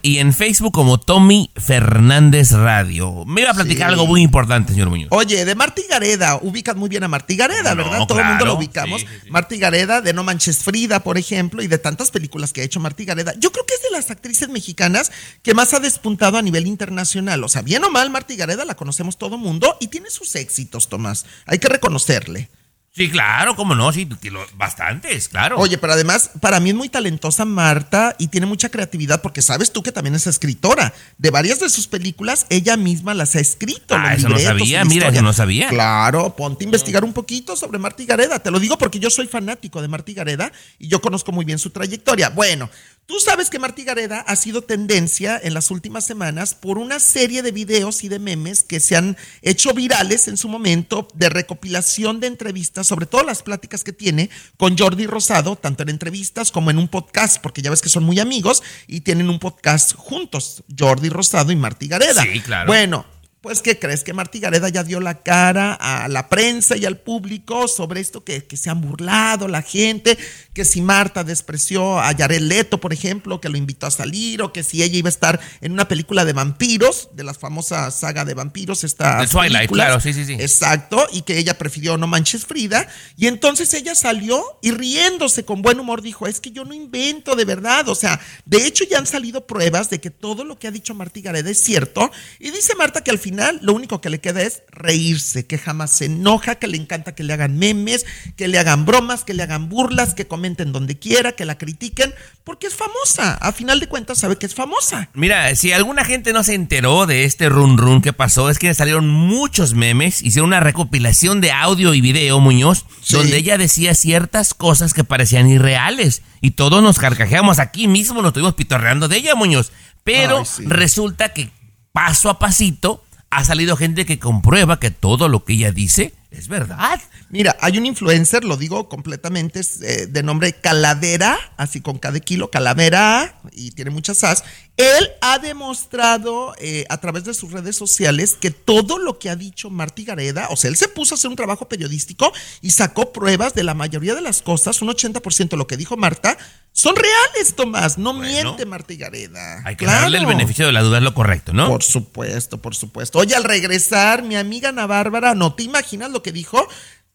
y 0.03 0.19
en 0.19 0.33
Facebook 0.33 0.73
como 0.73 0.99
Tommy 1.01 1.51
Fernández 1.57 2.53
Radio. 2.53 3.25
Me 3.27 3.41
iba 3.43 3.51
a 3.51 3.55
platicar 3.55 3.89
Sí. 3.89 3.93
algo 3.95 4.07
muy 4.07 4.23
importante, 4.23 4.73
señor 4.73 4.89
Muñoz. 4.89 5.09
Oye, 5.11 5.45
de 5.45 5.55
Martí 5.55 5.83
Gareda, 5.91 6.39
ubican 6.43 6.79
muy 6.79 6.89
bien 6.89 7.03
a 7.05 7.09
Martí 7.09 7.37
Gareda, 7.37 7.75
No, 7.75 7.83
¿verdad? 7.85 8.07
Todo 8.07 8.21
el 8.21 8.27
mundo 8.27 8.45
lo 8.45 8.55
ubicamos. 8.55 9.01
sí, 9.01 9.07
sí, 9.07 9.15
sí. 9.25 9.31
Martí 9.31 9.59
Gareda, 9.59 10.01
de 10.01 10.13
No 10.13 10.23
Manches 10.23 10.59
Frida, 10.63 11.01
por 11.01 11.19
ejemplo, 11.19 11.63
y 11.63 11.67
de 11.67 11.79
tantas 11.79 12.11
películas 12.11 12.53
que 12.53 12.61
ha 12.61 12.65
hecho 12.65 12.79
Martí 12.81 13.05
Gareda. 13.05 13.35
Yo 13.39 13.51
creo 13.53 13.67
que 13.67 13.75
es 13.75 13.83
de 13.83 13.91
las 13.91 14.11
actrices 14.11 14.49
mexicanas 14.49 15.11
que 15.43 15.55
más 15.55 15.75
ha 15.75 15.81
despuntado 15.81 16.39
a 16.39 16.43
nivel 16.43 16.67
internacional. 16.67 17.43
O 17.45 17.49
sea, 17.49 17.63
bien 17.63 17.83
o 17.85 17.91
mal, 17.91 18.11
Martí 18.11 18.37
Gareda 18.37 18.65
la 18.65 18.75
conocemos 18.77 19.19
todo 19.19 19.39
mundo 19.39 19.77
y 19.81 19.89
tiene 19.89 20.09
sus 20.11 20.35
éxitos, 20.37 20.89
Tomás. 20.89 21.27
Hay 21.47 21.59
que 21.59 21.69
reconocerle. 21.69 22.49
Sí, 22.95 23.11
claro, 23.11 23.57
cómo 23.57 23.75
no, 23.75 23.91
sí, 23.91 24.07
bastantes, 24.55 25.31
claro. 25.31 25.57
Oye, 25.57 25.79
pero 25.79 25.95
además, 25.95 26.31
para 26.43 26.61
mí 26.61 26.71
es 26.71 26.77
muy 26.77 26.91
talentosa 26.91 27.47
Marta 27.47 28.15
y 28.19 28.27
tiene 28.27 28.47
mucha 28.47 28.69
creatividad 28.69 29.23
porque 29.23 29.41
sabes 29.41 29.73
tú 29.73 29.83
que 29.83 29.93
también 29.93 30.15
es 30.15 30.27
escritora. 30.27 30.93
De 31.17 31.31
varias 31.31 31.59
de 31.59 31.71
sus 31.71 31.87
películas, 31.87 32.45
ella 32.51 32.77
misma 32.77 33.15
las 33.15 33.35
ha 33.35 33.41
escrito. 33.41 33.95
Ah, 33.95 34.11
los 34.11 34.19
eso 34.19 34.29
no 34.29 34.39
sabía, 34.39 34.85
mira, 34.85 35.09
eso 35.09 35.23
no 35.23 35.33
sabía. 35.33 35.69
Claro, 35.69 36.37
ponte 36.37 36.65
a 36.65 36.67
investigar 36.67 37.03
un 37.03 37.15
poquito 37.15 37.57
sobre 37.57 37.79
Marta 37.79 38.03
y 38.03 38.07
Gareda. 38.07 38.41
Te 38.41 38.51
lo 38.51 38.61
digo 38.61 38.77
porque 38.77 39.01
yo 39.01 39.09
soy 39.09 39.27
fanático 39.27 39.81
de 39.81 39.89
Marta 39.89 40.11
y 40.11 40.15
Gareda 40.15 40.53
y 40.79 40.89
yo 40.89 41.01
conozco 41.01 41.33
muy 41.33 41.47
bien 41.47 41.59
su 41.59 41.71
trayectoria. 41.71 42.29
Bueno, 42.29 42.69
tú 43.07 43.19
sabes 43.21 43.51
que 43.51 43.59
Marta 43.59 43.81
y 43.81 43.85
Gareda 43.85 44.21
ha 44.21 44.37
sido 44.37 44.63
tendencia 44.63 45.41
en 45.43 45.55
las 45.55 45.71
últimas 45.71 46.05
semanas 46.07 46.55
por 46.55 46.79
una 46.79 46.99
serie 46.99 47.43
de 47.43 47.53
videos 47.53 48.05
y 48.05 48.09
de 48.09 48.19
memes 48.19 48.65
que 48.65 48.81
se 48.81 48.97
han 48.97 49.17
hecho 49.43 49.75
virales 49.75 50.29
en 50.29 50.37
su 50.37 50.49
momento 50.49 51.09
de 51.15 51.29
recopilación 51.29 52.21
de 52.21 52.29
entrevistas, 52.29 52.87
sobre 52.87 53.07
todo 53.07 53.23
las 53.23 53.43
pláticas 53.43 53.85
que 53.85 53.93
tiene 53.93 54.31
con 54.57 54.77
Jordi 54.79 55.07
Rosado, 55.07 55.57
tanto 55.57 55.83
en 55.83 55.91
entrevistas 55.91 56.51
como 56.51 56.71
en 56.71 56.79
un 56.79 56.89
podcast, 56.89 57.41
porque 57.43 57.63
ya 57.63 57.71
ves 57.71 57.83
que 57.83 57.89
son 57.89 58.05
muy 58.05 58.21
amigos 58.21 58.63
y 58.87 59.01
tienen 59.01 59.29
un 59.29 59.39
podcast 59.39 59.95
juntos, 59.95 60.63
Jordi 60.79 61.09
Rosado 61.09 61.53
y 61.53 61.57
Marta 61.57 61.85
y 61.85 61.89
Gareda. 61.89 62.23
Sí, 62.23 62.41
claro. 62.41 62.67
Bueno, 62.67 63.05
pues, 63.43 63.61
¿qué 63.61 63.77
crees? 63.77 64.05
Que 64.05 64.13
Martí 64.13 64.39
Gareda 64.39 64.69
ya 64.69 64.85
dio 64.85 65.01
la 65.01 65.23
cara 65.23 65.75
a 65.75 66.07
la 66.07 66.29
prensa 66.29 66.77
y 66.77 66.85
al 66.85 66.99
público 66.99 67.67
sobre 67.67 68.01
esto 68.01 68.23
que, 68.23 68.45
que 68.45 68.57
se 68.57 68.71
han 68.71 68.81
burlado 68.81 69.49
la 69.49 69.63
gente, 69.63 70.17
que 70.55 70.65
si 70.65 70.81
Marta 70.81 71.25
despreció 71.25 71.99
a 71.99 72.13
Yared 72.13 72.41
Leto, 72.41 72.79
por 72.79 72.93
ejemplo, 72.93 73.41
que 73.41 73.49
lo 73.49 73.59
invitó 73.59 73.87
a 73.87 73.91
salir, 73.91 74.43
o 74.43 74.53
que 74.53 74.63
si 74.63 74.85
ella 74.85 74.97
iba 74.97 75.09
a 75.09 75.11
estar 75.11 75.41
en 75.61 75.73
una 75.73 75.89
película 75.89 76.25
de 76.25 76.33
vampiros, 76.33 77.09
de 77.15 77.25
la 77.25 77.35
famosa 77.35 77.91
saga 77.91 78.25
de 78.25 78.35
vampiros, 78.35 78.85
esta 78.85 79.23
De 79.23 79.27
Twilight, 79.27 79.71
claro, 79.71 79.99
sí, 79.99 80.13
sí, 80.13 80.25
sí. 80.25 80.35
Exacto, 80.35 81.05
y 81.13 81.23
que 81.23 81.37
ella 81.37 81.59
prefirió 81.59 81.97
No 81.97 82.07
Manches 82.07 82.47
Frida. 82.47 82.87
Y 83.17 83.27
entonces 83.27 83.75
ella 83.75 83.97
salió 83.97 84.41
y 84.63 84.71
riéndose 84.71 85.45
con 85.45 85.63
buen 85.63 85.81
humor 85.81 86.01
dijo, 86.01 86.29
es 86.29 86.41
que 86.41 86.53
yo 86.53 86.65
no 86.65 86.75
invento 86.75 87.35
de 87.35 87.45
verdad. 87.45 87.89
O 87.89 87.97
sea, 87.97 88.21
de 88.45 88.67
hecho 88.69 88.85
ya 88.85 88.99
han 88.99 89.07
salido 89.07 89.49
pruebas 89.49 89.91
de 89.91 90.01
que 90.01 90.11
todo 90.11 90.45
lo 90.45 90.61
que 90.61 90.69
ha 90.69 90.71
dicho 90.71 90.95
Martí 90.95 91.23
Gareda 91.23 91.51
es 91.51 91.59
cierto. 91.59 92.09
Y 92.39 92.53
dice 92.53 92.77
Marta 92.77 93.03
que 93.03 93.11
al 93.11 93.19
final 93.19 93.32
lo 93.61 93.73
único 93.75 94.01
que 94.01 94.11
le 94.11 94.21
queda 94.21 94.43
es 94.43 94.63
reírse, 94.71 95.47
que 95.47 95.59
jamás 95.59 95.91
se 95.91 96.07
enoja, 96.07 96.57
que 96.57 96.67
le 96.67 96.77
encanta 96.77 97.15
que 97.15 97.23
le 97.23 97.33
hagan 97.33 97.59
memes, 97.59 98.05
que 98.37 98.49
le 98.49 98.59
hagan 98.59 98.85
bromas, 98.85 99.25
que 99.25 99.35
le 99.35 99.43
hagan 99.43 99.69
burlas, 99.69 100.15
que 100.15 100.27
comenten 100.27 100.73
donde 100.73 100.99
quiera, 100.99 101.33
que 101.33 101.45
la 101.45 101.57
critiquen, 101.59 102.15
porque 102.45 102.67
es 102.67 102.75
famosa. 102.75 103.35
A 103.35 103.53
final 103.53 103.81
de 103.81 103.89
cuentas 103.89 104.19
sabe 104.19 104.37
que 104.37 104.47
es 104.47 104.55
famosa. 104.55 105.09
Mira, 105.15 105.55
si 105.57 105.73
alguna 105.73 106.05
gente 106.05 106.33
no 106.33 106.43
se 106.45 106.55
enteró 106.55 107.07
de 107.07 107.25
este 107.25 107.49
run 107.49 107.79
run 107.79 108.03
que 108.03 108.13
pasó, 108.13 108.51
es 108.51 108.59
que 108.59 108.73
salieron 108.75 109.09
muchos 109.09 109.75
memes, 109.75 110.23
hicieron 110.23 110.49
una 110.49 110.61
recopilación 110.61 111.41
de 111.41 111.53
audio 111.53 111.95
y 111.95 112.01
video, 112.01 112.41
Muñoz, 112.41 112.85
Sí. 113.03 113.15
donde 113.17 113.37
ella 113.39 113.59
decía 113.59 113.95
ciertas 113.95 114.55
cosas 114.55 114.95
que 114.95 115.05
parecían 115.05 115.49
irreales. 115.49 116.23
Y 116.41 116.53
todos 116.53 116.83
nos 116.83 116.99
carcajeamos 116.99 117.59
aquí 117.59 117.89
mismo, 117.89 118.21
nos 118.23 118.31
estuvimos 118.31 118.55
pitorreando 118.55 119.09
de 119.09 119.17
ella, 119.17 119.35
Muñoz. 119.35 119.73
Pero 120.05 120.39
Ay, 120.41 120.45
sí. 120.47 120.65
resulta 120.67 121.33
que 121.33 121.51
paso 121.93 122.29
a 122.31 122.39
pasito 122.39 123.05
ha 123.33 123.45
salido 123.47 123.79
gente 123.79 124.05
que 124.05 124.19
comprueba 124.19 124.79
que 124.79 124.91
todo 124.91 125.27
lo 125.27 125.45
que 125.45 125.55
ella 125.55 125.73
dice 125.73 126.13
es 126.31 126.49
verdad. 126.49 127.01
Mira, 127.31 127.57
hay 127.61 127.79
un 127.79 127.87
influencer, 127.87 128.45
lo 128.45 128.59
digo 128.59 128.91
completamente, 128.91 129.61
es, 129.61 129.81
eh, 129.81 130.07
de 130.07 130.23
nombre 130.23 130.53
Calavera, 130.53 131.39
así 131.57 131.81
con 131.81 131.99
cada 131.99 132.21
kilo, 132.21 132.51
Calavera, 132.51 133.41
y 133.53 133.71
tiene 133.71 133.91
muchas 133.91 134.23
as. 134.23 134.45
Él 134.79 135.11
ha 135.21 135.39
demostrado 135.39 136.55
eh, 136.59 136.87
a 136.89 136.97
través 136.99 137.25
de 137.25 137.35
sus 137.35 137.53
redes 137.53 137.77
sociales 137.77 138.37
que 138.41 138.51
todo 138.51 138.99
lo 138.99 139.19
que 139.19 139.29
ha 139.29 139.37
dicho 139.37 139.69
Martí 139.69 140.05
Gareda, 140.05 140.49
o 140.51 140.57
sea, 140.57 140.71
él 140.71 140.77
se 140.77 140.89
puso 140.89 141.15
a 141.15 141.17
hacer 141.17 141.29
un 141.31 141.37
trabajo 141.37 141.69
periodístico 141.69 142.33
y 142.63 142.71
sacó 142.71 143.13
pruebas 143.13 143.55
de 143.55 143.65
la 143.65 143.75
mayoría 143.75 144.15
de 144.15 144.23
las 144.23 144.41
cosas, 144.41 144.81
un 144.81 144.89
80% 144.89 145.51
de 145.51 145.57
lo 145.59 145.67
que 145.67 145.77
dijo 145.77 145.99
Marta, 145.99 146.39
son 146.73 146.97
reales, 146.97 147.55
Tomás, 147.55 147.99
no 147.99 148.15
Bueno. 148.15 148.27
miente 148.27 148.65
Martí 148.65 148.97
Gareda. 148.97 149.63
Hay 149.67 149.77
que 149.77 149.85
darle 149.85 150.17
el 150.17 150.27
beneficio 150.27 150.65
de 150.65 150.73
la 150.73 150.81
duda, 150.81 150.99
es 150.99 151.05
lo 151.05 151.13
correcto, 151.13 151.53
¿no? 151.53 151.69
Por 151.69 151.83
supuesto, 151.83 152.59
por 152.59 152.75
supuesto. 152.75 153.19
Oye, 153.19 153.35
al 153.35 153.45
regresar, 153.45 154.23
mi 154.23 154.37
amiga 154.37 154.71
Ana 154.71 154.87
Bárbara, 154.87 155.35
¿no 155.35 155.55
te 155.55 155.65
imaginas 155.65 156.11
lo 156.11 156.23
que 156.23 156.33
dijo? 156.33 156.67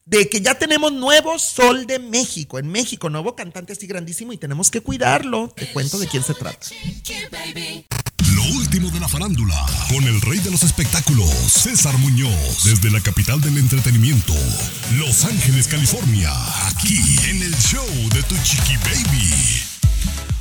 De 0.08 0.30
que 0.30 0.40
ya 0.40 0.56
tenemos 0.56 0.94
nuevo 0.94 1.38
Sol 1.38 1.86
de 1.86 2.00
México. 2.00 2.60
En 2.60 2.70
México, 2.70 3.10
nuevo 3.10 3.36
cantante 3.36 3.74
así 3.74 3.88
grandísimo 3.88 4.32
y 4.32 4.38
tenemos 4.38 4.72
que 4.72 4.80
cuidarlo. 4.80 5.50
Te 5.54 5.70
cuento 5.74 6.00
de 6.00 6.08
quién 6.08 6.24
se 6.24 6.34
trata. 6.34 6.66
Lo 8.34 8.44
último 8.58 8.90
de 8.90 9.02
la 9.02 9.10
farándula, 9.10 9.66
con 9.90 10.06
el 10.06 10.22
rey 10.22 10.40
de 10.40 10.50
los 10.50 10.64
espectáculos, 10.64 11.30
César 11.30 11.98
Muñoz, 11.98 12.64
desde 12.64 12.90
la 12.90 13.02
capital 13.02 13.42
del 13.42 13.58
entretenimiento, 13.58 14.34
Los 14.96 15.26
Ángeles, 15.26 15.68
California, 15.68 16.32
aquí 16.68 16.98
en 17.30 17.44
el 17.44 17.54
show 17.58 17.86
de 18.14 18.24
tu 18.24 18.36
Chiqui 18.44 18.78
Baby. 18.78 19.34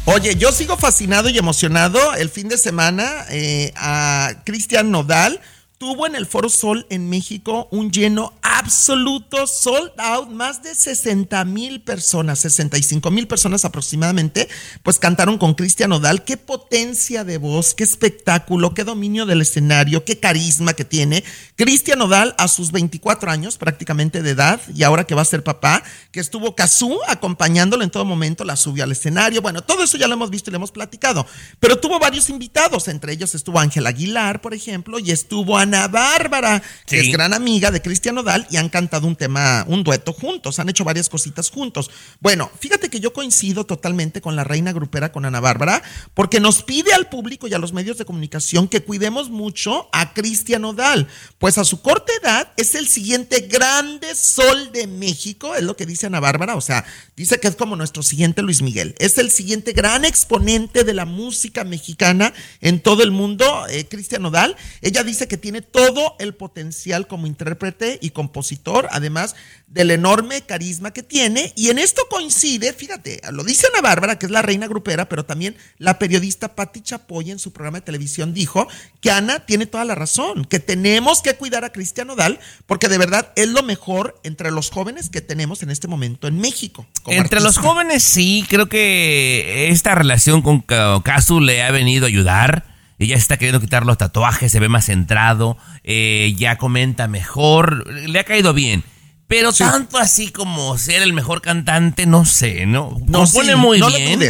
Oye, 0.04 0.36
yo 0.36 0.52
sigo 0.52 0.76
fascinado 0.76 1.28
y 1.28 1.38
emocionado. 1.38 2.14
El 2.14 2.30
fin 2.30 2.46
de 2.46 2.56
semana 2.56 3.26
eh, 3.30 3.72
a 3.74 4.42
Cristian 4.44 4.92
Nodal 4.92 5.40
tuvo 5.78 6.06
en 6.06 6.14
el 6.14 6.26
Foro 6.26 6.48
Sol 6.48 6.86
en 6.90 7.08
México 7.10 7.68
un 7.70 7.90
lleno 7.90 8.32
absoluto, 8.42 9.46
sold 9.46 9.92
out, 9.98 10.30
más 10.30 10.62
de 10.62 10.74
60 10.74 11.44
mil 11.44 11.82
personas, 11.82 12.38
65 12.40 13.10
mil 13.10 13.28
personas 13.28 13.64
aproximadamente, 13.64 14.48
pues 14.82 14.98
cantaron 14.98 15.36
con 15.36 15.54
Cristian 15.54 15.90
Nodal. 15.90 16.24
Qué 16.24 16.36
potencia 16.38 17.24
de 17.24 17.36
voz, 17.36 17.74
qué 17.74 17.84
espectáculo, 17.84 18.72
qué 18.72 18.84
dominio 18.84 19.26
del 19.26 19.42
escenario, 19.42 20.04
qué 20.04 20.18
carisma 20.18 20.72
que 20.72 20.84
tiene. 20.86 21.22
Cristian 21.56 21.98
Nodal 21.98 22.34
a 22.38 22.48
sus 22.48 22.72
24 22.72 23.30
años 23.30 23.58
prácticamente 23.58 24.22
de 24.22 24.30
edad 24.30 24.60
y 24.74 24.82
ahora 24.82 25.04
que 25.04 25.14
va 25.14 25.22
a 25.22 25.26
ser 25.26 25.44
papá, 25.44 25.82
que 26.10 26.20
estuvo 26.20 26.54
Cazú 26.54 26.98
acompañándolo 27.08 27.84
en 27.84 27.90
todo 27.90 28.06
momento, 28.06 28.44
la 28.44 28.56
subió 28.56 28.84
al 28.84 28.92
escenario. 28.92 29.42
Bueno, 29.42 29.62
todo 29.62 29.84
eso 29.84 29.98
ya 29.98 30.08
lo 30.08 30.14
hemos 30.14 30.30
visto 30.30 30.48
y 30.48 30.52
lo 30.52 30.56
hemos 30.56 30.72
platicado. 30.72 31.26
Pero 31.60 31.78
tuvo 31.78 31.98
varios 31.98 32.30
invitados, 32.30 32.88
entre 32.88 33.12
ellos 33.12 33.34
estuvo 33.34 33.60
Ángel 33.60 33.86
Aguilar, 33.86 34.40
por 34.40 34.54
ejemplo, 34.54 34.98
y 34.98 35.10
estuvo 35.10 35.58
Ana 35.66 35.88
Bárbara, 35.88 36.62
que 36.86 37.00
Sí. 37.00 37.08
es 37.08 37.12
gran 37.12 37.34
amiga 37.34 37.70
de 37.72 37.82
Cristian 37.82 38.14
Nodal 38.14 38.46
y 38.50 38.56
han 38.56 38.68
cantado 38.68 39.06
un 39.06 39.16
tema, 39.16 39.64
un 39.68 39.82
dueto 39.82 40.12
juntos, 40.12 40.58
han 40.60 40.68
hecho 40.68 40.84
varias 40.84 41.08
cositas 41.08 41.50
juntos. 41.50 41.90
Bueno, 42.20 42.50
fíjate 42.60 42.88
que 42.88 43.00
yo 43.00 43.12
coincido 43.12 43.66
totalmente 43.66 44.20
con 44.20 44.36
la 44.36 44.44
reina 44.44 44.72
grupera, 44.72 45.10
con 45.10 45.24
Ana 45.24 45.40
Bárbara, 45.40 45.82
porque 46.14 46.38
nos 46.40 46.62
pide 46.62 46.92
al 46.94 47.08
público 47.08 47.48
y 47.48 47.54
a 47.54 47.58
los 47.58 47.72
medios 47.72 47.98
de 47.98 48.04
comunicación 48.04 48.68
que 48.68 48.82
cuidemos 48.82 49.28
mucho 49.28 49.88
a 49.92 50.14
Cristian 50.14 50.62
Nodal, 50.62 51.08
pues 51.38 51.58
a 51.58 51.64
su 51.64 51.82
corta 51.82 52.12
edad 52.22 52.52
es 52.56 52.74
el 52.74 52.86
siguiente 52.86 53.40
grande 53.50 54.14
sol 54.14 54.70
de 54.72 54.86
México, 54.86 55.54
es 55.56 55.62
lo 55.64 55.76
que 55.76 55.84
dice 55.86 56.06
Ana 56.06 56.20
Bárbara, 56.20 56.54
o 56.54 56.60
sea, 56.60 56.84
dice 57.16 57.40
que 57.40 57.48
es 57.48 57.56
como 57.56 57.74
nuestro 57.74 58.02
siguiente 58.02 58.42
Luis 58.42 58.62
Miguel, 58.62 58.94
es 58.98 59.18
el 59.18 59.30
siguiente 59.32 59.72
gran 59.72 60.04
exponente 60.04 60.84
de 60.84 60.94
la 60.94 61.04
música 61.04 61.64
mexicana 61.64 62.32
en 62.60 62.80
todo 62.80 63.02
el 63.02 63.10
mundo, 63.10 63.66
eh, 63.68 63.86
Cristian 63.88 64.22
Nodal. 64.22 64.56
Ella 64.80 65.02
dice 65.02 65.26
que 65.26 65.36
tiene 65.36 65.55
todo 65.62 66.14
el 66.18 66.34
potencial 66.34 67.06
como 67.06 67.26
intérprete 67.26 67.98
y 68.00 68.10
compositor, 68.10 68.88
además 68.90 69.34
del 69.66 69.90
enorme 69.90 70.42
carisma 70.42 70.92
que 70.92 71.02
tiene. 71.02 71.52
Y 71.56 71.70
en 71.70 71.78
esto 71.78 72.02
coincide, 72.10 72.72
fíjate, 72.72 73.20
lo 73.32 73.44
dice 73.44 73.66
Ana 73.72 73.82
Bárbara, 73.82 74.18
que 74.18 74.26
es 74.26 74.32
la 74.32 74.42
reina 74.42 74.66
grupera, 74.68 75.08
pero 75.08 75.24
también 75.24 75.56
la 75.78 75.98
periodista 75.98 76.54
Patti 76.54 76.80
Chapoy 76.80 77.30
en 77.30 77.38
su 77.38 77.52
programa 77.52 77.78
de 77.78 77.84
televisión 77.86 78.32
dijo 78.32 78.68
que 79.00 79.10
Ana 79.10 79.40
tiene 79.46 79.66
toda 79.66 79.84
la 79.84 79.94
razón, 79.94 80.44
que 80.44 80.60
tenemos 80.60 81.22
que 81.22 81.34
cuidar 81.34 81.64
a 81.64 81.70
Cristian 81.72 82.06
Nodal, 82.06 82.38
porque 82.66 82.88
de 82.88 82.98
verdad 82.98 83.32
es 83.36 83.48
lo 83.48 83.62
mejor 83.62 84.20
entre 84.22 84.50
los 84.50 84.70
jóvenes 84.70 85.10
que 85.10 85.20
tenemos 85.20 85.62
en 85.62 85.70
este 85.70 85.88
momento 85.88 86.28
en 86.28 86.38
México. 86.38 86.86
Entre 87.06 87.40
los 87.40 87.58
jóvenes 87.58 88.02
sí, 88.02 88.44
creo 88.48 88.68
que 88.68 89.68
esta 89.70 89.94
relación 89.94 90.42
con 90.42 90.60
Ca- 90.60 91.00
Casu 91.04 91.40
le 91.40 91.62
ha 91.62 91.70
venido 91.70 92.04
a 92.06 92.08
ayudar. 92.08 92.75
Ella 92.98 93.16
está 93.16 93.36
queriendo 93.36 93.60
quitar 93.60 93.84
los 93.86 93.98
tatuajes, 93.98 94.50
se 94.52 94.60
ve 94.60 94.68
más 94.68 94.86
centrado, 94.86 95.56
eh, 95.84 96.34
ya 96.36 96.56
comenta 96.58 97.08
mejor, 97.08 97.90
le 97.92 98.18
ha 98.18 98.24
caído 98.24 98.52
bien. 98.54 98.84
Pero 99.28 99.52
tanto 99.52 99.98
así 99.98 100.28
como 100.30 100.78
ser 100.78 101.02
el 101.02 101.12
mejor 101.12 101.42
cantante, 101.42 102.06
no 102.06 102.24
sé, 102.24 102.64
¿no? 102.66 102.96
No, 103.06 103.18
compone 103.20 103.52
sí, 103.52 103.56
muy 103.56 103.80
no 103.80 103.88
bien. 103.88 104.20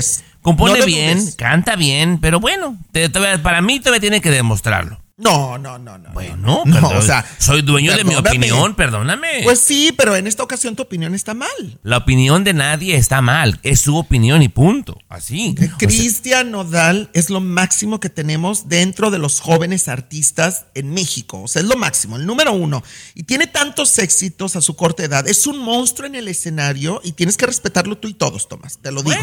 Compone 0.40 0.78
No 0.80 0.86
bien, 0.86 1.18
canta 1.36 1.76
bien, 1.76 2.18
pero 2.18 2.38
bueno, 2.40 2.78
te- 2.92 3.10
para 3.10 3.60
mí 3.62 3.80
todavía 3.80 4.00
tiene 4.00 4.20
que 4.20 4.30
demostrarlo. 4.30 5.02
No, 5.18 5.56
no, 5.56 5.78
no, 5.78 5.96
no. 5.96 6.12
Bueno, 6.12 6.36
no, 6.36 6.62
perdón, 6.70 6.96
o 6.96 7.00
sea, 7.00 7.24
soy 7.38 7.62
dueño 7.62 7.96
de 7.96 8.04
mi 8.04 8.14
opinión, 8.14 8.74
perdóname. 8.74 9.40
Pues 9.44 9.60
sí, 9.60 9.94
pero 9.96 10.14
en 10.14 10.26
esta 10.26 10.42
ocasión 10.42 10.76
tu 10.76 10.82
opinión 10.82 11.14
está 11.14 11.32
mal. 11.32 11.80
La 11.82 11.96
opinión 11.96 12.44
de 12.44 12.52
nadie 12.52 12.96
está 12.96 13.22
mal, 13.22 13.58
es 13.62 13.80
su 13.80 13.96
opinión 13.96 14.42
y 14.42 14.50
punto. 14.50 14.98
Así. 15.08 15.54
Cristian 15.78 16.50
Nodal 16.50 17.08
es 17.14 17.30
lo 17.30 17.40
máximo 17.40 17.98
que 17.98 18.10
tenemos 18.10 18.68
dentro 18.68 19.10
de 19.10 19.18
los 19.18 19.40
jóvenes 19.40 19.88
artistas 19.88 20.66
en 20.74 20.90
México. 20.90 21.40
O 21.44 21.48
sea, 21.48 21.62
es 21.62 21.68
lo 21.68 21.78
máximo, 21.78 22.16
el 22.16 22.26
número 22.26 22.52
uno. 22.52 22.82
Y 23.14 23.22
tiene 23.22 23.46
tantos 23.46 23.98
éxitos 23.98 24.54
a 24.54 24.60
su 24.60 24.76
corta 24.76 25.02
edad. 25.02 25.26
Es 25.26 25.46
un 25.46 25.56
monstruo 25.58 26.06
en 26.06 26.16
el 26.16 26.28
escenario 26.28 27.00
y 27.02 27.12
tienes 27.12 27.38
que 27.38 27.46
respetarlo 27.46 27.96
tú 27.96 28.08
y 28.08 28.14
todos, 28.14 28.48
Tomás. 28.48 28.78
Te 28.82 28.92
lo 28.92 29.02
digo. 29.02 29.16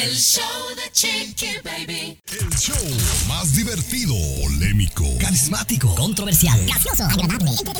El 0.00 0.14
show 0.16 0.42
de 0.76 0.90
Chiqui 0.92 1.46
Baby. 1.64 2.18
El 2.40 2.48
show 2.56 2.76
más 3.26 3.54
divertido, 3.54 4.14
polémico, 4.42 5.04
Carismático, 5.18 5.94
controversial, 5.94 6.58
gracioso, 6.66 7.04
agradable, 7.04 7.50
entretenido. 7.50 7.72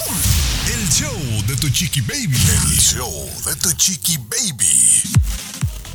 el 0.74 0.88
show 0.90 1.46
de 1.46 1.56
tu 1.56 1.68
chiqui 1.70 2.00
baby. 2.00 2.36
El 2.36 2.78
show 2.78 3.30
de 3.46 3.54
tu 3.56 3.72
chiqui 3.72 4.16
baby. 4.18 5.02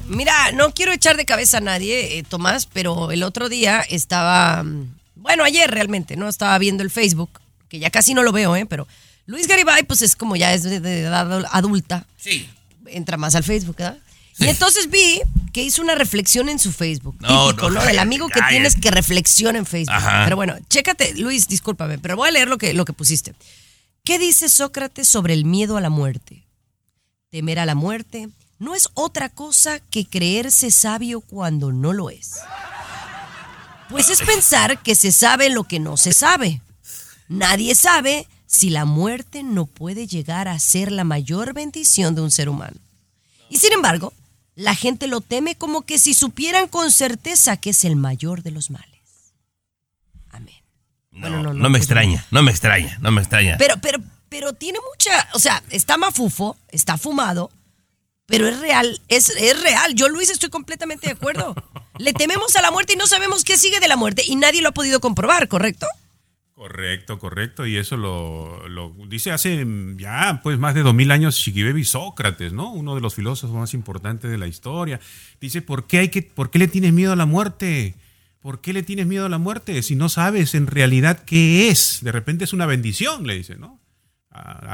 Mira, 0.08 0.52
no 0.54 0.74
quiero 0.74 0.92
echar 0.94 1.18
de 1.18 1.26
cabeza 1.26 1.58
a 1.58 1.62
nadie, 1.62 2.18
eh, 2.20 2.24
Tomás, 2.24 2.68
pero 2.72 3.12
el 3.12 3.24
otro 3.24 3.50
día 3.50 3.82
estaba, 3.82 4.64
mm, 4.64 4.96
bueno, 5.16 5.44
ayer 5.44 5.70
realmente, 5.70 6.16
¿no? 6.16 6.30
Estaba 6.30 6.58
viendo 6.58 6.84
el 6.84 6.90
Facebook, 6.92 7.42
que 7.70 7.80
ya 7.80 7.90
casi 7.90 8.14
no 8.14 8.24
lo 8.24 8.32
veo, 8.32 8.56
¿eh? 8.56 8.66
Pero 8.66 8.88
Luis 9.26 9.48
Garibay, 9.48 9.84
pues 9.84 10.02
es 10.02 10.16
como 10.16 10.36
ya 10.36 10.54
es 10.54 10.64
de, 10.64 10.80
de 10.80 11.02
edad 11.02 11.46
adulta, 11.52 12.06
Sí. 12.18 12.48
entra 12.88 13.18
más 13.18 13.36
al 13.36 13.44
Facebook, 13.44 13.76
¿verdad? 13.78 13.98
Y 14.40 14.48
entonces 14.48 14.90
vi 14.90 15.22
que 15.52 15.64
hizo 15.64 15.82
una 15.82 15.96
reflexión 15.96 16.50
en 16.50 16.60
su 16.60 16.72
Facebook. 16.72 17.16
No, 17.20 17.50
típico, 17.50 17.70
no, 17.70 17.80
¿no? 17.80 17.86
Del 17.86 18.00
amigo 18.00 18.28
que 18.28 18.40
cállate. 18.40 18.54
tienes 18.54 18.76
que 18.76 18.92
reflexiona 18.92 19.60
en 19.60 19.66
Facebook. 19.66 19.96
Ajá. 19.96 20.24
Pero 20.24 20.36
bueno, 20.36 20.56
chécate, 20.70 21.14
Luis, 21.16 21.48
discúlpame, 21.48 22.00
pero 22.00 22.16
voy 22.16 22.30
a 22.30 22.32
leer 22.32 22.48
lo 22.48 22.58
que, 22.58 22.74
lo 22.74 22.86
que 22.86 22.94
pusiste. 22.94 23.36
¿Qué 24.04 24.20
dice 24.20 24.50
Sócrates 24.50 25.08
sobre 25.08 25.34
el 25.34 25.46
miedo 25.46 25.78
a 25.78 25.82
la 25.82 25.90
muerte? 25.90 26.44
Temer 27.30 27.60
a 27.60 27.66
la 27.66 27.76
muerte 27.76 28.30
no 28.60 28.76
es 28.76 28.90
otra 28.94 29.30
cosa 29.30 29.80
que 29.80 30.06
creerse 30.06 30.72
sabio 30.72 31.22
cuando 31.22 31.72
no 31.72 31.94
lo 31.94 32.10
es. 32.10 32.40
Pues 33.90 34.10
es 34.10 34.22
pensar 34.22 34.82
que 34.82 34.96
se 34.96 35.12
sabe 35.12 35.50
lo 35.50 35.66
que 35.66 35.80
no 35.80 35.98
se 35.98 36.14
sabe. 36.14 36.62
Nadie 37.28 37.76
sabe 37.76 38.28
si 38.48 38.70
la 38.70 38.86
muerte 38.86 39.44
no 39.44 39.66
puede 39.66 40.08
llegar 40.08 40.48
a 40.48 40.60
ser 40.60 40.92
la 40.92 41.04
mayor 41.04 41.54
bendición 41.54 42.16
de 42.16 42.22
un 42.22 42.32
ser 42.32 42.50
humano. 42.50 42.78
Y 43.50 43.58
sin 43.58 43.74
embargo, 43.74 44.14
la 44.56 44.76
gente 44.76 45.08
lo 45.08 45.22
teme 45.22 45.56
como 45.56 45.82
que 45.84 45.98
si 45.98 46.14
supieran 46.14 46.68
con 46.68 46.92
certeza 46.92 47.58
que 47.58 47.72
es 47.72 47.84
el 47.86 47.96
mayor 47.96 48.44
de 48.44 48.52
los 48.52 48.70
males. 48.70 48.90
Amén. 50.30 50.56
No, 51.12 51.22
Bueno, 51.22 51.38
no, 51.38 51.44
no, 51.44 51.54
no, 51.54 51.70
me 51.70 51.78
pues 51.78 51.84
extraña, 51.84 52.26
no 52.32 52.44
me 52.44 52.52
extraña, 52.52 52.98
no 53.02 53.12
me 53.12 53.22
extraña. 53.22 53.58
Pero, 53.58 53.76
pero, 53.82 54.00
pero 54.30 54.54
tiene 54.54 54.80
mucha, 54.92 55.28
o 55.34 55.40
sea, 55.40 55.64
está 55.70 55.98
mafufo, 55.98 56.58
está 56.70 56.98
fumado, 56.98 57.52
pero 58.26 58.48
es 58.48 58.60
real, 58.60 59.02
es, 59.08 59.30
es 59.30 59.62
real. 59.62 59.96
Yo, 59.96 60.08
Luis, 60.10 60.30
estoy 60.30 60.50
completamente 60.50 61.08
de 61.08 61.14
acuerdo. 61.14 61.56
Le 61.98 62.14
tememos 62.14 62.56
a 62.56 62.62
la 62.62 62.72
muerte 62.72 62.94
y 62.94 62.96
no 62.96 63.06
sabemos 63.06 63.44
qué 63.44 63.58
sigue 63.58 63.80
de 63.80 63.88
la 63.88 63.96
muerte 63.96 64.24
y 64.26 64.36
nadie 64.36 64.62
lo 64.62 64.70
ha 64.70 64.74
podido 64.74 65.00
comprobar, 65.00 65.48
¿correcto? 65.48 65.88
Correcto, 66.56 67.18
correcto. 67.18 67.66
Y 67.66 67.78
eso 67.78 67.98
lo, 67.98 68.94
dice 69.08 69.32
hace 69.32 69.66
ya 69.98 70.40
pues 70.44 70.60
más 70.60 70.76
de 70.76 70.84
dos 70.84 70.94
mil 70.94 71.10
años 71.12 71.36
Chiquibaby 71.36 71.84
Sócrates, 71.84 72.54
¿no? 72.54 72.72
Uno 72.72 72.94
de 72.94 73.02
los 73.02 73.16
filósofos 73.16 73.56
más 73.56 73.74
importantes 73.74 74.30
de 74.30 74.38
la 74.38 74.48
historia. 74.48 75.00
Dice, 75.42 75.62
¿por 75.62 75.88
qué, 75.88 76.00
hay 76.00 76.10
que, 76.10 76.22
¿por 76.22 76.52
qué 76.52 76.60
le 76.60 76.68
tienes 76.68 76.94
miedo 76.94 77.12
a 77.12 77.16
la 77.16 77.26
muerte? 77.26 77.96
¿Por 78.40 78.62
qué 78.62 78.72
le 78.72 78.84
tienes 78.84 79.08
miedo 79.08 79.26
a 79.26 79.30
la 79.30 79.40
muerte 79.40 79.82
si 79.82 79.96
no 79.96 80.10
sabes 80.10 80.54
en 80.54 80.68
realidad 80.68 81.24
qué 81.26 81.70
es? 81.70 82.00
De 82.04 82.12
repente 82.12 82.44
es 82.44 82.54
una 82.54 82.66
bendición, 82.66 83.26
le 83.26 83.36
dice, 83.36 83.56
¿no? 83.56 83.80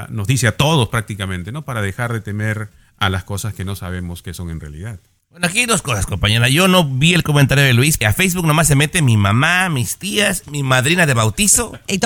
Nos 0.10 0.28
dice 0.28 0.48
a 0.48 0.58
todos 0.58 0.90
prácticamente, 0.90 1.52
¿no? 1.52 1.64
Para 1.64 1.82
dejar 1.82 2.12
de 2.12 2.22
temer 2.22 2.70
a 2.98 3.10
las 3.10 3.24
cosas 3.24 3.54
que 3.54 3.66
no 3.66 3.76
sabemos 3.76 4.22
qué 4.22 4.34
son 4.34 4.50
en 4.50 4.60
realidad. 4.60 5.00
Bueno, 5.40 5.52
aquí 5.52 5.60
hay 5.60 5.68
dos 5.68 5.82
cosas, 5.82 6.06
compañera. 6.06 6.50
Yo 6.50 6.68
no 6.68 6.84
vi 6.84 7.14
el 7.14 7.24
comentario 7.24 7.64
de 7.64 7.74
Luis. 7.74 7.98
que 7.98 8.06
A 8.06 8.12
Facebook 8.12 8.46
nomás 8.46 8.68
se 8.68 8.76
mete 8.76 9.02
mi 9.02 9.16
mamá, 9.16 9.70
mis 9.70 9.96
tías, 9.96 10.44
mi 10.48 10.64
madrina 10.64 11.06
de 11.06 11.14
bautizo 11.14 11.80
Y 11.88 11.98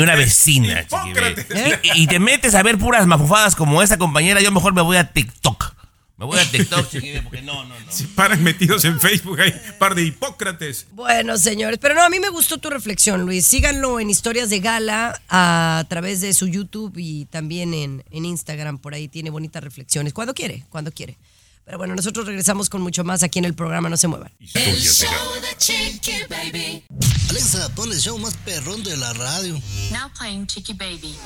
una 0.00 0.14
vecina. 0.14 0.80
Hipócrates. 0.80 1.46
chiquibaby. 1.46 1.90
Y, 1.94 2.02
y 2.04 2.06
te 2.06 2.18
metes 2.18 2.54
a 2.54 2.62
ver 2.62 2.78
puras 2.78 3.06
mafufadas 3.06 3.54
como 3.54 3.82
esa, 3.82 3.98
compañera. 3.98 4.40
Yo 4.40 4.50
mejor 4.50 4.72
me 4.72 4.80
voy 4.80 4.96
a 4.96 5.12
TikTok. 5.12 5.74
Me 6.16 6.24
voy 6.24 6.38
a 6.38 6.50
TikTok, 6.50 6.88
chiquibaby, 6.88 7.20
porque 7.20 7.42
no, 7.42 7.66
no, 7.66 7.78
no. 7.78 7.92
Si 7.92 8.04
paran 8.04 8.42
metidos 8.42 8.82
en 8.86 8.98
Facebook, 8.98 9.38
hay 9.40 9.50
un 9.50 9.78
par 9.78 9.94
de 9.94 10.04
hipócrates. 10.04 10.86
Bueno, 10.92 11.36
señores, 11.36 11.78
pero 11.78 11.94
no, 11.94 12.02
a 12.02 12.08
mí 12.08 12.18
me 12.18 12.30
gustó 12.30 12.56
tu 12.56 12.70
reflexión, 12.70 13.26
Luis. 13.26 13.46
Síganlo 13.46 14.00
en 14.00 14.08
Historias 14.08 14.48
de 14.48 14.60
Gala 14.60 15.20
a 15.28 15.84
través 15.90 16.22
de 16.22 16.32
su 16.32 16.48
YouTube 16.48 16.94
y 16.96 17.26
también 17.26 17.74
en, 17.74 18.04
en 18.10 18.24
Instagram. 18.24 18.78
Por 18.78 18.94
ahí 18.94 19.08
tiene 19.08 19.28
bonitas 19.28 19.62
reflexiones. 19.62 20.14
Cuando 20.14 20.32
quiere, 20.32 20.64
cuando 20.70 20.90
quiere. 20.92 21.18
Pero 21.64 21.78
bueno, 21.78 21.94
nosotros 21.94 22.26
regresamos 22.26 22.68
con 22.68 22.82
mucho 22.82 23.04
más 23.04 23.22
aquí 23.22 23.38
en 23.38 23.46
el 23.46 23.54
programa. 23.54 23.88
No 23.88 23.96
se 23.96 24.06
muevan. 24.06 24.30
El 24.38 24.76
show 24.80 25.08
de 25.40 25.56
Chiqui 25.56 26.12
Baby. 26.28 26.84
Alexa, 27.30 27.68
pon 27.74 27.90
el 27.90 27.98
show 27.98 28.18
más 28.18 28.34
perrón 28.44 28.82
de 28.84 28.96
la 28.98 29.12
radio. 29.14 29.54
Now 29.90 30.10
playing 30.18 30.46
Chiqui 30.46 30.74
Baby. 30.74 31.16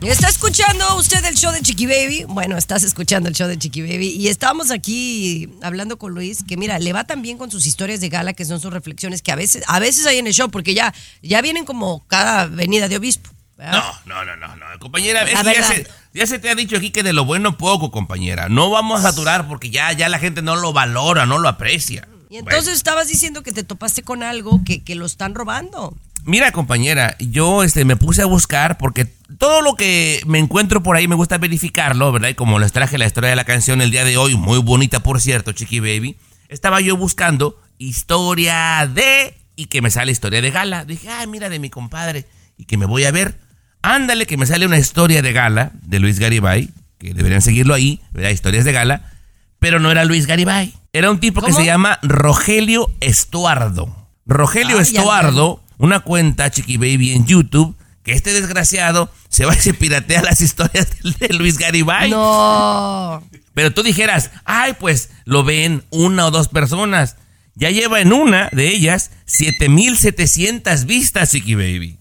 ¿Está 0.00 0.28
escuchando 0.28 0.96
usted 0.96 1.24
el 1.26 1.34
show 1.34 1.52
de 1.52 1.60
Chiqui 1.60 1.86
Baby? 1.86 2.24
Bueno, 2.28 2.56
estás 2.56 2.82
escuchando 2.82 3.28
el 3.28 3.34
show 3.34 3.46
de 3.46 3.58
Chiqui 3.58 3.82
Baby. 3.82 4.08
Y 4.08 4.28
estábamos 4.28 4.70
aquí 4.70 5.50
hablando 5.62 5.98
con 5.98 6.12
Luis, 6.12 6.44
que 6.44 6.56
mira, 6.56 6.78
le 6.78 6.92
va 6.92 7.04
tan 7.04 7.20
bien 7.20 7.36
con 7.36 7.50
sus 7.50 7.66
historias 7.66 8.00
de 8.00 8.08
gala, 8.08 8.32
que 8.32 8.44
son 8.46 8.60
sus 8.60 8.72
reflexiones, 8.72 9.20
que 9.22 9.32
a 9.32 9.36
veces, 9.36 9.64
a 9.66 9.80
veces 9.80 10.06
hay 10.06 10.18
en 10.18 10.26
el 10.26 10.34
show, 10.34 10.50
porque 10.50 10.74
ya, 10.74 10.94
ya 11.22 11.42
vienen 11.42 11.64
como 11.66 12.06
cada 12.06 12.46
venida 12.46 12.88
de 12.88 12.96
obispo. 12.96 13.30
¿verdad? 13.56 13.82
No, 14.06 14.24
no, 14.24 14.36
no, 14.36 14.36
no, 14.36 14.56
no. 14.56 14.78
Compañera, 14.78 15.22
es 15.22 15.42
ya, 15.42 15.62
se, 15.62 15.86
ya 16.14 16.26
se 16.26 16.38
te 16.38 16.48
ha 16.48 16.54
dicho 16.54 16.76
aquí 16.76 16.90
que 16.90 17.02
de 17.02 17.12
lo 17.12 17.24
bueno 17.24 17.58
poco, 17.58 17.90
compañera. 17.90 18.48
No 18.48 18.70
vamos 18.70 19.00
a 19.00 19.10
saturar 19.10 19.48
porque 19.48 19.70
ya, 19.70 19.92
ya 19.92 20.08
la 20.08 20.18
gente 20.18 20.40
no 20.42 20.56
lo 20.56 20.72
valora, 20.72 21.26
no 21.26 21.38
lo 21.38 21.48
aprecia. 21.48 22.08
Y 22.30 22.36
entonces 22.38 22.64
Bueno. 22.64 22.76
estabas 22.76 23.08
diciendo 23.08 23.42
que 23.42 23.52
te 23.52 23.64
topaste 23.64 24.02
con 24.02 24.22
algo 24.22 24.62
que, 24.64 24.82
que 24.82 24.94
lo 24.94 25.06
están 25.06 25.34
robando. 25.34 25.94
Mira, 26.26 26.52
compañera, 26.52 27.16
yo 27.20 27.62
este, 27.62 27.84
me 27.84 27.96
puse 27.96 28.22
a 28.22 28.26
buscar 28.26 28.78
porque 28.78 29.04
todo 29.38 29.60
lo 29.60 29.74
que 29.76 30.22
me 30.26 30.38
encuentro 30.38 30.82
por 30.82 30.96
ahí 30.96 31.06
me 31.06 31.14
gusta 31.16 31.36
verificarlo, 31.36 32.10
¿verdad? 32.12 32.30
Y 32.30 32.34
como 32.34 32.58
les 32.58 32.72
traje 32.72 32.96
la 32.96 33.06
historia 33.06 33.28
de 33.28 33.36
la 33.36 33.44
canción 33.44 33.82
el 33.82 33.90
día 33.90 34.04
de 34.04 34.16
hoy, 34.16 34.34
muy 34.34 34.58
bonita 34.58 35.00
por 35.02 35.20
cierto, 35.20 35.52
Chiqui 35.52 35.80
Baby, 35.80 36.16
estaba 36.48 36.80
yo 36.80 36.96
buscando 36.96 37.60
historia 37.76 38.88
de... 38.92 39.34
y 39.54 39.66
que 39.66 39.82
me 39.82 39.90
sale 39.90 40.12
historia 40.12 40.40
de 40.40 40.50
gala. 40.50 40.84
Dije, 40.84 41.10
ay, 41.10 41.26
mira 41.26 41.48
de 41.50 41.58
mi 41.58 41.68
compadre, 41.70 42.26
y 42.56 42.64
que 42.64 42.76
me 42.78 42.86
voy 42.86 43.04
a 43.04 43.10
ver. 43.10 43.38
Ándale, 43.84 44.24
que 44.24 44.38
me 44.38 44.46
sale 44.46 44.64
una 44.64 44.78
historia 44.78 45.20
de 45.20 45.34
gala 45.34 45.70
de 45.82 45.98
Luis 45.98 46.18
Garibay, 46.18 46.70
que 46.96 47.12
deberían 47.12 47.42
seguirlo 47.42 47.74
ahí, 47.74 48.00
¿verdad? 48.12 48.30
Historias 48.30 48.64
de 48.64 48.72
gala, 48.72 49.12
pero 49.58 49.78
no 49.78 49.90
era 49.90 50.06
Luis 50.06 50.26
Garibay. 50.26 50.72
Era 50.94 51.10
un 51.10 51.20
tipo 51.20 51.42
que 51.42 51.52
se 51.52 51.66
llama 51.66 51.98
Rogelio 52.02 52.90
Estuardo. 53.00 53.94
Rogelio 54.24 54.80
Estuardo, 54.80 55.62
una 55.76 56.00
cuenta 56.00 56.50
Chiqui 56.50 56.78
Baby 56.78 57.12
en 57.12 57.26
YouTube, 57.26 57.76
que 58.02 58.12
este 58.12 58.32
desgraciado 58.32 59.12
se 59.28 59.44
va 59.44 59.54
y 59.54 59.58
se 59.58 59.74
piratea 59.74 60.22
las 60.22 60.40
historias 60.40 60.88
de, 61.02 61.28
de 61.28 61.34
Luis 61.34 61.58
Garibay. 61.58 62.10
No. 62.10 63.22
Pero 63.52 63.74
tú 63.74 63.82
dijeras, 63.82 64.30
ay, 64.46 64.72
pues 64.80 65.10
lo 65.26 65.44
ven 65.44 65.84
una 65.90 66.24
o 66.24 66.30
dos 66.30 66.48
personas. 66.48 67.16
Ya 67.54 67.68
lleva 67.68 68.00
en 68.00 68.14
una 68.14 68.48
de 68.50 68.68
ellas 68.68 69.10
7700 69.26 70.86
vistas, 70.86 71.32
Chiqui 71.32 71.54
Baby. 71.54 71.98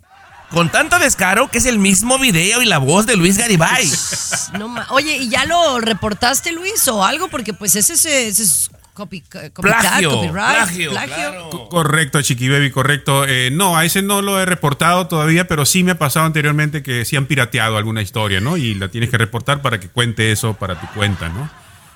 Con 0.54 0.70
tanto 0.72 1.00
descaro 1.00 1.50
que 1.50 1.58
es 1.58 1.66
el 1.66 1.80
mismo 1.80 2.20
video 2.20 2.62
y 2.62 2.66
la 2.66 2.78
voz 2.78 3.06
de 3.06 3.16
Luis 3.16 3.38
Garibay. 3.38 3.90
no 4.60 4.74
Oye, 4.90 5.18
¿y 5.18 5.30
ya 5.30 5.46
lo 5.46 5.80
reportaste, 5.80 6.52
Luis, 6.52 6.88
o 6.88 7.04
algo? 7.04 7.28
Porque 7.28 7.54
pues 7.54 7.76
ese, 7.76 7.94
es- 7.94 8.06
ese 8.06 8.44
es 8.44 8.70
copy, 8.94 9.22
copycat, 9.22 9.54
Plagio, 9.54 10.12
copyright, 10.12 10.34
plagio, 10.36 10.92
claro. 10.92 11.50
Correcto, 11.70 12.22
Chiqui 12.22 12.48
Baby, 12.50 12.70
correcto. 12.70 13.26
Eh, 13.28 13.50
no, 13.52 13.76
a 13.76 13.86
ese 13.86 14.04
no 14.04 14.22
lo 14.22 14.40
he 14.40 14.46
reportado 14.46 15.08
todavía, 15.08 15.48
pero 15.48 15.66
sí 15.66 15.84
me 15.84 15.94
ha 15.94 15.98
pasado 15.98 16.28
anteriormente 16.28 16.84
que 16.84 17.04
sí 17.04 17.16
han 17.16 17.26
pirateado 17.26 17.78
alguna 17.78 18.04
historia, 18.04 18.40
¿no? 18.40 18.56
Y 18.58 18.76
la 18.76 18.90
tienes 18.90 19.10
que 19.10 19.18
reportar 19.18 19.62
para 19.64 19.80
que 19.80 19.90
cuente 19.90 20.32
eso 20.32 20.54
para 20.54 20.80
tu 20.80 20.86
cuenta, 20.94 21.30
¿no? 21.30 21.50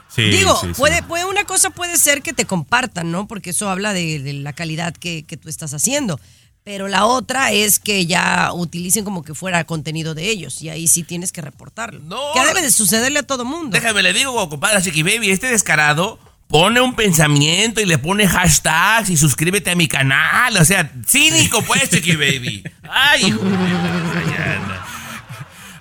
Sí, 0.09 0.23
Digo, 0.23 0.57
sí, 0.59 0.67
sí. 0.69 0.73
puede, 0.75 1.03
puede, 1.03 1.25
una 1.25 1.43
cosa 1.43 1.69
puede 1.69 1.97
ser 1.97 2.23
que 2.23 2.33
te 2.33 2.45
compartan, 2.45 3.11
¿no? 3.11 3.27
Porque 3.27 3.51
eso 3.51 3.69
habla 3.69 3.93
de, 3.93 4.19
de 4.19 4.33
la 4.33 4.53
calidad 4.53 4.95
que, 4.95 5.23
que 5.27 5.37
tú 5.37 5.49
estás 5.49 5.73
haciendo. 5.75 6.19
Pero 6.67 6.89
la 6.89 7.05
otra 7.05 7.53
es 7.53 7.79
que 7.79 8.05
ya 8.07 8.51
utilicen 8.51 9.05
como 9.05 9.23
que 9.23 9.33
fuera 9.33 9.63
contenido 9.63 10.13
de 10.13 10.29
ellos. 10.29 10.61
Y 10.61 10.67
ahí 10.67 10.89
sí 10.89 11.03
tienes 11.03 11.31
que 11.31 11.39
reportarlo. 11.39 12.01
No. 12.01 12.33
Que 12.33 12.45
debe 12.45 12.61
de 12.61 12.71
sucederle 12.71 13.19
a 13.19 13.23
todo 13.23 13.45
mundo. 13.45 13.69
Déjame 13.69 14.03
le 14.03 14.11
digo, 14.11 14.49
compadre 14.49 14.81
Chiqui 14.81 15.01
Baby, 15.01 15.29
este 15.29 15.47
descarado 15.47 16.19
pone 16.47 16.81
un 16.81 16.93
pensamiento 16.93 17.79
y 17.79 17.85
le 17.85 17.97
pone 17.97 18.27
hashtags 18.27 19.09
y 19.09 19.15
suscríbete 19.15 19.71
a 19.71 19.75
mi 19.77 19.87
canal. 19.87 20.57
O 20.57 20.65
sea, 20.65 20.91
cínico 21.05 21.61
pues, 21.61 21.89
Chiqui 21.89 22.17
Baby. 22.17 22.65
Ay, 22.83 23.27
hijo 23.27 23.39
de. 23.45 24.76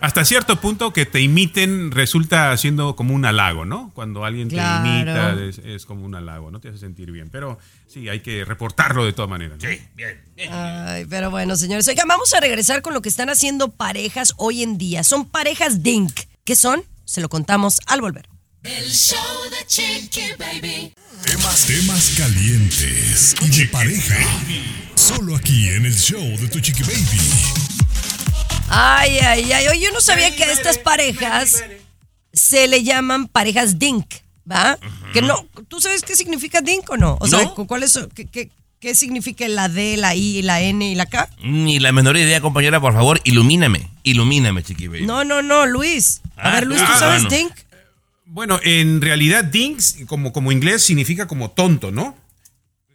Hasta 0.06 0.24
cierto 0.24 0.60
punto 0.60 0.92
que 0.92 1.04
te 1.04 1.20
imiten 1.20 1.90
resulta 1.90 2.56
siendo 2.56 2.94
como 2.94 3.12
un 3.12 3.24
halago, 3.24 3.64
¿no? 3.64 3.90
Cuando 3.92 4.24
alguien 4.24 4.48
Claro. 4.48 4.84
te 4.84 4.88
imita 4.88 5.32
es, 5.44 5.58
es 5.58 5.84
como 5.84 6.04
un 6.04 6.14
halago, 6.14 6.52
¿no? 6.52 6.60
Te 6.60 6.68
hace 6.68 6.78
sentir 6.78 7.10
bien. 7.10 7.28
Pero 7.28 7.58
sí, 7.88 8.08
hay 8.08 8.20
que 8.20 8.44
reportarlo 8.44 9.04
de 9.04 9.12
todas 9.12 9.28
maneras. 9.28 9.58
¿no? 9.60 9.68
Sí, 9.68 9.80
bien, 9.96 10.22
bien. 10.36 10.52
Ay, 10.52 11.06
pero 11.10 11.32
bueno, 11.32 11.56
señores. 11.56 11.88
Oigan, 11.88 12.06
vamos 12.06 12.32
a 12.34 12.38
regresar 12.40 12.82
con 12.82 12.94
lo 12.94 13.02
que 13.02 13.08
están 13.08 13.30
haciendo 13.30 13.72
parejas 13.72 14.34
hoy 14.36 14.62
en 14.62 14.78
día. 14.78 15.02
Son 15.02 15.28
parejas 15.28 15.82
DINK. 15.82 16.12
¿Qué 16.44 16.54
son? 16.54 16.84
Se 17.04 17.20
lo 17.20 17.28
contamos 17.28 17.80
al 17.86 18.00
volver. 18.00 18.28
El 18.62 18.88
show 18.88 19.18
de 19.50 19.66
Chiqui 19.66 20.20
Baby. 20.38 20.92
Temas, 21.24 21.66
temas 21.66 22.14
calientes 22.16 23.34
y 23.40 23.48
de 23.58 23.66
pareja. 23.66 24.14
Solo 24.94 25.34
aquí 25.34 25.68
en 25.70 25.84
el 25.84 25.96
show 25.96 26.22
de 26.38 26.46
tu 26.46 26.60
chiqui 26.60 26.84
baby. 26.84 27.75
Ay, 28.68 29.18
ay, 29.18 29.52
ay. 29.52 29.68
Oye, 29.68 29.80
yo 29.80 29.92
no 29.92 30.00
sabía 30.00 30.34
que 30.34 30.44
a 30.44 30.52
estas 30.52 30.78
parejas 30.78 31.62
se 32.32 32.66
le 32.68 32.82
llaman 32.82 33.28
parejas 33.28 33.78
DINK, 33.78 34.06
¿va? 34.50 34.78
Que 35.12 35.22
no. 35.22 35.46
¿Tú 35.68 35.80
sabes 35.80 36.02
qué 36.02 36.16
significa 36.16 36.60
DINK 36.60 36.90
o 36.90 36.96
no? 36.96 37.16
O 37.20 37.26
sea, 37.28 37.42
No. 37.42 37.54
cu- 37.54 37.66
¿cuál 37.66 37.82
es, 37.84 37.98
qué, 38.14 38.26
qué- 38.26 38.50
qué 38.80 38.94
significa 38.94 39.46
la 39.48 39.68
D, 39.68 39.96
la 39.96 40.14
I, 40.14 40.42
la 40.42 40.60
N 40.60 40.84
y 40.90 40.94
la 40.94 41.06
K? 41.06 41.28
Ni 41.42 41.78
la 41.78 41.92
menor 41.92 42.16
idea, 42.16 42.40
compañera, 42.40 42.80
por 42.80 42.92
favor, 42.92 43.20
ilumíname. 43.24 43.88
Ilumíname, 44.02 44.62
Chiqui 44.62 44.88
Baby. 44.88 45.06
No, 45.06 45.24
no, 45.24 45.42
no, 45.42 45.66
Luis. 45.66 46.20
A 46.36 46.50
Ah, 46.50 46.54
ver, 46.56 46.66
Luis, 46.66 46.80
¿tú 46.80 46.88
ah, 46.92 46.98
sabes. 46.98 47.28
DINK? 47.28 47.52
Bueno, 48.26 48.58
en 48.64 49.00
realidad, 49.00 49.44
dinks, 49.44 49.98
como, 50.06 50.32
como 50.32 50.50
inglés, 50.50 50.82
significa 50.82 51.26
como 51.26 51.52
tonto, 51.52 51.92
¿no? 51.92 52.16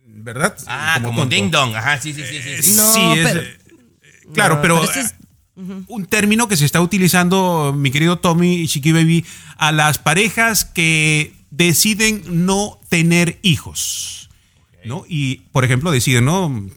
¿Verdad? 0.05 0.55
Ah, 0.67 0.99
como, 1.01 1.22
tonto. 1.22 1.34
ding 1.36 1.49
dong. 1.49 1.74
Ajá, 1.76 1.99
sí, 1.99 2.13
sí, 2.13 2.22
sí, 2.30 2.41
sí. 2.43 2.61
sí. 2.61 2.74
No, 2.74 2.93
sí, 2.93 3.01
es, 3.19 3.26
pero- 3.28 3.41
eh, 3.41 3.57
claro, 4.36 4.55
No, 4.57 4.61
pero, 4.61 4.80
pero 4.82 4.91
ese 4.91 4.99
es- 5.01 5.15
un 5.88 6.05
término 6.05 6.47
que 6.47 6.57
se 6.57 6.66
está 6.66 6.82
utilizando, 6.82 7.74
mi 7.76 7.91
querido 7.91 8.20
Tommy 8.20 8.55
y 8.55 8.68
Chiqui 8.68 8.91
Baby, 8.91 9.26
a 9.57 9.72
las 9.72 9.97
parejas 9.97 10.66
que 10.66 11.34
deciden 11.49 12.45
no 12.45 12.80
tener 12.89 13.39
hijos. 13.41 14.30
¿no? 14.86 15.03
Y, 15.07 15.41
por 15.51 15.64
ejemplo, 15.64 15.91
deciden, 15.91 16.26
¿no? 16.26 16.70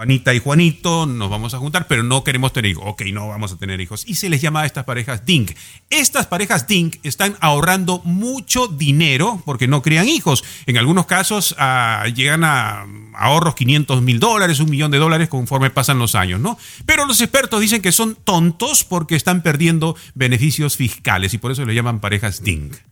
Juanita 0.00 0.32
y 0.32 0.38
Juanito, 0.38 1.04
nos 1.04 1.28
vamos 1.28 1.52
a 1.52 1.58
juntar, 1.58 1.86
pero 1.86 2.02
no 2.02 2.24
queremos 2.24 2.54
tener 2.54 2.70
hijos. 2.70 2.84
Ok, 2.86 3.02
no 3.12 3.28
vamos 3.28 3.52
a 3.52 3.58
tener 3.58 3.82
hijos. 3.82 4.04
Y 4.08 4.14
se 4.14 4.30
les 4.30 4.40
llama 4.40 4.62
a 4.62 4.64
estas 4.64 4.84
parejas 4.84 5.26
DINK. 5.26 5.54
Estas 5.90 6.26
parejas 6.26 6.66
DINK 6.66 6.96
están 7.02 7.36
ahorrando 7.40 8.00
mucho 8.04 8.66
dinero 8.66 9.42
porque 9.44 9.68
no 9.68 9.82
crían 9.82 10.08
hijos. 10.08 10.42
En 10.64 10.78
algunos 10.78 11.04
casos 11.04 11.54
ah, 11.58 12.06
llegan 12.14 12.44
a 12.44 12.86
ahorros 13.12 13.54
500 13.54 14.00
mil 14.00 14.20
dólares, 14.20 14.60
un 14.60 14.70
millón 14.70 14.90
de 14.90 14.96
dólares 14.96 15.28
conforme 15.28 15.68
pasan 15.68 15.98
los 15.98 16.14
años, 16.14 16.40
¿no? 16.40 16.56
Pero 16.86 17.04
los 17.04 17.20
expertos 17.20 17.60
dicen 17.60 17.82
que 17.82 17.92
son 17.92 18.14
tontos 18.14 18.84
porque 18.84 19.16
están 19.16 19.42
perdiendo 19.42 19.96
beneficios 20.14 20.78
fiscales 20.78 21.34
y 21.34 21.38
por 21.38 21.52
eso 21.52 21.66
le 21.66 21.74
llaman 21.74 22.00
parejas 22.00 22.42
DINK. 22.42 22.89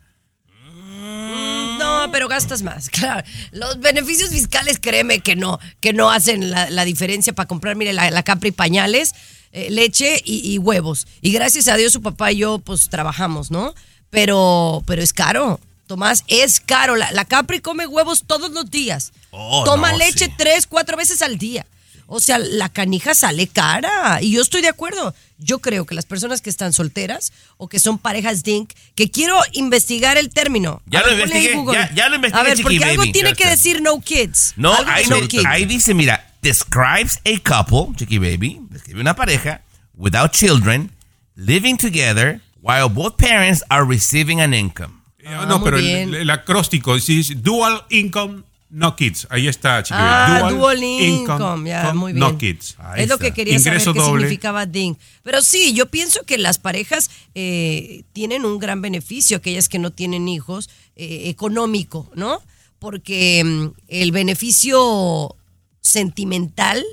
No, 2.06 2.12
pero 2.12 2.28
gastas 2.28 2.62
más, 2.62 2.88
claro. 2.90 3.26
Los 3.52 3.80
beneficios 3.80 4.30
fiscales, 4.30 4.78
créeme 4.80 5.20
que 5.20 5.36
no, 5.36 5.58
que 5.80 5.92
no 5.92 6.10
hacen 6.10 6.50
la, 6.50 6.70
la 6.70 6.84
diferencia 6.84 7.32
para 7.32 7.46
comprar, 7.48 7.76
mire, 7.76 7.92
la, 7.92 8.10
la 8.10 8.22
Capri 8.22 8.50
pañales, 8.52 9.14
eh, 9.52 9.70
leche 9.70 10.20
y, 10.24 10.52
y 10.52 10.58
huevos. 10.58 11.06
Y 11.20 11.32
gracias 11.32 11.68
a 11.68 11.76
Dios 11.76 11.92
su 11.92 12.02
papá 12.02 12.32
y 12.32 12.38
yo, 12.38 12.58
pues, 12.58 12.88
trabajamos, 12.88 13.50
¿no? 13.50 13.74
Pero, 14.10 14.82
pero 14.86 15.02
es 15.02 15.12
caro. 15.12 15.60
Tomás, 15.86 16.24
es 16.28 16.60
caro. 16.60 16.96
La, 16.96 17.10
la 17.12 17.24
Capri 17.24 17.60
come 17.60 17.86
huevos 17.86 18.24
todos 18.26 18.50
los 18.50 18.70
días. 18.70 19.12
Oh, 19.30 19.64
Toma 19.64 19.92
no, 19.92 19.98
leche 19.98 20.26
sí. 20.26 20.32
tres, 20.36 20.66
cuatro 20.66 20.96
veces 20.96 21.22
al 21.22 21.38
día. 21.38 21.66
O 22.10 22.20
sea, 22.20 22.38
la 22.38 22.70
canija 22.70 23.14
sale 23.14 23.46
cara. 23.48 24.20
Y 24.22 24.32
yo 24.32 24.40
estoy 24.40 24.62
de 24.62 24.68
acuerdo. 24.68 25.14
Yo 25.36 25.58
creo 25.58 25.84
que 25.84 25.94
las 25.94 26.06
personas 26.06 26.40
que 26.40 26.48
están 26.50 26.72
solteras 26.72 27.32
o 27.58 27.68
que 27.68 27.78
son 27.78 27.98
parejas 27.98 28.42
DINK, 28.42 28.72
que 28.94 29.10
quiero 29.10 29.38
investigar 29.52 30.16
el 30.16 30.30
término. 30.30 30.80
Ya 30.86 31.02
lo 31.02 31.12
investigué, 31.12 31.54
Google. 31.54 31.74
ya- 31.78 31.94
ya 31.94 32.08
lo 32.08 32.16
investigué, 32.16 32.40
A 32.40 32.44
ver, 32.44 32.62
porque 32.62 32.82
algo 32.84 33.02
Baby. 33.02 33.12
tiene 33.12 33.34
que 33.34 33.46
decir 33.46 33.82
no 33.82 34.00
kids. 34.00 34.54
No, 34.56 34.74
ahí, 34.86 35.04
no 35.06 35.20
kids. 35.28 35.44
ahí 35.46 35.66
dice, 35.66 35.92
mira, 35.92 36.32
describes 36.42 37.20
a 37.26 37.38
couple, 37.44 37.94
Chiqui 37.96 38.18
Baby, 38.18 38.58
describe 38.70 39.00
una 39.02 39.14
pareja, 39.14 39.60
without 39.94 40.32
children, 40.32 40.90
living 41.36 41.76
together, 41.76 42.40
while 42.62 42.88
both 42.88 43.16
parents 43.16 43.62
are 43.68 43.84
receiving 43.86 44.40
an 44.40 44.54
income. 44.54 44.94
Ah, 45.26 45.44
no, 45.46 45.58
muy 45.58 45.64
pero 45.66 45.76
el, 45.76 45.84
bien. 45.84 46.14
el 46.14 46.30
acróstico 46.30 46.96
es 46.96 47.06
dual 47.42 47.84
income, 47.90 48.44
no 48.70 48.96
kids. 48.96 49.26
Ahí 49.30 49.48
está. 49.48 49.82
Ah, 49.90 50.50
dual, 50.50 50.82
income, 50.82 51.70
ya, 51.70 51.94
muy 51.94 52.12
bien. 52.12 52.20
No 52.20 52.36
kids. 52.36 52.76
Ahí 52.78 53.04
es 53.04 53.08
lo 53.08 53.18
que 53.18 53.32
quería 53.32 53.56
Ingreso 53.56 53.86
saber 53.86 54.02
qué 54.02 54.08
doble. 54.08 54.22
significaba 54.24 54.66
DINK. 54.66 54.98
Pero 55.22 55.40
sí, 55.40 55.72
yo 55.72 55.86
pienso 55.86 56.22
que 56.24 56.36
las 56.36 56.58
parejas 56.58 57.10
eh, 57.34 58.04
tienen 58.12 58.44
un 58.44 58.58
gran 58.58 58.82
beneficio, 58.82 59.38
aquellas 59.38 59.68
que 59.68 59.78
no 59.78 59.90
tienen 59.90 60.28
hijos, 60.28 60.68
eh, 60.96 61.22
económico, 61.30 62.10
¿no? 62.14 62.42
Porque 62.78 63.42
mm, 63.44 63.68
el 63.88 64.12
beneficio 64.12 65.34
sentimental 65.80 66.84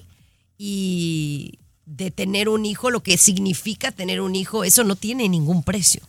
y 0.58 1.60
de 1.86 2.10
tener 2.10 2.48
un 2.50 2.66
hijo, 2.66 2.90
lo 2.90 3.04
que 3.04 3.18
significa 3.18 3.92
tener 3.92 4.22
un 4.22 4.36
hijo, 4.36 4.64
eso 4.64 4.84
no 4.84 4.96
tiene 4.96 5.28
ningún 5.28 5.64
precio. 5.64 6.02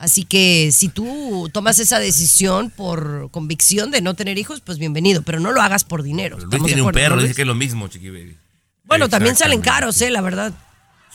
Así 0.00 0.24
que 0.24 0.70
si 0.72 0.88
tú 0.88 1.50
tomas 1.52 1.78
esa 1.78 1.98
decisión 1.98 2.70
por 2.70 3.30
convicción 3.30 3.90
de 3.90 4.00
no 4.00 4.14
tener 4.14 4.38
hijos, 4.38 4.62
pues 4.62 4.78
bienvenido, 4.78 5.20
pero 5.20 5.40
no 5.40 5.52
lo 5.52 5.60
hagas 5.60 5.84
por 5.84 6.02
dinero. 6.02 6.36
Luis 6.36 6.44
¿Estamos 6.44 6.66
de 6.68 6.72
tiene 6.74 6.82
un 6.88 6.92
perro, 6.92 7.16
no, 7.16 7.20
dice 7.20 7.26
Luis? 7.28 7.36
que 7.36 7.42
es 7.42 7.46
lo 7.48 7.54
mismo, 7.54 7.86
Chiqui 7.86 8.08
Baby. 8.08 8.34
Bueno, 8.84 9.10
también 9.10 9.36
salen 9.36 9.60
caros, 9.60 10.00
eh, 10.00 10.08
la 10.08 10.22
verdad. 10.22 10.54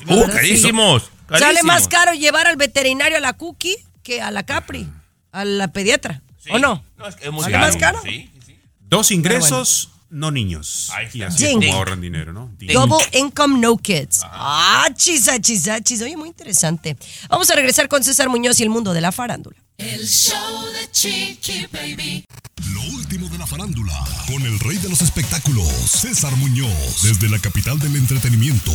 La 0.05 0.13
¡Uh, 0.13 0.19
verdad, 0.19 0.33
sí. 0.33 0.37
carísimos! 0.37 1.09
Sale 1.35 1.63
más 1.63 1.87
caro 1.87 2.13
llevar 2.13 2.45
al 2.45 2.57
veterinario 2.57 3.17
a 3.17 3.21
la 3.21 3.33
Cookie 3.33 3.75
que 4.03 4.21
a 4.21 4.29
la 4.29 4.43
Capri, 4.43 4.87
a 5.31 5.43
la 5.45 5.69
pediatra. 5.69 6.21
Sí. 6.37 6.51
¿O 6.53 6.59
no? 6.59 6.83
No, 6.99 7.07
es 7.07 7.15
que 7.15 7.25
es 7.25 7.31
muy 7.31 7.41
¿Sale 7.41 7.53
caro. 7.53 7.65
más 7.65 7.77
caro? 7.77 7.99
Sí, 8.03 8.29
sí, 8.35 8.39
sí. 8.45 8.59
Dos 8.81 9.09
ingresos, 9.09 9.89
no 10.09 10.31
niños. 10.31 10.89
Ahí 10.93 11.05
está. 11.05 11.17
Y 11.17 11.21
así 11.23 11.45
es 11.45 11.53
como 11.53 11.73
ahorran 11.73 12.01
dinero, 12.01 12.33
¿no? 12.33 12.51
Ding. 12.57 12.71
Double 12.71 13.05
income, 13.13 13.59
no 13.59 13.77
kids. 13.77 14.21
Ah, 14.23 14.87
chisa, 14.95 15.39
chisa, 15.39 15.81
chisa. 15.81 16.05
Oye, 16.05 16.17
muy 16.17 16.29
interesante. 16.29 16.97
Vamos 17.29 17.49
a 17.49 17.55
regresar 17.55 17.87
con 17.87 18.03
César 18.03 18.29
Muñoz 18.29 18.59
y 18.59 18.63
el 18.63 18.69
mundo 18.69 18.93
de 18.93 19.01
la 19.01 19.11
farándula. 19.11 19.57
El 19.77 20.07
show 20.07 20.65
de 20.71 20.89
Chiqui 20.91 21.67
Baby. 21.71 22.25
Lo 22.73 22.81
último 22.95 23.27
de 23.27 23.37
la 23.37 23.45
farándula, 23.45 23.93
con 24.27 24.41
el 24.41 24.57
rey 24.59 24.77
de 24.77 24.87
los 24.87 25.01
espectáculos, 25.01 25.67
César 25.67 26.33
Muñoz, 26.37 27.01
desde 27.03 27.27
la 27.27 27.39
capital 27.39 27.77
del 27.79 27.97
entretenimiento, 27.97 28.71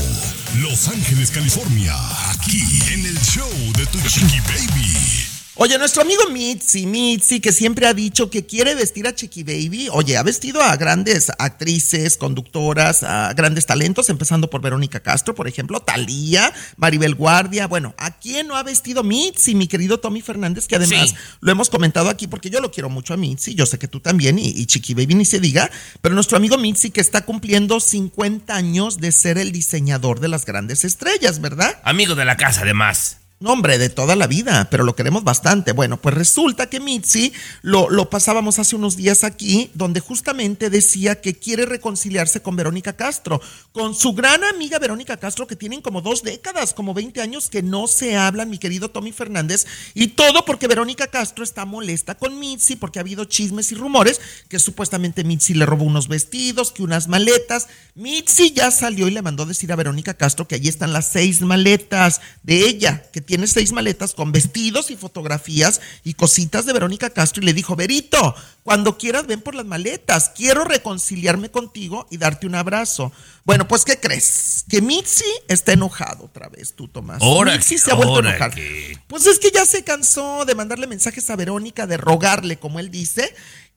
Los 0.58 0.88
Ángeles, 0.88 1.30
California, 1.30 1.94
aquí 2.30 2.62
en 2.92 3.06
el 3.06 3.18
show 3.20 3.50
de 3.78 3.86
tu 3.86 3.98
chiqui 4.02 4.40
baby. 4.40 5.29
Oye, 5.56 5.76
nuestro 5.78 6.02
amigo 6.02 6.22
Mitzi, 6.30 6.86
Mitzi, 6.86 7.40
que 7.40 7.52
siempre 7.52 7.86
ha 7.86 7.92
dicho 7.92 8.30
que 8.30 8.46
quiere 8.46 8.74
vestir 8.74 9.06
a 9.06 9.14
Chiqui 9.14 9.42
Baby. 9.42 9.88
Oye, 9.92 10.16
ha 10.16 10.22
vestido 10.22 10.62
a 10.62 10.74
grandes 10.76 11.30
actrices, 11.38 12.16
conductoras, 12.16 13.02
a 13.02 13.34
grandes 13.34 13.66
talentos, 13.66 14.08
empezando 14.08 14.48
por 14.48 14.62
Verónica 14.62 15.00
Castro, 15.00 15.34
por 15.34 15.48
ejemplo, 15.48 15.80
Talía, 15.80 16.50
Maribel 16.76 17.14
Guardia. 17.14 17.66
Bueno, 17.66 17.94
¿a 17.98 18.16
quién 18.18 18.46
no 18.46 18.56
ha 18.56 18.62
vestido 18.62 19.02
Mitzi, 19.02 19.54
mi 19.54 19.66
querido 19.66 19.98
Tommy 20.00 20.22
Fernández? 20.22 20.66
Que 20.66 20.76
además 20.76 21.10
Sí. 21.10 21.16
lo 21.40 21.52
hemos 21.52 21.68
comentado 21.68 22.08
aquí 22.08 22.26
porque 22.26 22.48
yo 22.48 22.60
lo 22.60 22.70
quiero 22.70 22.88
mucho 22.88 23.12
a 23.12 23.16
Mitzi, 23.18 23.54
yo 23.54 23.66
sé 23.66 23.78
que 23.78 23.88
tú 23.88 24.00
también, 24.00 24.38
y, 24.38 24.48
y 24.48 24.64
Chiqui 24.66 24.94
Baby 24.94 25.14
ni 25.16 25.24
se 25.26 25.40
diga, 25.40 25.70
pero 26.00 26.14
nuestro 26.14 26.38
amigo 26.38 26.56
Mitzi 26.56 26.90
que 26.90 27.00
está 27.02 27.26
cumpliendo 27.26 27.80
50 27.80 28.54
años 28.54 28.98
de 28.98 29.12
ser 29.12 29.36
el 29.36 29.52
diseñador 29.52 30.20
de 30.20 30.28
las 30.28 30.46
grandes 30.46 30.84
estrellas, 30.84 31.40
¿verdad? 31.40 31.80
Amigo 31.84 32.14
de 32.14 32.24
la 32.24 32.36
casa, 32.38 32.62
además. 32.62 33.18
Hombre, 33.42 33.78
de 33.78 33.88
toda 33.88 34.16
la 34.16 34.26
vida, 34.26 34.68
pero 34.70 34.84
lo 34.84 34.94
queremos 34.94 35.24
bastante. 35.24 35.72
Bueno, 35.72 35.96
pues 35.96 36.14
resulta 36.14 36.68
que 36.68 36.78
Mitzi 36.78 37.32
lo, 37.62 37.88
lo 37.88 38.10
pasábamos 38.10 38.58
hace 38.58 38.76
unos 38.76 38.96
días 38.96 39.24
aquí, 39.24 39.70
donde 39.72 40.00
justamente 40.00 40.68
decía 40.68 41.22
que 41.22 41.38
quiere 41.38 41.64
reconciliarse 41.64 42.42
con 42.42 42.54
Verónica 42.54 42.96
Castro, 42.96 43.40
con 43.72 43.94
su 43.94 44.12
gran 44.12 44.44
amiga 44.44 44.78
Verónica 44.78 45.16
Castro, 45.16 45.46
que 45.46 45.56
tienen 45.56 45.80
como 45.80 46.02
dos 46.02 46.22
décadas, 46.22 46.74
como 46.74 46.92
20 46.92 47.22
años 47.22 47.48
que 47.48 47.62
no 47.62 47.86
se 47.86 48.14
hablan, 48.14 48.50
mi 48.50 48.58
querido 48.58 48.90
Tommy 48.90 49.10
Fernández, 49.10 49.66
y 49.94 50.08
todo 50.08 50.44
porque 50.44 50.68
Verónica 50.68 51.06
Castro 51.06 51.42
está 51.42 51.64
molesta 51.64 52.16
con 52.16 52.38
Mitzi, 52.38 52.76
porque 52.76 52.98
ha 52.98 53.00
habido 53.00 53.24
chismes 53.24 53.72
y 53.72 53.74
rumores 53.74 54.20
que 54.50 54.58
supuestamente 54.58 55.24
Mitzi 55.24 55.54
le 55.54 55.64
robó 55.64 55.84
unos 55.84 56.08
vestidos, 56.08 56.72
que 56.72 56.82
unas 56.82 57.08
maletas. 57.08 57.68
Mitzi 57.94 58.52
ya 58.52 58.70
salió 58.70 59.08
y 59.08 59.12
le 59.12 59.22
mandó 59.22 59.46
decir 59.46 59.72
a 59.72 59.76
Verónica 59.76 60.12
Castro 60.12 60.46
que 60.46 60.56
allí 60.56 60.68
están 60.68 60.92
las 60.92 61.06
seis 61.06 61.40
maletas 61.40 62.20
de 62.42 62.68
ella, 62.68 63.02
que 63.10 63.29
tiene 63.30 63.46
seis 63.46 63.70
maletas 63.70 64.12
con 64.12 64.32
vestidos 64.32 64.90
y 64.90 64.96
fotografías 64.96 65.80
y 66.02 66.14
cositas 66.14 66.66
de 66.66 66.72
Verónica 66.72 67.10
Castro 67.10 67.40
y 67.40 67.46
le 67.46 67.52
dijo, 67.54 67.76
Verito, 67.76 68.34
cuando 68.64 68.98
quieras 68.98 69.28
ven 69.28 69.40
por 69.40 69.54
las 69.54 69.64
maletas, 69.66 70.32
quiero 70.34 70.64
reconciliarme 70.64 71.48
contigo 71.48 72.08
y 72.10 72.16
darte 72.16 72.48
un 72.48 72.56
abrazo. 72.56 73.12
Bueno, 73.44 73.68
pues 73.68 73.84
¿qué 73.84 74.00
crees? 74.00 74.64
Que 74.68 74.82
Mitzi 74.82 75.22
está 75.46 75.72
enojado 75.72 76.24
otra 76.24 76.48
vez, 76.48 76.72
tú 76.74 76.88
Tomás. 76.88 77.22
Ahora 77.22 77.52
Mitzi 77.56 77.78
se 77.78 77.92
ha 77.92 77.94
vuelto 77.94 78.14
a 78.14 78.16
ahora 78.16 78.30
enojar. 78.30 78.52
que- 78.52 78.98
Pues 79.06 79.24
es 79.28 79.38
que 79.38 79.52
ya 79.52 79.64
se 79.64 79.84
cansó 79.84 80.44
de 80.44 80.56
mandarle 80.56 80.88
mensajes 80.88 81.30
a 81.30 81.36
Verónica, 81.36 81.86
de 81.86 81.98
rogarle, 81.98 82.58
como 82.58 82.80
él 82.80 82.90
dice, 82.90 83.32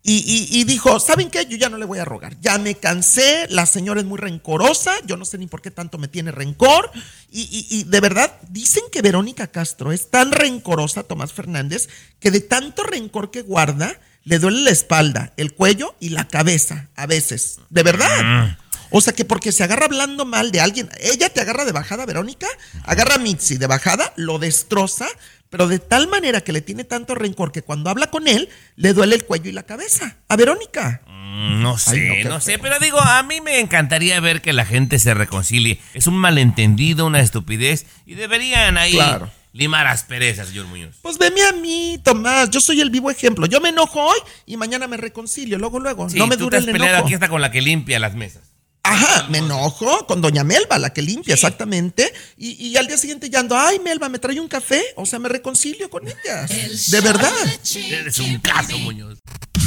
y, 0.05 0.15
y- 0.17 0.59
y 0.59 0.63
dijo, 0.65 0.99
¿saben 0.99 1.29
qué? 1.29 1.45
Yo 1.45 1.55
ya 1.55 1.69
no 1.69 1.77
le 1.77 1.85
voy 1.85 1.99
a 1.99 2.05
rogar. 2.05 2.35
Ya 2.41 2.57
me 2.57 2.75
cansé, 2.75 3.47
la 3.49 3.65
señora 3.65 4.01
es 4.01 4.05
muy 4.05 4.17
rencorosa, 4.17 4.91
yo 5.05 5.15
no 5.15 5.23
sé 5.23 5.37
ni 5.37 5.47
por 5.47 5.61
qué 5.61 5.71
tanto 5.71 5.97
me 5.97 6.09
tiene 6.09 6.31
rencor. 6.31 6.91
Y, 7.31 7.41
y- 7.43 7.67
y 7.79 7.83
de 7.85 7.99
verdad, 8.01 8.37
dicen 8.49 8.83
que 8.91 9.01
Verónica 9.01 9.47
Castro 9.47 9.91
es 9.93 10.09
tan 10.09 10.31
rencorosa, 10.33 11.03
Tomás 11.03 11.31
Fernández, 11.31 11.87
que 12.19 12.31
de 12.31 12.41
tanto 12.41 12.83
rencor 12.83 13.31
que 13.31 13.41
guarda, 13.43 13.97
le 14.25 14.39
duele 14.39 14.61
la 14.61 14.71
espalda, 14.71 15.33
el 15.37 15.53
cuello 15.53 15.95
y 15.99 16.09
la 16.09 16.27
cabeza, 16.27 16.89
a 16.95 17.05
veces. 17.07 17.59
De 17.69 17.83
verdad. 17.83 18.57
O 18.95 19.01
sea 19.01 19.11
que 19.13 19.25
porque 19.25 19.51
se 19.51 19.63
agarra 19.63 19.85
hablando 19.85 20.23
mal 20.23 20.51
de 20.51 20.61
alguien, 20.61 20.87
ella 21.01 21.29
te 21.29 21.41
agarra 21.41 21.65
de 21.65 21.71
bajada, 21.71 22.05
Verónica, 22.05 22.47
agarra 22.83 23.15
a 23.15 23.17
Mitzi 23.17 23.57
de 23.57 23.65
bajada, 23.65 24.13
lo 24.17 24.37
destroza, 24.37 25.07
pero 25.49 25.67
de 25.67 25.79
tal 25.79 26.07
manera 26.07 26.41
que 26.41 26.51
le 26.53 26.61
tiene 26.61 26.83
tanto 26.83 27.15
rencor 27.15 27.51
que 27.51 27.63
cuando 27.63 27.89
habla 27.89 28.11
con 28.11 28.27
él, 28.27 28.49
le 28.75 28.93
duele 28.93 29.15
el 29.15 29.25
cuello 29.25 29.49
y 29.49 29.53
la 29.53 29.63
cabeza. 29.63 30.17
A 30.29 30.35
Verónica. 30.35 31.01
Mm, 31.07 31.61
No 31.63 31.77
sé, 31.79 32.11
Ay, 32.19 32.23
no, 32.25 32.39
sé, 32.39 32.59
pero 32.59 32.77
digo, 32.79 32.99
a 33.01 33.23
mí 33.23 33.41
me 33.41 33.59
encantaría 33.59 34.19
ver 34.19 34.41
que 34.43 34.53
la 34.53 34.65
gente 34.65 34.99
se 34.99 35.15
reconcilie. 35.15 35.79
Es 35.95 36.05
un 36.05 36.15
malentendido, 36.15 37.07
una 37.07 37.19
estupidez, 37.19 37.87
y 38.05 38.13
deberían 38.13 38.77
ahí 38.77 38.93
Claro. 38.93 39.31
limar 39.53 39.87
asperezas, 39.87 40.49
señor 40.49 40.67
Muñoz. 40.67 40.95
Pues 41.01 41.17
veme 41.17 41.41
a 41.43 41.51
mí, 41.53 41.99
Tomás, 42.03 42.51
yo 42.51 42.59
soy 42.59 42.79
el 42.81 42.91
vivo 42.91 43.09
ejemplo. 43.09 43.47
Yo 43.47 43.59
me 43.59 43.69
enojo 43.69 43.99
hoy 44.01 44.19
y 44.45 44.55
mañana 44.57 44.87
me 44.87 44.97
reconcilio, 44.97 45.57
luego, 45.57 45.79
luego. 45.79 46.07
Sí, 46.09 46.19
no 46.19 46.27
me 46.27 46.37
tú 46.37 46.43
dura 46.45 46.59
te 46.61 46.69
el 46.69 46.75
has 46.75 46.87
enojo. 46.89 47.05
aquí 47.05 47.13
hasta 47.15 47.29
con 47.29 47.41
la 47.41 47.49
que 47.49 47.61
limpia 47.61 47.99
las 47.99 48.13
mesas. 48.13 48.52
Ajá, 48.85 49.27
me 49.29 49.37
enojo 49.37 50.05
con 50.07 50.21
doña 50.21 50.43
Melba, 50.43 50.77
la 50.77 50.91
que 50.91 51.01
limpia, 51.01 51.35
exactamente. 51.35 52.13
Y, 52.37 52.67
y 52.67 52.75
al 52.75 52.87
día 52.87 52.97
siguiente 52.97 53.29
ya 53.29 53.39
ando, 53.39 53.57
ay, 53.57 53.79
Melba, 53.79 54.09
¿me 54.09 54.19
trae 54.19 54.39
un 54.39 54.49
café? 54.49 54.83
O 54.97 55.05
sea, 55.05 55.19
me 55.19 55.29
reconcilio 55.29 55.89
con 55.89 56.03
ellas. 56.05 56.91
De 56.91 57.01
verdad. 57.01 57.31
Eres 57.75 58.19
un 58.19 58.39
caso, 58.39 58.77
Muñoz. 58.79 59.17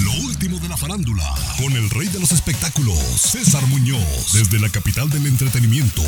Lo 0.05 0.12
último 0.27 0.59
de 0.59 0.69
la 0.69 0.77
farándula, 0.77 1.25
con 1.59 1.73
el 1.73 1.89
rey 1.91 2.09
de 2.09 2.21
los 2.21 2.31
espectáculos, 2.33 2.99
César 2.99 3.67
Muñoz, 3.69 4.35
desde 4.35 4.61
la 4.61 4.69
capital 4.69 5.09
del 5.09 5.27
entretenimiento, 5.27 6.03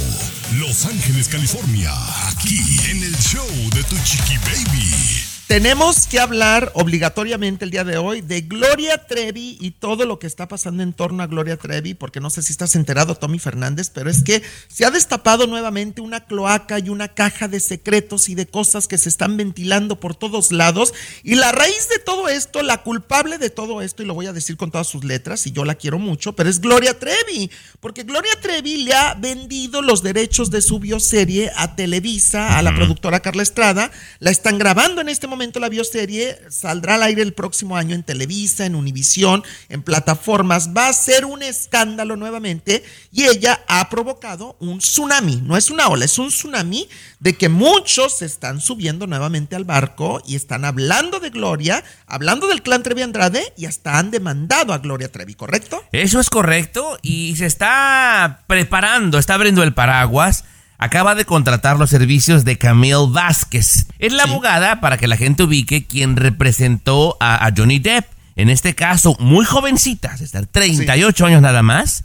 Los 0.57 0.85
Ángeles, 0.85 1.29
California, 1.29 1.93
aquí 2.29 2.61
en 2.91 3.03
el 3.03 3.17
show 3.17 3.49
de 3.75 3.83
Tu 3.85 3.97
Chiqui 4.05 4.37
Baby. 4.39 5.38
Tenemos 5.49 6.07
que 6.07 6.21
hablar 6.21 6.73
obligatoriamente 6.75 7.65
el 7.65 7.71
día 7.71 7.83
de 7.83 7.97
hoy 7.97 8.21
de 8.21 8.43
Gloria 8.43 9.07
Trevi 9.07 9.57
y 9.59 9.71
todo 9.71 10.05
lo 10.05 10.19
que 10.19 10.27
está 10.27 10.47
pasando 10.47 10.83
en 10.83 10.93
torno 10.93 11.23
a 11.23 11.27
Gloria 11.27 11.57
Trevi, 11.57 11.95
porque 11.95 12.21
no 12.21 12.29
sé 12.29 12.43
si 12.43 12.53
estás 12.53 12.77
enterado, 12.77 13.15
Tommy 13.15 13.39
Fernández, 13.39 13.89
pero 13.89 14.11
es 14.11 14.23
que 14.23 14.43
se 14.69 14.85
ha 14.85 14.91
destapado 14.91 15.47
nuevamente 15.47 16.03
una 16.03 16.27
cloaca 16.27 16.79
y 16.79 16.91
una 16.91 17.09
caja 17.09 17.49
de 17.49 17.61
secretos 17.61 18.29
y 18.29 18.35
de 18.35 18.47
cosas 18.47 18.89
que 18.89 18.99
se 18.99 19.09
están 19.09 19.39
ventilando 19.39 19.99
por 19.99 20.15
todos 20.15 20.53
lados. 20.53 20.93
Y 21.23 21.37
la 21.37 21.51
raíz 21.51 21.89
de 21.89 21.99
todo 21.99 22.29
esto, 22.29 22.63
la 22.63 22.83
culpable 22.83 23.39
de 23.39 23.49
todo 23.49 23.81
esto, 23.81 24.03
y 24.03 24.07
lo 24.07 24.13
voy 24.13 24.27
a 24.27 24.35
decir 24.35 24.59
con 24.59 24.71
todas 24.71 24.87
sus 24.87 25.03
letras, 25.03 25.47
y 25.47 25.53
yo 25.53 25.65
la 25.65 25.77
quiero 25.77 25.99
mucho, 25.99 26.35
pero 26.35 26.51
es 26.51 26.61
Gloria 26.61 26.99
Trevi, 26.99 27.51
porque 27.81 28.03
Gloria 28.03 28.39
Trevi 28.43 28.85
le 28.85 28.93
ha 28.93 29.15
vendido 29.15 29.81
los 29.81 30.03
derechos 30.03 30.51
de 30.51 30.61
su 30.61 30.79
bioserie 30.79 31.51
a 31.57 31.75
Televisa, 31.75 32.59
a 32.59 32.63
la 32.63 32.75
productora 32.75 33.21
Carla 33.21 33.43
Estrada, 33.43 33.91
la 34.19 34.31
están 34.31 34.59
grabando 34.59 35.01
en 35.01 35.09
este 35.09 35.27
momento 35.27 35.38
la 35.39 35.69
bioserie, 35.69 36.37
saldrá 36.51 36.97
al 36.97 37.05
aire 37.05 37.23
el 37.23 37.33
próximo 37.33 37.77
año 37.77 37.95
en 37.95 38.03
Televisa, 38.03 38.67
en 38.67 38.75
Univisión, 38.75 39.45
en 39.69 39.83
plataformas, 39.83 40.71
va 40.77 40.89
a 40.89 40.93
ser 40.93 41.25
un 41.25 41.43
escándalo 41.43 42.17
nuevamente 42.17 42.83
y 43.13 43.25
ella 43.25 43.65
ha 43.69 43.89
provocado 43.89 44.57
un 44.59 44.79
tsunami, 44.79 45.37
no 45.37 45.57
es 45.57 45.71
una 45.71 45.89
ola, 45.89 46.05
es 46.05 46.19
un 46.19 46.29
tsunami 46.29 46.89
de 47.21 47.37
que 47.37 47.49
muchos 47.49 48.19
se 48.19 48.27
están 48.27 48.61
subiendo 48.61 49.07
nuevamente 49.07 49.55
al 49.55 49.65
barco 49.65 50.21
y 50.27 50.35
están 50.35 50.65
hablando 50.65 51.21
de 51.21 51.31
Gloria, 51.31 51.85
hablando 52.07 52.49
del 52.49 52.63
clan 52.63 52.83
Trevi 52.83 53.03
Andrade 53.03 53.53
y 53.57 53.67
hasta 53.67 53.99
han 53.99 54.11
demandado 54.11 54.73
a 54.73 54.79
Gloria 54.79 55.11
Trevi, 55.11 55.35
¿correcto? 55.35 55.83
Eso 55.93 56.19
es 56.19 56.31
correcto 56.31 56.99
y 57.03 57.37
se 57.37 57.47
está 57.47 58.41
preparando, 58.49 59.19
está 59.19 59.35
abriendo 59.35 59.63
el 59.63 59.73
paraguas. 59.73 60.45
Acaba 60.81 61.17
de 61.17 61.25
contratar 61.25 61.77
los 61.77 61.91
servicios 61.91 62.45
de 62.45 62.57
Camille 62.57 63.09
Vázquez. 63.09 63.89
Es 63.99 64.13
la 64.13 64.23
abogada, 64.23 64.81
para 64.81 64.97
que 64.97 65.09
la 65.09 65.17
gente 65.17 65.43
ubique, 65.43 65.87
quien 65.87 66.15
representó 66.15 67.17
a, 67.19 67.45
a 67.45 67.53
Johnny 67.55 67.81
Depp. 67.81 68.07
En 68.37 68.49
este 68.49 68.77
caso, 68.77 69.17
muy 69.19 69.45
jovencita, 69.45 70.15
de 70.17 70.25
estar 70.25 70.47
38 70.47 71.27
años 71.27 71.43
nada 71.43 71.65
más, 71.65 72.05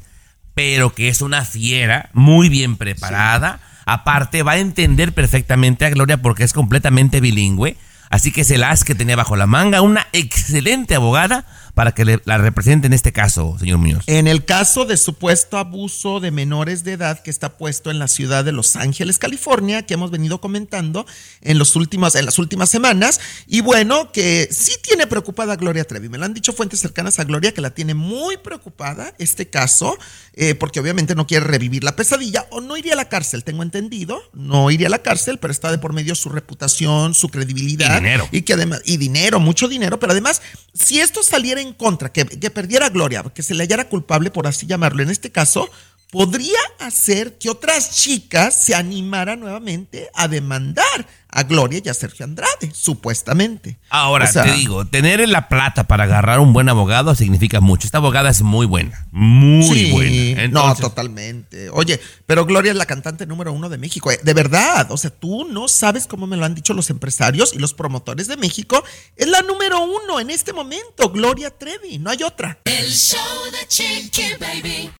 pero 0.56 0.96
que 0.96 1.08
es 1.08 1.22
una 1.22 1.46
fiera, 1.46 2.10
muy 2.14 2.50
bien 2.50 2.76
preparada. 2.76 3.60
Aparte, 3.86 4.42
va 4.42 4.54
a 4.54 4.58
entender 4.58 5.14
perfectamente 5.14 5.86
a 5.86 5.92
Gloria 5.92 6.18
porque 6.18 6.44
es 6.44 6.54
completamente 6.54 7.22
bilingüe. 7.22 7.78
Así 8.10 8.32
que 8.32 8.44
se 8.44 8.58
las 8.58 8.84
que 8.84 8.96
tenía 8.96 9.16
bajo 9.16 9.36
la 9.36 9.46
manga, 9.46 9.82
una 9.82 10.08
excelente 10.14 10.96
abogada 10.96 11.46
para 11.74 11.94
que 11.94 12.06
le- 12.06 12.22
la 12.26 12.38
represente 12.38 12.88
en 12.88 12.94
este 12.94 13.12
caso, 13.12 13.58
señor 13.60 13.80
Muñoz. 13.80 14.04
En 14.08 14.28
el 14.28 14.46
caso 14.46 14.86
de 14.86 14.96
supuesto 14.98 15.58
abuso 15.58 16.20
de 16.20 16.30
menores 16.32 16.84
de 16.84 16.94
edad 16.94 17.22
que 17.24 17.32
está 17.32 17.58
puesto 17.58 17.90
en 17.90 17.98
la 18.00 18.08
ciudad 18.08 18.46
de 18.46 18.52
Los 18.52 18.76
Ángeles, 18.76 19.18
California, 19.18 19.84
que 19.86 19.96
hemos 19.96 20.12
venido 20.12 20.40
comentando 20.40 21.06
en, 21.42 21.58
los 21.58 21.76
últimos, 21.76 22.16
en 22.16 22.26
las 22.26 22.38
últimas 22.38 22.70
semanas, 22.70 23.20
y 23.48 23.62
bueno, 23.62 24.12
que 24.12 24.48
sí 24.52 24.72
tiene 24.84 25.08
preocupada 25.08 25.54
a 25.54 25.56
Gloria 25.56 25.84
Trevi. 25.86 26.10
Me 26.10 26.18
lo 26.18 26.26
han 26.26 26.34
dicho 26.34 26.54
fuentes 26.54 26.80
cercanas 26.80 27.20
a 27.20 27.24
Gloria 27.24 27.54
que 27.54 27.62
la 27.62 27.72
tiene 27.72 27.94
muy 27.96 28.38
preocupada 28.38 29.14
este 29.18 29.50
caso, 29.50 29.98
eh, 30.34 30.56
porque 30.56 30.80
obviamente 30.80 31.16
no 31.16 31.26
quiere 31.28 31.46
revivir 31.46 31.84
la 31.84 31.96
pesadilla 31.96 32.46
o 32.52 32.62
no 32.62 32.78
iría 32.78 32.94
a 32.94 32.98
la 32.98 33.10
cárcel, 33.10 33.44
tengo 33.44 33.64
entendido, 33.64 34.22
no 34.34 34.70
iría 34.70 34.88
a 34.88 34.90
la 34.92 35.02
cárcel, 35.02 35.40
pero 35.40 35.52
está 35.52 35.72
de 35.72 35.78
por 35.80 35.94
medio 35.94 36.14
su 36.16 36.30
reputación, 36.30 37.16
su 37.16 37.30
credibilidad. 37.30 37.94
Y 37.98 38.00
dinero. 38.04 38.28
Y 38.32 38.42
que 38.44 38.54
además, 38.54 38.82
y 38.86 38.98
dinero, 38.98 39.40
mucho 39.40 39.68
dinero, 39.68 40.00
pero 40.00 40.12
además, 40.12 40.42
si 40.74 41.00
esto 41.00 41.24
saliera 41.24 41.62
en 41.62 41.74
contra, 41.74 42.12
que, 42.12 42.26
que 42.26 42.50
perdiera 42.50 42.90
Gloria, 42.90 43.24
que 43.34 43.44
se 43.44 43.54
le 43.54 43.64
hallara 43.64 43.90
culpable, 43.90 44.32
por 44.32 44.48
así 44.48 44.66
llamarlo, 44.66 45.04
en 45.04 45.10
este 45.10 45.32
caso, 45.32 45.70
podría 46.10 46.60
hacer 46.80 47.38
que 47.38 47.50
otras 47.50 47.92
chicas 47.92 48.56
se 48.56 48.76
animaran 48.76 49.40
nuevamente 49.40 50.10
a 50.14 50.28
demandar 50.28 51.08
a 51.36 51.44
Gloria 51.44 51.82
y 51.84 51.90
a 51.90 51.94
Sergio 51.94 52.24
Andrade, 52.26 52.72
supuestamente. 52.74 53.78
Ahora, 53.90 54.26
O 54.26 54.32
sea, 54.32 54.44
te 54.44 54.52
digo, 54.54 54.86
tener 54.86 55.28
la 55.28 55.50
plata 55.50 55.86
para 55.88 56.04
agarrar 56.06 56.40
un 56.40 56.54
buen 56.54 56.70
abogado 56.70 57.16
significa 57.16 57.60
mucho. 57.60 57.88
Esta 57.88 57.98
abogada 57.98 58.30
es 58.30 58.42
muy 58.42 58.66
buena, 58.66 59.08
muy 59.12 59.64
sí, 59.68 59.92
buena. 59.92 60.48
no, 60.50 60.76
totalmente. 60.76 61.70
Oye, 61.72 62.00
pero 62.26 62.46
Gloria 62.46 62.72
es 62.72 62.78
la 62.78 62.86
cantante 62.86 63.26
número 63.26 63.52
uno 63.52 63.70
de 63.70 63.78
México. 63.78 64.12
eh, 64.12 64.20
De 64.24 64.34
verdad, 64.34 64.92
o 64.92 64.98
sea, 64.98 65.10
tú 65.10 65.46
no 65.50 65.68
sabes 65.68 66.08
cómo 66.08 66.28
me 66.28 66.38
lo 66.38 66.46
han 66.46 66.56
dicho 66.56 66.74
los 66.74 66.90
empresarios 66.90 67.54
y 67.54 67.60
los 67.60 67.74
promotores 67.74 68.28
de 68.28 68.38
México. 68.38 68.84
Es 69.16 69.28
la 69.28 69.42
número 69.42 69.82
uno 69.84 70.20
en 70.20 70.30
este 70.30 70.54
momento, 70.54 71.10
Gloria 71.10 71.50
Trevi, 71.50 71.98
no 71.98 72.10
hay 72.12 72.24
otra. 72.24 72.60
El 72.66 72.92
show 72.92 73.20
de 73.52 73.68
Chiqui 73.68 74.34
Baby. 74.40 74.92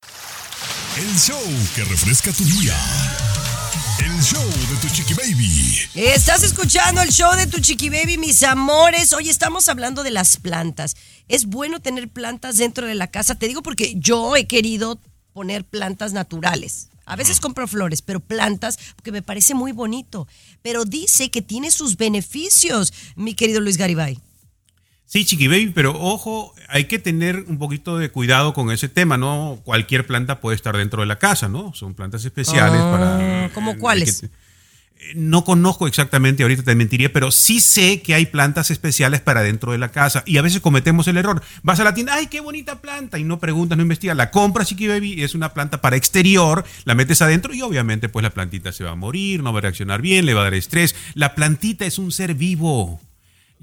El 0.96 1.18
show 1.18 1.40
que 1.74 1.84
refresca 1.84 2.32
tu 2.32 2.44
día. 2.44 2.74
El 3.98 4.22
show 4.22 4.42
de 4.42 4.76
Tu 4.80 4.88
Chiqui 4.88 5.14
Baby. 5.14 5.64
Estás 5.94 6.42
escuchando 6.42 7.00
el 7.00 7.10
show 7.10 7.34
de 7.36 7.46
tu 7.46 7.60
chiqui 7.60 7.88
baby, 7.88 8.18
mis 8.18 8.42
amores. 8.42 9.12
Hoy 9.12 9.28
estamos 9.28 9.68
hablando 9.68 10.02
de 10.02 10.10
las 10.10 10.36
plantas. 10.36 10.96
Es 11.28 11.46
bueno 11.46 11.80
tener 11.80 12.08
plantas 12.08 12.56
dentro 12.56 12.86
de 12.86 12.94
la 12.94 13.08
casa. 13.08 13.34
Te 13.34 13.48
digo 13.48 13.62
porque 13.62 13.94
yo 13.96 14.36
he 14.36 14.46
querido 14.46 15.00
poner 15.32 15.64
plantas 15.64 16.12
naturales. 16.12 16.88
A 17.04 17.16
veces 17.16 17.40
compro 17.40 17.66
flores, 17.66 18.00
pero 18.00 18.20
plantas, 18.20 18.78
porque 18.96 19.12
me 19.12 19.22
parece 19.22 19.54
muy 19.54 19.72
bonito. 19.72 20.26
Pero 20.62 20.84
dice 20.84 21.30
que 21.30 21.42
tiene 21.42 21.70
sus 21.70 21.96
beneficios, 21.96 22.92
mi 23.16 23.34
querido 23.34 23.60
Luis 23.60 23.76
Garibay. 23.76 24.18
Sí, 25.14 25.24
Chiqui 25.24 25.46
Baby, 25.46 25.70
pero 25.72 25.92
ojo, 25.96 26.52
hay 26.68 26.86
que 26.86 26.98
tener 26.98 27.44
un 27.46 27.56
poquito 27.56 27.98
de 27.98 28.10
cuidado 28.10 28.52
con 28.52 28.72
ese 28.72 28.88
tema, 28.88 29.16
¿no? 29.16 29.60
Cualquier 29.62 30.08
planta 30.08 30.40
puede 30.40 30.56
estar 30.56 30.76
dentro 30.76 31.02
de 31.02 31.06
la 31.06 31.20
casa, 31.20 31.48
¿no? 31.48 31.72
Son 31.72 31.94
plantas 31.94 32.24
especiales 32.24 32.80
Ah, 32.82 32.90
para... 32.90 33.50
¿cómo 33.54 33.78
cuáles? 33.78 34.22
que- 34.22 34.26
eh, 34.26 35.12
no 35.14 35.44
conozco 35.44 35.86
exactamente, 35.86 36.42
ahorita 36.42 36.64
te 36.64 36.74
mentiría, 36.74 37.12
pero 37.12 37.30
sí 37.30 37.60
sé 37.60 38.02
que 38.02 38.12
hay 38.16 38.26
plantas 38.26 38.72
especiales 38.72 39.20
para 39.20 39.42
dentro 39.44 39.70
de 39.70 39.78
la 39.78 39.92
casa 39.92 40.24
y 40.26 40.36
a 40.38 40.42
veces 40.42 40.60
cometemos 40.60 41.06
el 41.06 41.16
error. 41.16 41.40
Vas 41.62 41.78
a 41.78 41.84
la 41.84 41.94
tienda, 41.94 42.14
¡ay, 42.16 42.26
qué 42.26 42.40
bonita 42.40 42.80
planta! 42.80 43.16
Y 43.16 43.22
no 43.22 43.38
preguntas, 43.38 43.76
no 43.78 43.82
investigas. 43.82 44.16
La 44.16 44.32
compras, 44.32 44.66
Chiqui 44.66 44.88
Baby, 44.88 45.22
es 45.22 45.36
una 45.36 45.54
planta 45.54 45.80
para 45.80 45.94
exterior, 45.94 46.64
la 46.86 46.96
metes 46.96 47.22
adentro 47.22 47.54
y 47.54 47.62
obviamente 47.62 48.08
pues 48.08 48.24
la 48.24 48.30
plantita 48.30 48.72
se 48.72 48.82
va 48.82 48.90
a 48.90 48.96
morir, 48.96 49.44
no 49.44 49.52
va 49.52 49.60
a 49.60 49.62
reaccionar 49.62 50.02
bien, 50.02 50.26
le 50.26 50.34
va 50.34 50.40
a 50.40 50.44
dar 50.44 50.54
estrés. 50.54 50.96
La 51.14 51.36
plantita 51.36 51.86
es 51.86 52.00
un 52.00 52.10
ser 52.10 52.34
vivo. 52.34 53.00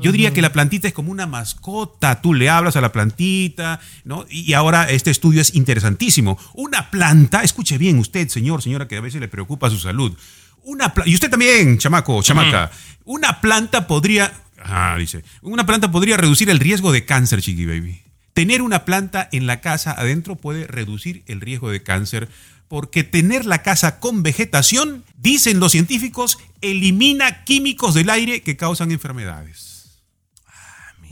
Yo 0.02 0.12
diría 0.12 0.34
que 0.34 0.42
la 0.42 0.52
plantita 0.52 0.88
es 0.88 0.94
como 0.94 1.12
una 1.12 1.28
mascota. 1.28 2.22
Tú 2.22 2.34
le 2.34 2.50
hablas 2.50 2.76
a 2.76 2.82
la 2.82 2.92
plantita, 2.92 3.80
¿no? 4.04 4.26
Y 4.30 4.54
ahora 4.54 4.90
este 4.90 5.12
estudio 5.12 5.42
es 5.42 5.56
interesantísimo. 5.56 6.38
Una 6.54 6.90
planta, 6.90 7.44
escuche 7.44 7.78
bien 7.78 8.00
usted, 8.00 8.28
señor, 8.30 8.62
señora, 8.62 8.88
que 8.88 8.98
a 8.98 9.02
veces 9.02 9.22
le 9.22 9.28
preocupa 9.28 9.70
su 9.70 9.78
salud. 9.78 10.18
Una 10.64 10.94
y 11.06 11.14
usted 11.14 11.30
también, 11.30 11.78
chamaco, 11.78 12.22
chamaca. 12.22 12.72
Una 13.06 13.42
planta 13.42 13.88
podría. 13.88 14.32
Ah, 14.64 14.96
dice. 14.98 15.24
Una 15.42 15.66
planta 15.66 15.92
podría 15.92 16.18
reducir 16.18 16.50
el 16.50 16.60
riesgo 16.60 16.92
de 16.92 17.06
cáncer, 17.06 17.42
chiqui 17.42 17.66
baby. 17.66 18.02
Tener 18.34 18.62
una 18.62 18.86
planta 18.86 19.28
en 19.32 19.48
la 19.48 19.60
casa 19.60 19.92
adentro 19.92 20.36
puede 20.36 20.68
reducir 20.68 21.24
el 21.28 21.42
riesgo 21.42 21.70
de 21.70 21.84
cáncer. 21.84 22.30
Porque 22.68 23.04
tener 23.04 23.46
la 23.46 23.64
casa 23.64 24.00
con 24.00 24.24
vegetación, 24.24 25.04
dicen 25.18 25.60
los 25.60 25.74
científicos, 25.74 26.38
elimina 26.62 27.44
químicos 27.44 27.94
del 27.94 28.10
aire 28.10 28.44
que 28.44 28.56
causan 28.56 28.92
enfermedades. 28.92 29.71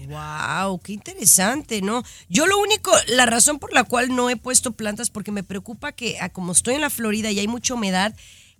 Wow, 0.10 0.80
qué 0.80 0.94
interesante, 0.94 1.84
¿no? 1.84 2.04
Yo 2.30 2.48
lo 2.48 2.58
único, 2.58 2.92
la 3.10 3.28
razón 3.28 3.60
por 3.60 3.72
la 3.74 3.84
cual 3.84 4.16
no 4.16 4.32
he 4.32 4.36
puesto 4.38 4.72
plantas 4.72 5.12
porque 5.12 5.32
me 5.32 5.44
preocupa 5.44 5.92
que 5.92 6.18
ah, 6.20 6.30
como 6.30 6.52
estoy 6.52 6.74
en 6.74 6.82
la 6.82 6.90
Florida 6.90 7.30
y 7.30 7.38
hay 7.38 7.48
mucha 7.48 7.76
humedad, 7.76 8.16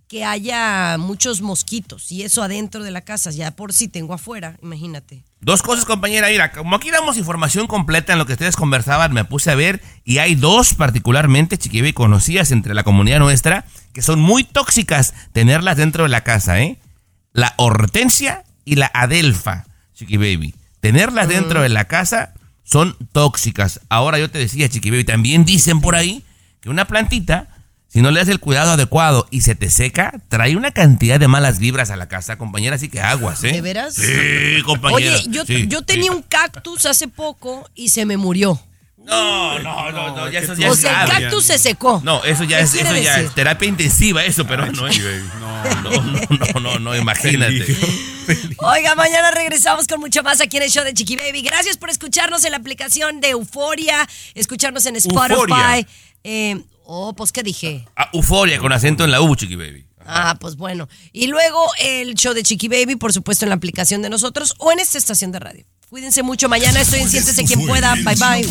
que 0.06 0.24
haya 0.24 0.96
muchos 0.96 1.40
mosquitos 1.40 2.12
y 2.12 2.22
eso 2.22 2.44
adentro 2.44 2.84
de 2.84 2.92
la 2.92 3.00
casa, 3.00 3.32
ya 3.32 3.50
por 3.50 3.72
si 3.72 3.88
tengo 3.88 4.14
afuera, 4.14 4.58
imagínate. 4.62 5.24
Dos 5.40 5.62
cosas, 5.62 5.86
compañera. 5.86 6.28
Mira, 6.28 6.52
como 6.52 6.76
aquí 6.76 6.92
damos 6.92 7.16
información 7.16 7.66
completa 7.66 8.12
en 8.12 8.20
lo 8.20 8.26
que 8.26 8.34
ustedes 8.34 8.54
conversaban, 8.54 9.12
me 9.12 9.24
puse 9.24 9.50
a 9.50 9.56
ver 9.56 9.82
y 10.04 10.18
hay 10.18 10.36
dos 10.36 10.74
particularmente, 10.74 11.58
chiquibe, 11.58 11.94
conocidas 11.94 12.52
entre 12.52 12.74
la 12.74 12.84
comunidad 12.84 13.18
nuestra, 13.18 13.64
que 13.92 14.02
son 14.02 14.20
muy 14.20 14.44
tóxicas 14.44 15.14
tenerlas 15.32 15.76
dentro 15.76 16.04
de 16.04 16.10
la 16.10 16.22
casa, 16.22 16.60
¿eh? 16.60 16.78
La 17.32 17.54
hortensia 17.56 18.44
y 18.64 18.76
la 18.76 18.90
adelfa, 18.94 19.64
chiqui 19.94 20.16
baby. 20.16 20.54
Tenerlas 20.80 21.28
dentro 21.28 21.62
de 21.62 21.68
la 21.68 21.84
casa 21.86 22.34
son 22.62 22.96
tóxicas. 23.12 23.80
Ahora 23.88 24.18
yo 24.18 24.30
te 24.30 24.38
decía, 24.38 24.68
chiqui 24.68 25.04
también 25.04 25.44
dicen 25.44 25.80
por 25.80 25.94
ahí 25.94 26.24
que 26.60 26.70
una 26.70 26.86
plantita, 26.86 27.48
si 27.88 28.00
no 28.00 28.10
le 28.10 28.20
das 28.20 28.28
el 28.28 28.40
cuidado 28.40 28.72
adecuado 28.72 29.26
y 29.30 29.42
se 29.42 29.54
te 29.54 29.70
seca, 29.70 30.20
trae 30.28 30.56
una 30.56 30.70
cantidad 30.70 31.18
de 31.18 31.28
malas 31.28 31.58
vibras 31.58 31.90
a 31.90 31.96
la 31.96 32.08
casa, 32.08 32.38
compañera, 32.38 32.76
así 32.76 32.88
que 32.88 33.00
aguas, 33.00 33.42
¿eh? 33.44 33.52
¿De 33.52 33.60
veras? 33.60 33.94
Sí, 33.94 34.62
compañera. 34.64 35.16
Oye, 35.16 35.24
yo, 35.28 35.44
sí, 35.44 35.66
yo 35.68 35.82
tenía 35.82 36.10
sí. 36.12 36.16
un 36.16 36.22
cactus 36.22 36.86
hace 36.86 37.08
poco 37.08 37.68
y 37.74 37.88
se 37.88 38.06
me 38.06 38.16
murió. 38.16 38.60
No, 39.04 39.58
no, 39.58 39.90
no, 39.90 40.14
no, 40.16 40.30
ya 40.30 40.38
eso 40.40 40.54
ya 40.54 40.70
o 40.70 40.74
es 40.74 40.80
sea, 40.80 41.02
el 41.02 41.08
grave. 41.08 41.24
cactus 41.24 41.44
se 41.46 41.58
secó. 41.58 42.00
No, 42.04 42.22
eso 42.22 42.44
ya 42.44 42.58
¿Qué 42.58 42.64
es, 42.64 42.70
quiere 42.70 42.90
eso 42.90 42.98
ya 43.02 43.12
decir? 43.12 43.28
es 43.28 43.34
terapia 43.34 43.68
intensiva, 43.68 44.24
eso, 44.24 44.46
pero 44.46 44.66
no 44.70 44.86
es. 44.86 44.98
No, 45.40 45.82
no, 45.82 46.00
no, 46.54 46.60
no, 46.60 46.78
no, 46.78 46.96
imagínate. 46.96 47.76
Oiga, 48.58 48.94
mañana 48.94 49.30
regresamos 49.32 49.86
con 49.86 50.00
mucho 50.00 50.22
más 50.22 50.40
aquí 50.40 50.58
en 50.58 50.64
el 50.64 50.70
show 50.70 50.84
de 50.84 50.94
Chiqui 50.94 51.16
Baby. 51.16 51.42
Gracias 51.42 51.76
por 51.76 51.90
escucharnos 51.90 52.44
en 52.44 52.52
la 52.52 52.58
aplicación 52.58 53.20
de 53.20 53.30
Euforia, 53.30 54.08
escucharnos 54.34 54.86
en 54.86 54.96
Spotify. 54.96 55.32
Euforia. 55.32 55.86
Eh, 56.22 56.62
oh, 56.84 57.12
pues, 57.14 57.32
¿qué 57.32 57.42
dije? 57.42 57.86
Ah, 57.96 58.10
euforia 58.12 58.58
con 58.58 58.72
acento 58.72 59.04
en 59.04 59.10
la 59.10 59.20
U, 59.20 59.34
chiqui 59.34 59.56
baby. 59.56 59.86
Ah, 60.06 60.36
pues 60.40 60.56
bueno. 60.56 60.88
Y 61.12 61.26
luego 61.28 61.64
el 61.80 62.14
show 62.14 62.34
de 62.34 62.42
Chiqui 62.42 62.66
Baby, 62.68 62.96
por 62.96 63.12
supuesto, 63.12 63.44
en 63.44 63.50
la 63.50 63.54
aplicación 63.54 64.02
de 64.02 64.10
nosotros 64.10 64.54
o 64.58 64.72
en 64.72 64.80
esta 64.80 64.98
estación 64.98 65.30
de 65.30 65.38
radio. 65.38 65.64
Cuídense 65.90 66.22
mucho. 66.22 66.48
Mañana 66.48 66.80
estoy 66.80 67.00
en 67.00 67.10
Siéntese 67.10 67.44
quien 67.44 67.66
pueda. 67.66 67.94
Bye 67.96 68.14
bye. 68.14 68.48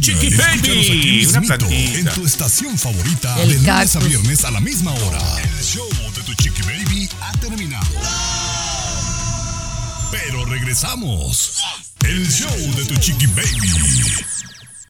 Chiqui 0.00 0.30
Baby, 0.36 1.26
una 1.26 1.40
plantita. 1.40 1.98
En 1.98 2.04
tu 2.14 2.24
estación 2.24 2.78
favorita, 2.78 3.42
El 3.42 3.48
de 3.48 3.54
lunes 3.56 3.96
a 3.96 3.98
viernes 3.98 4.44
a 4.44 4.52
la 4.52 4.60
misma 4.60 4.92
hora. 4.92 5.18
El 5.42 5.64
show 5.64 5.88
de 6.14 6.22
tu 6.22 6.32
Chiqui 6.34 6.62
Baby 6.62 7.08
ha 7.20 7.32
terminado. 7.40 7.86
Pero 10.12 10.44
regresamos. 10.44 11.60
El 12.04 12.30
show 12.30 12.56
de 12.76 12.84
tu 12.84 12.94
Chiqui 12.94 13.26
Baby. 13.26 13.72